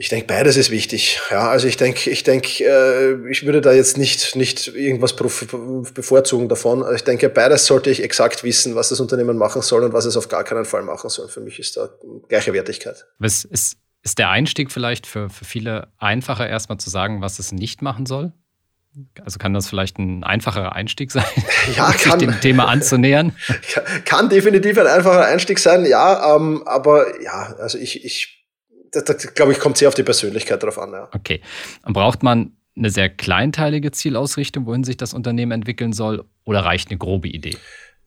Ich 0.01 0.07
denke, 0.07 0.27
beides 0.27 0.55
ist 0.55 0.71
wichtig. 0.71 1.19
Ja, 1.29 1.49
also 1.49 1.67
ich 1.67 1.75
denke, 1.75 2.09
ich 2.09 2.23
denke, 2.23 2.63
äh, 2.63 3.29
ich 3.29 3.45
würde 3.45 3.59
da 3.59 3.73
jetzt 3.73 3.97
nicht, 3.97 4.33
nicht 4.37 4.69
irgendwas 4.69 5.13
bevorzugen 5.13 6.47
davon. 6.47 6.85
Ich 6.95 7.03
denke, 7.03 7.27
beides 7.27 7.65
sollte 7.65 7.89
ich 7.89 8.01
exakt 8.01 8.45
wissen, 8.45 8.75
was 8.75 8.87
das 8.87 9.01
Unternehmen 9.01 9.37
machen 9.37 9.61
soll 9.61 9.83
und 9.83 9.91
was 9.91 10.05
es 10.05 10.15
auf 10.15 10.29
gar 10.29 10.45
keinen 10.45 10.63
Fall 10.63 10.83
machen 10.83 11.09
soll. 11.09 11.27
Für 11.27 11.41
mich 11.41 11.59
ist 11.59 11.75
da 11.75 11.89
gleiche 12.29 12.53
Wertigkeit. 12.53 13.07
Was 13.17 13.43
ist, 13.43 13.75
ist 14.01 14.19
der 14.19 14.29
Einstieg 14.29 14.71
vielleicht 14.71 15.05
für, 15.05 15.29
für 15.29 15.43
viele 15.43 15.89
einfacher, 15.97 16.47
erstmal 16.47 16.77
zu 16.77 16.89
sagen, 16.89 17.19
was 17.19 17.37
es 17.37 17.51
nicht 17.51 17.81
machen 17.81 18.05
soll? 18.05 18.31
Also 19.21 19.37
kann 19.37 19.53
das 19.53 19.67
vielleicht 19.67 19.99
ein 19.99 20.23
einfacherer 20.23 20.77
Einstieg 20.77 21.11
sein, 21.11 21.25
ja, 21.75 21.91
kann, 21.91 22.21
sich 22.21 22.29
dem 22.29 22.39
Thema 22.39 22.69
anzunähern? 22.69 23.35
Kann 24.05 24.29
definitiv 24.29 24.77
ein 24.77 24.87
einfacher 24.87 25.25
Einstieg 25.25 25.59
sein, 25.59 25.85
ja. 25.85 26.35
Ähm, 26.37 26.63
aber 26.65 27.21
ja, 27.21 27.53
also 27.59 27.77
ich, 27.77 28.05
ich 28.05 28.38
das, 28.91 29.03
das 29.03 29.33
glaube 29.33 29.51
ich, 29.51 29.59
kommt 29.59 29.77
sehr 29.77 29.87
auf 29.87 29.95
die 29.95 30.03
Persönlichkeit 30.03 30.61
drauf 30.63 30.77
an. 30.77 30.91
Ja. 30.91 31.09
Okay. 31.13 31.41
Und 31.83 31.93
braucht 31.93 32.23
man 32.23 32.53
eine 32.75 32.89
sehr 32.89 33.09
kleinteilige 33.09 33.91
Zielausrichtung, 33.91 34.65
wohin 34.65 34.83
sich 34.83 34.97
das 34.97 35.13
Unternehmen 35.13 35.51
entwickeln 35.51 35.93
soll, 35.93 36.23
oder 36.45 36.61
reicht 36.61 36.89
eine 36.89 36.97
grobe 36.97 37.27
Idee? 37.27 37.57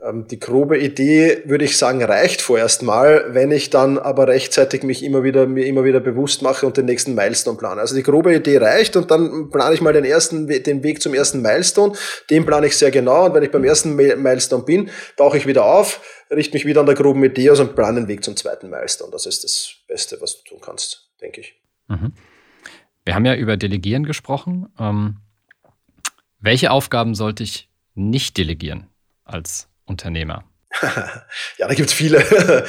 Ähm, 0.05 0.27
die 0.27 0.41
grobe 0.41 0.79
Idee, 0.79 1.43
würde 1.45 1.65
ich 1.65 1.79
sagen, 1.79 2.03
reicht 2.03 2.43
vorerst 2.43 2.83
mal, 2.83 3.27
wenn 3.29 3.53
ich 3.53 3.71
dann 3.71 3.99
aber 3.99 4.27
rechtzeitig 4.27 4.83
mich 4.83 5.05
immer 5.05 5.23
wieder, 5.23 5.47
mir 5.47 5.67
immer 5.67 5.85
wieder 5.85 6.01
bewusst 6.01 6.43
mache 6.43 6.67
und 6.67 6.77
den 6.77 6.87
nächsten 6.87 7.15
Milestone 7.15 7.57
plane. 7.57 7.81
Also 7.81 7.95
die 7.95 8.03
grobe 8.03 8.35
Idee 8.35 8.59
reicht 8.59 8.97
und 8.97 9.13
dann 9.13 9.51
plane 9.51 9.75
ich 9.75 9.81
mal 9.81 9.93
den 9.93 10.05
ersten, 10.05 10.49
den 10.49 10.83
Weg 10.83 11.01
zum 11.01 11.15
ersten 11.15 11.41
Milestone. 11.41 11.93
Den 12.31 12.45
plane 12.45 12.67
ich 12.67 12.77
sehr 12.77 12.91
genau 12.91 13.27
und 13.27 13.35
wenn 13.35 13.45
ich 13.45 13.53
beim 13.53 13.63
ersten 13.63 13.95
Milestone 13.95 14.65
bin, 14.65 14.91
tauche 15.17 15.39
ich 15.39 15.47
wieder 15.47 15.65
auf, 15.67 16.01
richte 16.31 16.55
mich 16.55 16.67
wieder 16.67 16.81
an 16.81 16.87
der 16.87 16.97
groben 16.97 17.23
Idee 17.23 17.51
aus 17.51 17.61
und 17.61 17.77
plane 17.77 18.01
den 18.01 18.09
Weg 18.09 18.25
zum 18.25 18.37
zweiten 18.37 18.71
Milestone. 18.71 19.13
Das 19.13 19.27
ist 19.27 19.45
das 19.45 19.75
Beste, 19.87 20.21
was 20.21 20.43
du 20.43 20.51
tun 20.51 20.59
kannst, 20.61 21.11
denke 21.21 21.43
ich. 21.43 21.55
Mhm. 21.87 22.13
Wir 23.05 23.15
haben 23.15 23.25
ja 23.25 23.37
über 23.37 23.57
Delegieren 23.57 24.05
gesprochen. 24.05 24.69
Ähm, 24.81 25.19
welche 26.41 26.73
Aufgaben 26.73 27.15
sollte 27.15 27.45
ich 27.45 27.69
nicht 27.95 28.37
delegieren 28.37 28.89
als 29.25 29.69
Unternehmer? 29.93 30.45
ja, 31.59 31.69
da 31.69 31.75
gibt's 31.75 31.93
viele, 31.93 32.25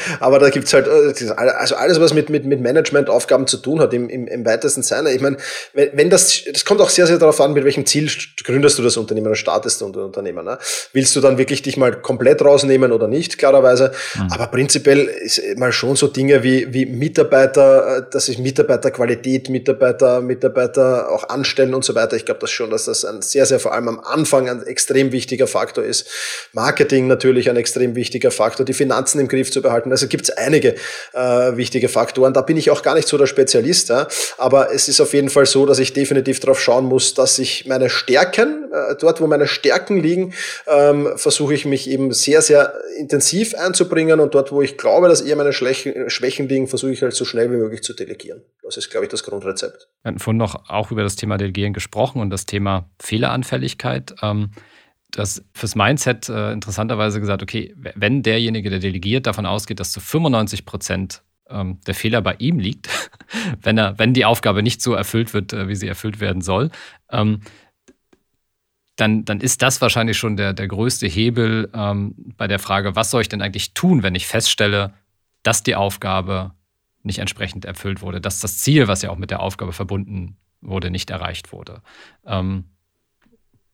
aber 0.19 0.39
da 0.39 0.49
gibt's 0.49 0.73
halt, 0.73 0.87
äh, 0.87 1.29
also 1.35 1.75
alles, 1.75 1.99
was 1.99 2.13
mit, 2.13 2.29
mit, 2.29 2.45
mit 2.45 2.61
Managementaufgaben 2.61 3.47
zu 3.47 3.57
tun 3.57 3.79
hat, 3.79 3.93
im, 3.93 4.09
im, 4.09 4.27
im 4.27 4.45
weitesten 4.45 4.83
Sinne. 4.83 5.11
Ich 5.13 5.21
meine, 5.21 5.37
wenn, 5.73 5.89
wenn 5.93 6.09
das, 6.09 6.43
das 6.51 6.65
kommt 6.65 6.81
auch 6.81 6.89
sehr, 6.89 7.07
sehr 7.07 7.17
darauf 7.17 7.39
an, 7.39 7.53
mit 7.53 7.63
welchem 7.63 7.85
Ziel 7.85 8.09
gründest 8.43 8.77
du 8.77 8.83
das 8.83 8.97
Unternehmen 8.97 9.27
oder 9.27 9.35
startest 9.35 9.81
du 9.81 9.87
ein 9.87 9.95
Unternehmen. 9.95 10.45
Ne? 10.45 10.57
Willst 10.91 11.15
du 11.15 11.21
dann 11.21 11.37
wirklich 11.37 11.61
dich 11.61 11.77
mal 11.77 11.93
komplett 12.01 12.41
rausnehmen 12.43 12.91
oder 12.91 13.07
nicht, 13.07 13.37
klarerweise. 13.37 13.91
Mhm. 14.15 14.27
Aber 14.31 14.47
prinzipiell 14.47 15.05
ist 15.05 15.41
mal 15.57 15.71
schon 15.71 15.95
so 15.95 16.07
Dinge 16.07 16.43
wie, 16.43 16.73
wie 16.73 16.85
Mitarbeiter, 16.85 17.97
äh, 17.97 18.03
dass 18.11 18.27
ich 18.29 18.37
Mitarbeiterqualität, 18.37 19.49
Mitarbeiter, 19.49 20.21
Mitarbeiter 20.21 21.09
auch 21.09 21.29
anstellen 21.29 21.73
und 21.73 21.85
so 21.85 21.95
weiter. 21.95 22.15
Ich 22.15 22.25
glaube 22.25 22.41
das 22.41 22.51
schon, 22.51 22.69
dass 22.69 22.85
das 22.85 23.05
ein 23.05 23.21
sehr, 23.21 23.45
sehr 23.45 23.59
vor 23.59 23.73
allem 23.73 23.87
am 23.87 23.99
Anfang 23.99 24.49
ein 24.49 24.63
extrem 24.63 25.11
wichtiger 25.11 25.47
Faktor 25.47 25.83
ist. 25.83 26.07
Marketing 26.51 27.07
natürlich 27.07 27.49
ein 27.49 27.57
extrem 27.57 27.92
wichtiger 27.95 28.31
Faktor, 28.31 28.65
die 28.65 28.73
Finanzen 28.73 29.19
im 29.19 29.27
Griff 29.27 29.51
zu 29.51 29.61
behalten. 29.61 29.91
Also 29.91 30.07
gibt 30.07 30.23
es 30.23 30.29
einige 30.31 30.75
äh, 31.13 31.57
wichtige 31.57 31.89
Faktoren. 31.89 32.33
Da 32.33 32.41
bin 32.41 32.57
ich 32.57 32.71
auch 32.71 32.81
gar 32.81 32.95
nicht 32.95 33.07
so 33.07 33.17
der 33.17 33.25
Spezialist, 33.25 33.89
ja. 33.89 34.07
aber 34.37 34.73
es 34.73 34.87
ist 34.87 35.01
auf 35.01 35.13
jeden 35.13 35.29
Fall 35.29 35.45
so, 35.45 35.65
dass 35.65 35.79
ich 35.79 35.93
definitiv 35.93 36.39
darauf 36.39 36.59
schauen 36.59 36.85
muss, 36.85 37.13
dass 37.13 37.39
ich 37.39 37.65
meine 37.65 37.89
Stärken, 37.89 38.71
äh, 38.71 38.95
dort 38.99 39.21
wo 39.21 39.27
meine 39.27 39.47
Stärken 39.47 40.01
liegen, 40.01 40.33
ähm, 40.67 41.09
versuche 41.15 41.53
ich 41.53 41.65
mich 41.65 41.89
eben 41.89 42.11
sehr, 42.13 42.41
sehr 42.41 42.73
intensiv 42.97 43.55
einzubringen 43.55 44.19
und 44.19 44.35
dort, 44.35 44.51
wo 44.51 44.61
ich 44.61 44.77
glaube, 44.77 45.07
dass 45.07 45.21
eher 45.21 45.35
meine 45.35 45.53
Schwächen, 45.53 46.47
liegen, 46.47 46.67
versuche 46.67 46.91
ich 46.91 47.01
halt 47.01 47.13
so 47.13 47.25
schnell 47.25 47.51
wie 47.51 47.57
möglich 47.57 47.81
zu 47.83 47.93
delegieren. 47.93 48.41
Das 48.63 48.77
ist, 48.77 48.89
glaube 48.89 49.05
ich, 49.05 49.11
das 49.11 49.23
Grundrezept. 49.23 49.87
Wir 50.01 50.09
hatten 50.09 50.19
vorhin 50.19 50.37
noch 50.37 50.69
auch 50.69 50.91
über 50.91 51.03
das 51.03 51.15
Thema 51.15 51.37
Delegieren 51.37 51.73
gesprochen 51.73 52.21
und 52.21 52.29
das 52.29 52.45
Thema 52.45 52.89
Fehleranfälligkeit. 52.99 54.15
Ähm, 54.21 54.51
das 55.13 55.45
fürs 55.53 55.75
Mindset 55.75 56.27
äh, 56.27 56.51
interessanterweise 56.51 57.19
gesagt, 57.19 57.43
okay, 57.43 57.73
wenn 57.75 58.23
derjenige, 58.23 58.69
der 58.69 58.79
delegiert, 58.79 59.27
davon 59.27 59.45
ausgeht, 59.45 59.79
dass 59.79 59.91
zu 59.91 59.99
95 59.99 60.65
Prozent 60.65 61.21
ähm, 61.49 61.79
der 61.85 61.93
Fehler 61.93 62.21
bei 62.21 62.35
ihm 62.39 62.59
liegt, 62.59 62.89
wenn, 63.61 63.77
er, 63.77 63.97
wenn 63.99 64.13
die 64.13 64.25
Aufgabe 64.25 64.63
nicht 64.63 64.81
so 64.81 64.93
erfüllt 64.93 65.33
wird, 65.33 65.53
äh, 65.53 65.67
wie 65.67 65.75
sie 65.75 65.87
erfüllt 65.87 66.19
werden 66.19 66.41
soll, 66.41 66.71
ähm, 67.11 67.41
dann, 68.95 69.25
dann 69.25 69.39
ist 69.39 69.61
das 69.61 69.81
wahrscheinlich 69.81 70.17
schon 70.17 70.35
der, 70.35 70.53
der 70.53 70.67
größte 70.67 71.07
Hebel 71.07 71.69
ähm, 71.73 72.15
bei 72.37 72.47
der 72.47 72.59
Frage, 72.59 72.95
was 72.95 73.11
soll 73.11 73.21
ich 73.21 73.29
denn 73.29 73.41
eigentlich 73.41 73.73
tun, 73.73 74.03
wenn 74.03 74.15
ich 74.15 74.27
feststelle, 74.27 74.93
dass 75.43 75.63
die 75.63 75.75
Aufgabe 75.75 76.51
nicht 77.03 77.19
entsprechend 77.19 77.65
erfüllt 77.65 78.01
wurde, 78.01 78.21
dass 78.21 78.39
das 78.39 78.57
Ziel, 78.57 78.87
was 78.87 79.01
ja 79.01 79.09
auch 79.09 79.17
mit 79.17 79.29
der 79.29 79.41
Aufgabe 79.41 79.73
verbunden 79.73 80.37
wurde, 80.61 80.89
nicht 80.89 81.09
erreicht 81.09 81.51
wurde. 81.51 81.81
Ähm, 82.25 82.65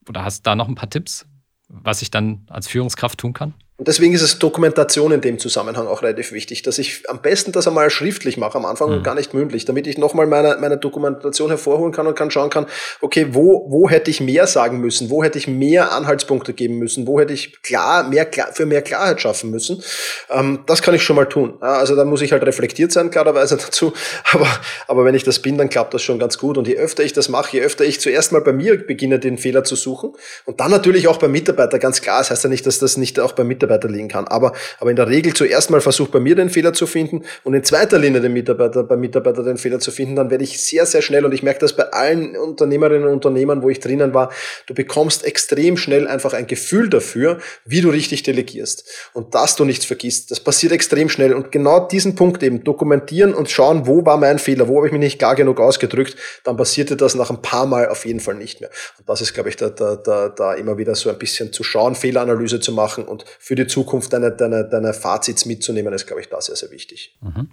oder 0.09 0.23
hast 0.23 0.39
du 0.39 0.49
da 0.49 0.55
noch 0.55 0.67
ein 0.67 0.75
paar 0.75 0.89
Tipps, 0.89 1.25
was 1.69 2.01
ich 2.01 2.11
dann 2.11 2.45
als 2.49 2.67
Führungskraft 2.67 3.19
tun 3.19 3.33
kann? 3.33 3.53
Und 3.79 3.87
deswegen 3.87 4.13
ist 4.13 4.21
es 4.21 4.39
Dokumentation 4.39 5.13
in 5.13 5.21
dem 5.21 5.39
Zusammenhang 5.39 5.87
auch 5.87 6.01
relativ 6.01 6.33
wichtig, 6.33 6.63
dass 6.63 6.77
ich 6.79 7.09
am 7.09 7.21
besten 7.21 7.53
das 7.53 7.65
einmal 7.65 7.89
schriftlich 7.89 8.35
mache 8.35 8.57
am 8.57 8.65
Anfang 8.65 8.89
mhm. 8.89 8.95
und 8.95 9.03
gar 9.03 9.15
nicht 9.15 9.33
mündlich, 9.33 9.63
damit 9.63 9.87
ich 9.87 9.97
nochmal 9.97 10.27
meine, 10.27 10.57
meine 10.59 10.77
Dokumentation 10.77 11.47
hervorholen 11.47 11.93
kann 11.93 12.05
und 12.05 12.13
kann 12.13 12.29
schauen 12.29 12.49
kann, 12.49 12.65
okay, 12.99 13.27
wo, 13.31 13.71
wo 13.71 13.89
hätte 13.89 14.11
ich 14.11 14.19
mehr 14.19 14.47
sagen 14.47 14.81
müssen, 14.81 15.09
wo 15.09 15.23
hätte 15.23 15.37
ich 15.37 15.47
mehr 15.47 15.93
Anhaltspunkte 15.93 16.51
geben 16.51 16.77
müssen, 16.77 17.07
wo 17.07 17.21
hätte 17.21 17.31
ich 17.31 17.61
klar, 17.61 18.03
mehr, 18.03 18.27
für 18.51 18.65
mehr 18.65 18.81
Klarheit 18.81 19.21
schaffen 19.21 19.49
müssen. 19.49 19.81
Ähm, 20.29 20.59
das 20.65 20.81
kann 20.81 20.93
ich 20.93 21.03
schon 21.03 21.15
mal 21.15 21.29
tun. 21.29 21.53
Also 21.61 21.95
da 21.95 22.03
muss 22.03 22.21
ich 22.21 22.33
halt 22.33 22.43
reflektiert 22.43 22.91
sein, 22.91 23.11
klarerweise 23.11 23.55
dazu. 23.65 23.93
Aber, 24.33 24.47
aber 24.89 25.05
wenn 25.05 25.15
ich 25.15 25.23
das 25.23 25.39
bin, 25.39 25.57
dann 25.57 25.69
klappt 25.69 25.93
das 25.93 26.01
schon 26.01 26.19
ganz 26.19 26.37
gut. 26.37 26.57
Und 26.57 26.67
je 26.67 26.75
öfter 26.75 27.05
ich 27.05 27.13
das 27.13 27.29
mache, 27.29 27.55
je 27.55 27.63
öfter 27.63 27.85
ich 27.85 28.01
zuerst 28.01 28.33
mal 28.33 28.41
bei 28.41 28.51
mir 28.51 28.85
beginne, 28.85 29.19
den 29.19 29.37
Fehler 29.37 29.63
zu 29.63 29.77
suchen 29.77 30.11
und 30.43 30.59
dann 30.59 30.69
natürlich 30.69 31.07
auch 31.07 31.17
beim 31.17 31.31
Mitarbeiter, 31.31 31.79
ganz 31.79 32.01
klar. 32.01 32.17
Das 32.17 32.29
heißt 32.29 32.43
ja 32.43 32.49
nicht, 32.49 32.65
dass 32.65 32.79
das 32.79 32.97
nicht 32.97 33.21
auch 33.21 33.31
beim 33.31 33.47
Mitarbeiter 33.47 33.68
Mitarbeiter 33.69 33.87
liegen 33.87 34.07
kann. 34.07 34.27
Aber, 34.27 34.53
aber 34.79 34.89
in 34.89 34.95
der 34.95 35.07
Regel 35.07 35.33
zuerst 35.33 35.69
mal 35.69 35.81
versucht 35.81 36.11
bei 36.11 36.19
mir 36.19 36.35
den 36.35 36.49
Fehler 36.49 36.73
zu 36.73 36.87
finden 36.87 37.23
und 37.43 37.53
in 37.53 37.63
zweiter 37.63 37.99
Linie 37.99 38.21
den 38.21 38.33
Mitarbeiter, 38.33 38.83
beim 38.83 38.99
Mitarbeiter 38.99 39.43
den 39.43 39.57
Fehler 39.57 39.79
zu 39.79 39.91
finden, 39.91 40.15
dann 40.15 40.29
werde 40.29 40.43
ich 40.43 40.61
sehr, 40.61 40.85
sehr 40.85 41.01
schnell 41.01 41.25
und 41.25 41.33
ich 41.33 41.43
merke 41.43 41.59
das 41.59 41.73
bei 41.73 41.83
allen 41.83 42.35
Unternehmerinnen 42.35 43.07
und 43.07 43.13
Unternehmern, 43.13 43.61
wo 43.61 43.69
ich 43.69 43.79
drinnen 43.79 44.13
war, 44.13 44.31
du 44.65 44.73
bekommst 44.73 45.23
extrem 45.23 45.77
schnell 45.77 46.07
einfach 46.07 46.33
ein 46.33 46.47
Gefühl 46.47 46.89
dafür, 46.89 47.39
wie 47.65 47.81
du 47.81 47.89
richtig 47.89 48.23
delegierst 48.23 48.85
und 49.13 49.35
dass 49.35 49.55
du 49.55 49.65
nichts 49.65 49.85
vergisst. 49.85 50.31
Das 50.31 50.39
passiert 50.39 50.71
extrem 50.71 51.09
schnell 51.09 51.33
und 51.33 51.51
genau 51.51 51.87
diesen 51.87 52.15
Punkt 52.15 52.41
eben 52.43 52.63
dokumentieren 52.63 53.33
und 53.33 53.49
schauen, 53.49 53.85
wo 53.85 54.05
war 54.05 54.17
mein 54.17 54.39
Fehler, 54.39 54.67
wo 54.67 54.77
habe 54.77 54.87
ich 54.87 54.93
mich 54.93 55.01
nicht 55.01 55.19
klar 55.19 55.35
genug 55.35 55.59
ausgedrückt, 55.59 56.15
dann 56.43 56.57
passierte 56.57 56.95
das 56.95 57.15
nach 57.15 57.29
ein 57.29 57.41
paar 57.41 57.65
Mal 57.65 57.89
auf 57.89 58.05
jeden 58.05 58.19
Fall 58.19 58.35
nicht 58.35 58.61
mehr. 58.61 58.69
Und 58.97 59.07
das 59.07 59.21
ist, 59.21 59.33
glaube 59.33 59.49
ich, 59.49 59.55
da, 59.55 59.69
da, 59.69 59.95
da, 59.95 60.29
da 60.29 60.53
immer 60.53 60.77
wieder 60.77 60.95
so 60.95 61.09
ein 61.09 61.17
bisschen 61.17 61.53
zu 61.53 61.63
schauen, 61.63 61.95
Fehleranalyse 61.95 62.59
zu 62.59 62.71
machen 62.71 63.05
und 63.05 63.25
für 63.39 63.55
die 63.59 63.67
Zukunft 63.67 64.13
deine, 64.13 64.31
deine, 64.31 64.67
deine 64.67 64.93
Fazits 64.93 65.45
mitzunehmen, 65.45 65.93
ist, 65.93 66.07
glaube 66.07 66.21
ich, 66.21 66.29
da 66.29 66.41
sehr, 66.41 66.55
sehr 66.55 66.71
wichtig. 66.71 67.17
Mhm. 67.21 67.49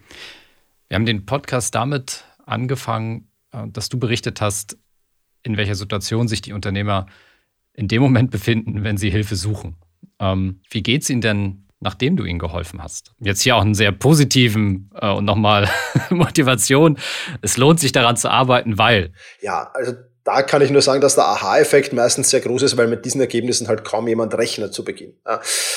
Wir 0.88 0.94
haben 0.94 1.06
den 1.06 1.26
Podcast 1.26 1.74
damit 1.74 2.24
angefangen, 2.44 3.28
äh, 3.52 3.66
dass 3.68 3.88
du 3.88 3.98
berichtet 3.98 4.40
hast, 4.40 4.78
in 5.42 5.56
welcher 5.56 5.74
Situation 5.74 6.28
sich 6.28 6.42
die 6.42 6.52
Unternehmer 6.52 7.06
in 7.72 7.88
dem 7.88 8.02
Moment 8.02 8.30
befinden, 8.30 8.84
wenn 8.84 8.96
sie 8.96 9.10
Hilfe 9.10 9.36
suchen. 9.36 9.76
Ähm, 10.18 10.60
wie 10.70 10.82
geht 10.82 11.02
es 11.02 11.10
ihnen 11.10 11.20
denn, 11.20 11.66
nachdem 11.80 12.16
du 12.16 12.24
ihnen 12.24 12.38
geholfen 12.38 12.82
hast? 12.82 13.12
Jetzt 13.20 13.42
hier 13.42 13.56
auch 13.56 13.62
einen 13.62 13.74
sehr 13.74 13.92
positiven 13.92 14.90
äh, 14.94 15.10
und 15.10 15.24
nochmal 15.24 15.68
Motivation. 16.10 16.98
Es 17.42 17.56
lohnt 17.56 17.80
sich 17.80 17.92
daran 17.92 18.16
zu 18.16 18.30
arbeiten, 18.30 18.78
weil. 18.78 19.12
Ja, 19.40 19.70
also 19.74 19.92
da 20.26 20.42
kann 20.42 20.60
ich 20.60 20.70
nur 20.70 20.82
sagen, 20.82 21.00
dass 21.00 21.14
der 21.14 21.24
Aha-Effekt 21.24 21.92
meistens 21.92 22.30
sehr 22.30 22.40
groß 22.40 22.62
ist, 22.62 22.76
weil 22.76 22.88
mit 22.88 23.04
diesen 23.04 23.20
Ergebnissen 23.20 23.68
halt 23.68 23.84
kaum 23.84 24.08
jemand 24.08 24.36
rechnet 24.36 24.74
zu 24.74 24.84
Beginn. 24.84 25.14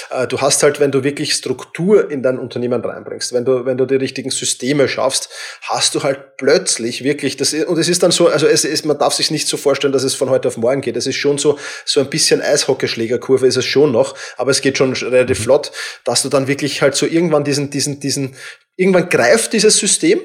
Äh, 0.09 0.25
du 0.25 0.41
hast 0.41 0.63
halt, 0.63 0.79
wenn 0.79 0.91
du 0.91 1.03
wirklich 1.03 1.35
Struktur 1.35 2.09
in 2.09 2.23
dein 2.23 2.39
Unternehmen 2.39 2.83
reinbringst, 2.83 3.31
wenn 3.31 3.45
du, 3.45 3.65
wenn 3.65 3.77
du 3.77 3.85
die 3.85 3.97
richtigen 3.97 4.31
Systeme 4.31 4.87
schaffst, 4.87 5.29
hast 5.61 5.93
du 5.93 6.01
halt 6.01 6.37
plötzlich 6.37 7.03
wirklich 7.03 7.37
das, 7.37 7.53
und 7.53 7.77
es 7.77 7.87
ist 7.87 8.01
dann 8.01 8.09
so, 8.09 8.27
also 8.27 8.47
es 8.47 8.65
ist, 8.65 8.85
man 8.87 8.97
darf 8.97 9.13
sich 9.13 9.29
nicht 9.29 9.47
so 9.47 9.55
vorstellen, 9.55 9.93
dass 9.93 10.01
es 10.01 10.15
von 10.15 10.31
heute 10.31 10.47
auf 10.47 10.57
morgen 10.57 10.81
geht. 10.81 10.97
Es 10.97 11.05
ist 11.05 11.17
schon 11.17 11.37
so, 11.37 11.59
so 11.85 11.99
ein 11.99 12.09
bisschen 12.09 12.41
Eishockeyschlägerkurve 12.41 13.45
ist 13.45 13.57
es 13.57 13.65
schon 13.65 13.91
noch, 13.91 14.15
aber 14.35 14.49
es 14.49 14.61
geht 14.61 14.79
schon 14.79 14.93
relativ 14.93 15.43
flott, 15.43 15.71
dass 16.05 16.23
du 16.23 16.29
dann 16.29 16.47
wirklich 16.47 16.81
halt 16.81 16.95
so 16.95 17.05
irgendwann 17.05 17.43
diesen, 17.43 17.69
diesen, 17.69 17.99
diesen, 17.99 18.35
irgendwann 18.75 19.09
greift 19.09 19.53
dieses 19.53 19.77
System 19.77 20.19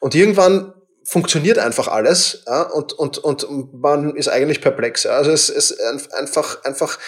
und 0.00 0.14
irgendwann 0.14 0.72
funktioniert 1.08 1.58
einfach 1.58 1.88
alles 1.88 2.42
ja, 2.46 2.62
und, 2.62 2.92
und, 2.92 3.18
und 3.18 3.74
man 3.74 4.14
ist 4.14 4.28
eigentlich 4.28 4.60
perplex. 4.60 5.04
Ja. 5.04 5.12
Also 5.12 5.30
es 5.30 5.48
ist 5.48 5.80
einfach, 6.12 6.62
einfach 6.64 6.98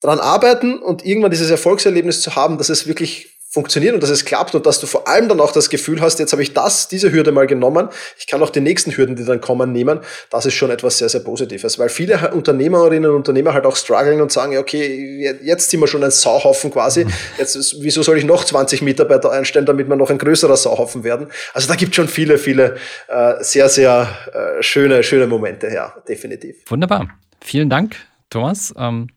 dran 0.00 0.18
arbeiten 0.18 0.80
und 0.80 1.04
irgendwann 1.04 1.30
dieses 1.30 1.50
Erfolgserlebnis 1.50 2.20
zu 2.20 2.34
haben, 2.34 2.58
dass 2.58 2.68
es 2.68 2.86
wirklich 2.86 3.35
funktioniert 3.56 3.94
und 3.94 4.02
dass 4.02 4.10
es 4.10 4.26
klappt 4.26 4.54
und 4.54 4.66
dass 4.66 4.80
du 4.80 4.86
vor 4.86 5.08
allem 5.08 5.30
dann 5.30 5.40
auch 5.40 5.50
das 5.50 5.70
Gefühl 5.70 6.02
hast, 6.02 6.18
jetzt 6.18 6.32
habe 6.32 6.42
ich 6.42 6.52
das, 6.52 6.88
diese 6.88 7.10
Hürde 7.10 7.32
mal 7.32 7.46
genommen, 7.46 7.88
ich 8.18 8.26
kann 8.26 8.42
auch 8.42 8.50
die 8.50 8.60
nächsten 8.60 8.94
Hürden, 8.94 9.16
die 9.16 9.24
dann 9.24 9.40
kommen, 9.40 9.72
nehmen, 9.72 10.00
das 10.28 10.44
ist 10.44 10.52
schon 10.52 10.70
etwas 10.70 10.98
sehr, 10.98 11.08
sehr 11.08 11.20
Positives. 11.20 11.78
Weil 11.78 11.88
viele 11.88 12.32
Unternehmerinnen 12.34 13.10
und 13.10 13.16
Unternehmer 13.16 13.54
halt 13.54 13.64
auch 13.64 13.76
strugglen 13.76 14.20
und 14.20 14.30
sagen, 14.30 14.58
okay, 14.58 15.38
jetzt 15.42 15.70
sind 15.70 15.80
wir 15.80 15.86
schon 15.86 16.04
ein 16.04 16.10
Sauhaufen 16.10 16.70
quasi, 16.70 17.06
jetzt 17.38 17.56
ist, 17.56 17.76
wieso 17.80 18.02
soll 18.02 18.18
ich 18.18 18.24
noch 18.24 18.44
20 18.44 18.82
Mitarbeiter 18.82 19.32
einstellen, 19.32 19.64
damit 19.64 19.88
wir 19.88 19.96
noch 19.96 20.10
ein 20.10 20.18
größerer 20.18 20.58
Sauhaufen 20.58 21.02
werden? 21.02 21.28
Also 21.54 21.66
da 21.66 21.76
gibt 21.76 21.92
es 21.92 21.96
schon 21.96 22.08
viele, 22.08 22.36
viele 22.36 22.76
äh, 23.08 23.34
sehr, 23.40 23.70
sehr 23.70 24.06
äh, 24.34 24.62
schöne, 24.62 25.02
schöne 25.02 25.26
Momente, 25.26 25.68
ja, 25.72 25.94
definitiv. 26.06 26.56
Wunderbar. 26.66 27.08
Vielen 27.42 27.70
Dank, 27.70 27.96
Thomas. 28.28 28.74
Ähm, 28.76 29.08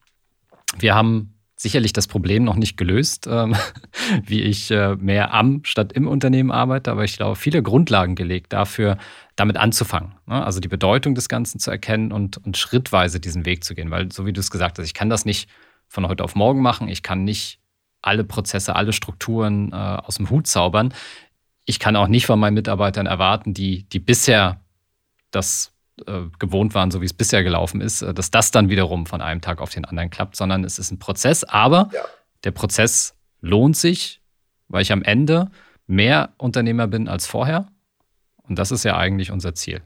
wir 0.78 0.96
haben 0.96 1.39
sicherlich 1.62 1.92
das 1.92 2.08
Problem 2.08 2.46
noch 2.46 2.56
nicht 2.56 2.78
gelöst, 2.78 3.28
ähm, 3.30 3.54
wie 4.26 4.42
ich 4.42 4.72
äh, 4.72 4.96
mehr 4.96 5.34
am 5.34 5.62
statt 5.66 5.92
im 5.92 6.08
Unternehmen 6.08 6.52
arbeite, 6.52 6.90
aber 6.90 7.04
ich 7.04 7.18
glaube, 7.18 7.36
viele 7.36 7.62
Grundlagen 7.62 8.16
gelegt 8.16 8.54
dafür, 8.54 8.98
damit 9.36 9.58
anzufangen. 9.58 10.14
Ne? 10.26 10.44
Also 10.44 10.62
die 10.62 10.70
Bedeutung 10.70 11.16
des 11.16 11.28
Ganzen 11.28 11.60
zu 11.60 11.70
erkennen 11.70 12.14
und, 12.14 12.38
und 12.38 12.56
schrittweise 12.56 13.20
diesen 13.20 13.46
Weg 13.46 13.66
zu 13.66 13.76
gehen. 13.76 13.92
Weil, 13.92 14.10
so 14.12 14.26
wie 14.26 14.32
du 14.32 14.40
es 14.40 14.52
gesagt 14.52 14.80
hast, 14.80 14.86
ich 14.86 14.94
kann 14.94 15.10
das 15.10 15.26
nicht 15.26 15.50
von 15.90 16.08
heute 16.08 16.24
auf 16.24 16.34
morgen 16.34 16.62
machen. 16.62 16.88
Ich 16.88 17.04
kann 17.04 17.26
nicht 17.26 17.60
alle 18.02 18.24
Prozesse, 18.24 18.76
alle 18.78 18.94
Strukturen 18.94 19.74
äh, 19.74 19.76
aus 19.76 20.16
dem 20.16 20.30
Hut 20.30 20.48
zaubern. 20.48 20.94
Ich 21.66 21.80
kann 21.80 21.98
auch 21.98 22.08
nicht 22.08 22.26
von 22.26 22.40
meinen 22.40 22.54
Mitarbeitern 22.54 23.06
erwarten, 23.06 23.54
die, 23.54 23.84
die 23.90 24.00
bisher 24.00 24.62
das 25.32 25.74
äh, 26.08 26.22
gewohnt 26.40 26.74
waren, 26.76 26.92
so 26.92 27.02
wie 27.02 27.06
es 27.06 27.14
bisher 27.14 27.44
gelaufen 27.44 27.82
ist, 27.82 28.02
äh, 28.02 28.14
dass 28.14 28.32
das 28.32 28.52
dann 28.52 28.70
wiederum 28.70 29.06
von 29.06 29.22
einem 29.22 29.42
Tag 29.42 29.62
auf 29.62 29.70
den 29.70 29.86
anderen 29.86 30.10
klappt, 30.10 30.36
sondern 30.36 30.64
es 30.64 30.80
ist 30.80 30.92
ein 30.92 31.00
Prozess. 31.00 31.44
Aber 31.44 31.90
ja. 31.94 32.02
der 32.44 32.52
Prozess 32.52 33.16
lohnt 33.42 33.78
sich, 33.78 34.22
weil 34.68 34.82
ich 34.82 34.92
am 34.92 35.04
Ende 35.04 35.50
mehr 35.88 36.34
Unternehmer 36.38 36.88
bin 36.88 37.08
als 37.08 37.26
vorher. 37.26 37.68
Und 38.48 38.58
das 38.58 38.72
ist 38.72 38.84
ja 38.84 38.98
eigentlich 38.98 39.32
unser 39.32 39.54
Ziel. 39.56 39.82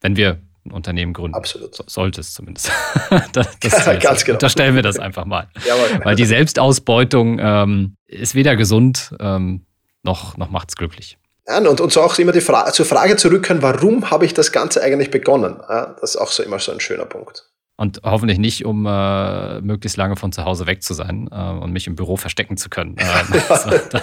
Wenn 0.00 0.16
wir 0.16 0.40
ein 0.64 0.72
Unternehmen 0.72 1.12
gründen. 1.12 1.34
Absolut. 1.34 1.74
So, 1.74 1.84
sollte 1.86 2.20
es 2.20 2.34
zumindest. 2.34 2.70
das, 3.32 3.58
das 3.60 3.86
ja, 3.86 3.94
ganz 3.96 4.24
genau. 4.24 4.36
Unterstellen 4.36 4.74
wir 4.74 4.82
das 4.82 4.98
einfach 4.98 5.24
mal. 5.24 5.48
Jawohl. 5.66 6.04
Weil 6.04 6.16
die 6.16 6.26
Selbstausbeutung 6.26 7.38
ähm, 7.40 7.96
ist 8.06 8.34
weder 8.34 8.56
gesund 8.56 9.14
ähm, 9.20 9.66
noch, 10.02 10.36
noch 10.36 10.50
macht 10.50 10.70
es 10.70 10.76
glücklich. 10.76 11.18
Ja, 11.48 11.58
und, 11.58 11.80
und 11.80 11.92
so 11.92 12.02
auch 12.02 12.18
immer 12.18 12.32
die 12.32 12.42
Fra 12.42 12.70
zur 12.72 12.84
Frage 12.84 13.16
zurückkehren, 13.16 13.62
warum 13.62 14.10
habe 14.10 14.26
ich 14.26 14.34
das 14.34 14.52
Ganze 14.52 14.82
eigentlich 14.82 15.10
begonnen? 15.10 15.56
Ja, 15.68 15.96
das 16.00 16.10
ist 16.10 16.16
auch 16.20 16.30
so 16.30 16.42
immer 16.42 16.58
so 16.58 16.72
ein 16.72 16.80
schöner 16.80 17.06
Punkt. 17.06 17.48
Und 17.80 18.00
hoffentlich 18.02 18.38
nicht, 18.38 18.64
um 18.64 18.84
äh, 18.86 19.60
möglichst 19.60 19.96
lange 19.96 20.16
von 20.16 20.32
zu 20.32 20.44
Hause 20.44 20.66
weg 20.66 20.82
zu 20.82 20.94
sein 20.94 21.28
äh, 21.30 21.36
und 21.36 21.72
mich 21.72 21.86
im 21.86 21.94
Büro 21.94 22.16
verstecken 22.16 22.56
zu 22.56 22.68
können. 22.68 22.96
Äh, 22.98 23.04
so, 23.54 23.70
da, 23.90 24.02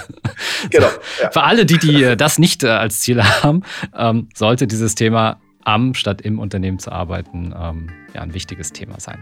genau. 0.72 0.88
Ja. 1.22 1.30
Für 1.32 1.44
alle, 1.44 1.66
die, 1.66 1.78
die 1.78 2.04
äh, 2.04 2.18
das 2.18 2.40
nicht 2.40 2.64
äh, 2.64 2.70
als 2.70 3.02
Ziel 3.02 3.22
haben, 3.22 3.64
ähm, 3.96 4.30
sollte 4.34 4.66
dieses 4.66 4.96
Thema 4.96 5.40
am 5.66 5.94
statt 5.94 6.22
im 6.22 6.40
Unternehmen 6.40 6.80
zu 6.80 6.92
arbeiten 6.92 7.54
ähm, 7.60 7.90
ja, 8.14 8.22
ein 8.22 8.34
wichtiges 8.34 8.72
Thema 8.72 9.00
sein. 9.00 9.20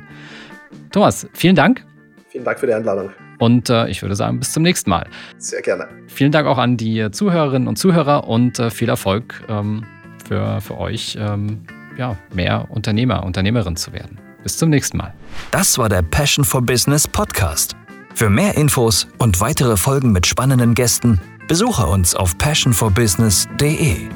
Thomas, 0.92 1.28
vielen 1.34 1.56
Dank. 1.56 1.84
Vielen 2.30 2.44
Dank 2.44 2.60
für 2.60 2.68
die 2.68 2.74
Einladung. 2.74 3.12
Und 3.44 3.70
äh, 3.70 3.90
ich 3.90 4.02
würde 4.02 4.16
sagen, 4.16 4.40
bis 4.40 4.54
zum 4.54 4.64
nächsten 4.64 4.90
Mal. 4.90 5.06
Sehr 5.38 5.62
gerne. 5.62 5.90
Vielen 6.08 6.32
Dank 6.32 6.48
auch 6.48 6.58
an 6.58 6.78
die 6.78 7.12
Zuhörerinnen 7.12 7.68
und 7.68 7.76
Zuhörer 7.76 8.26
und 8.26 8.58
äh, 8.58 8.70
viel 8.70 8.88
Erfolg 8.88 9.44
ähm, 9.50 9.84
für, 10.26 10.62
für 10.62 10.78
euch, 10.78 11.18
ähm, 11.20 11.66
ja, 11.98 12.16
mehr 12.34 12.68
Unternehmer, 12.70 13.26
Unternehmerin 13.26 13.76
zu 13.76 13.92
werden. 13.92 14.18
Bis 14.44 14.56
zum 14.56 14.70
nächsten 14.70 14.96
Mal. 14.96 15.14
Das 15.52 15.78
war 15.78 15.90
der 15.90 16.04
Passion 16.04 16.46
for 16.46 16.62
Business 16.62 17.06
Podcast. 17.06 17.76
Für 18.16 18.30
mehr 18.30 18.56
Infos 18.56 19.10
und 19.18 19.42
weitere 19.42 19.76
Folgen 19.76 20.14
mit 20.14 20.26
spannenden 20.26 20.74
Gästen 20.74 21.20
besuche 21.50 21.86
uns 21.86 22.16
auf 22.16 22.38
passionforbusiness.de. 22.38 24.08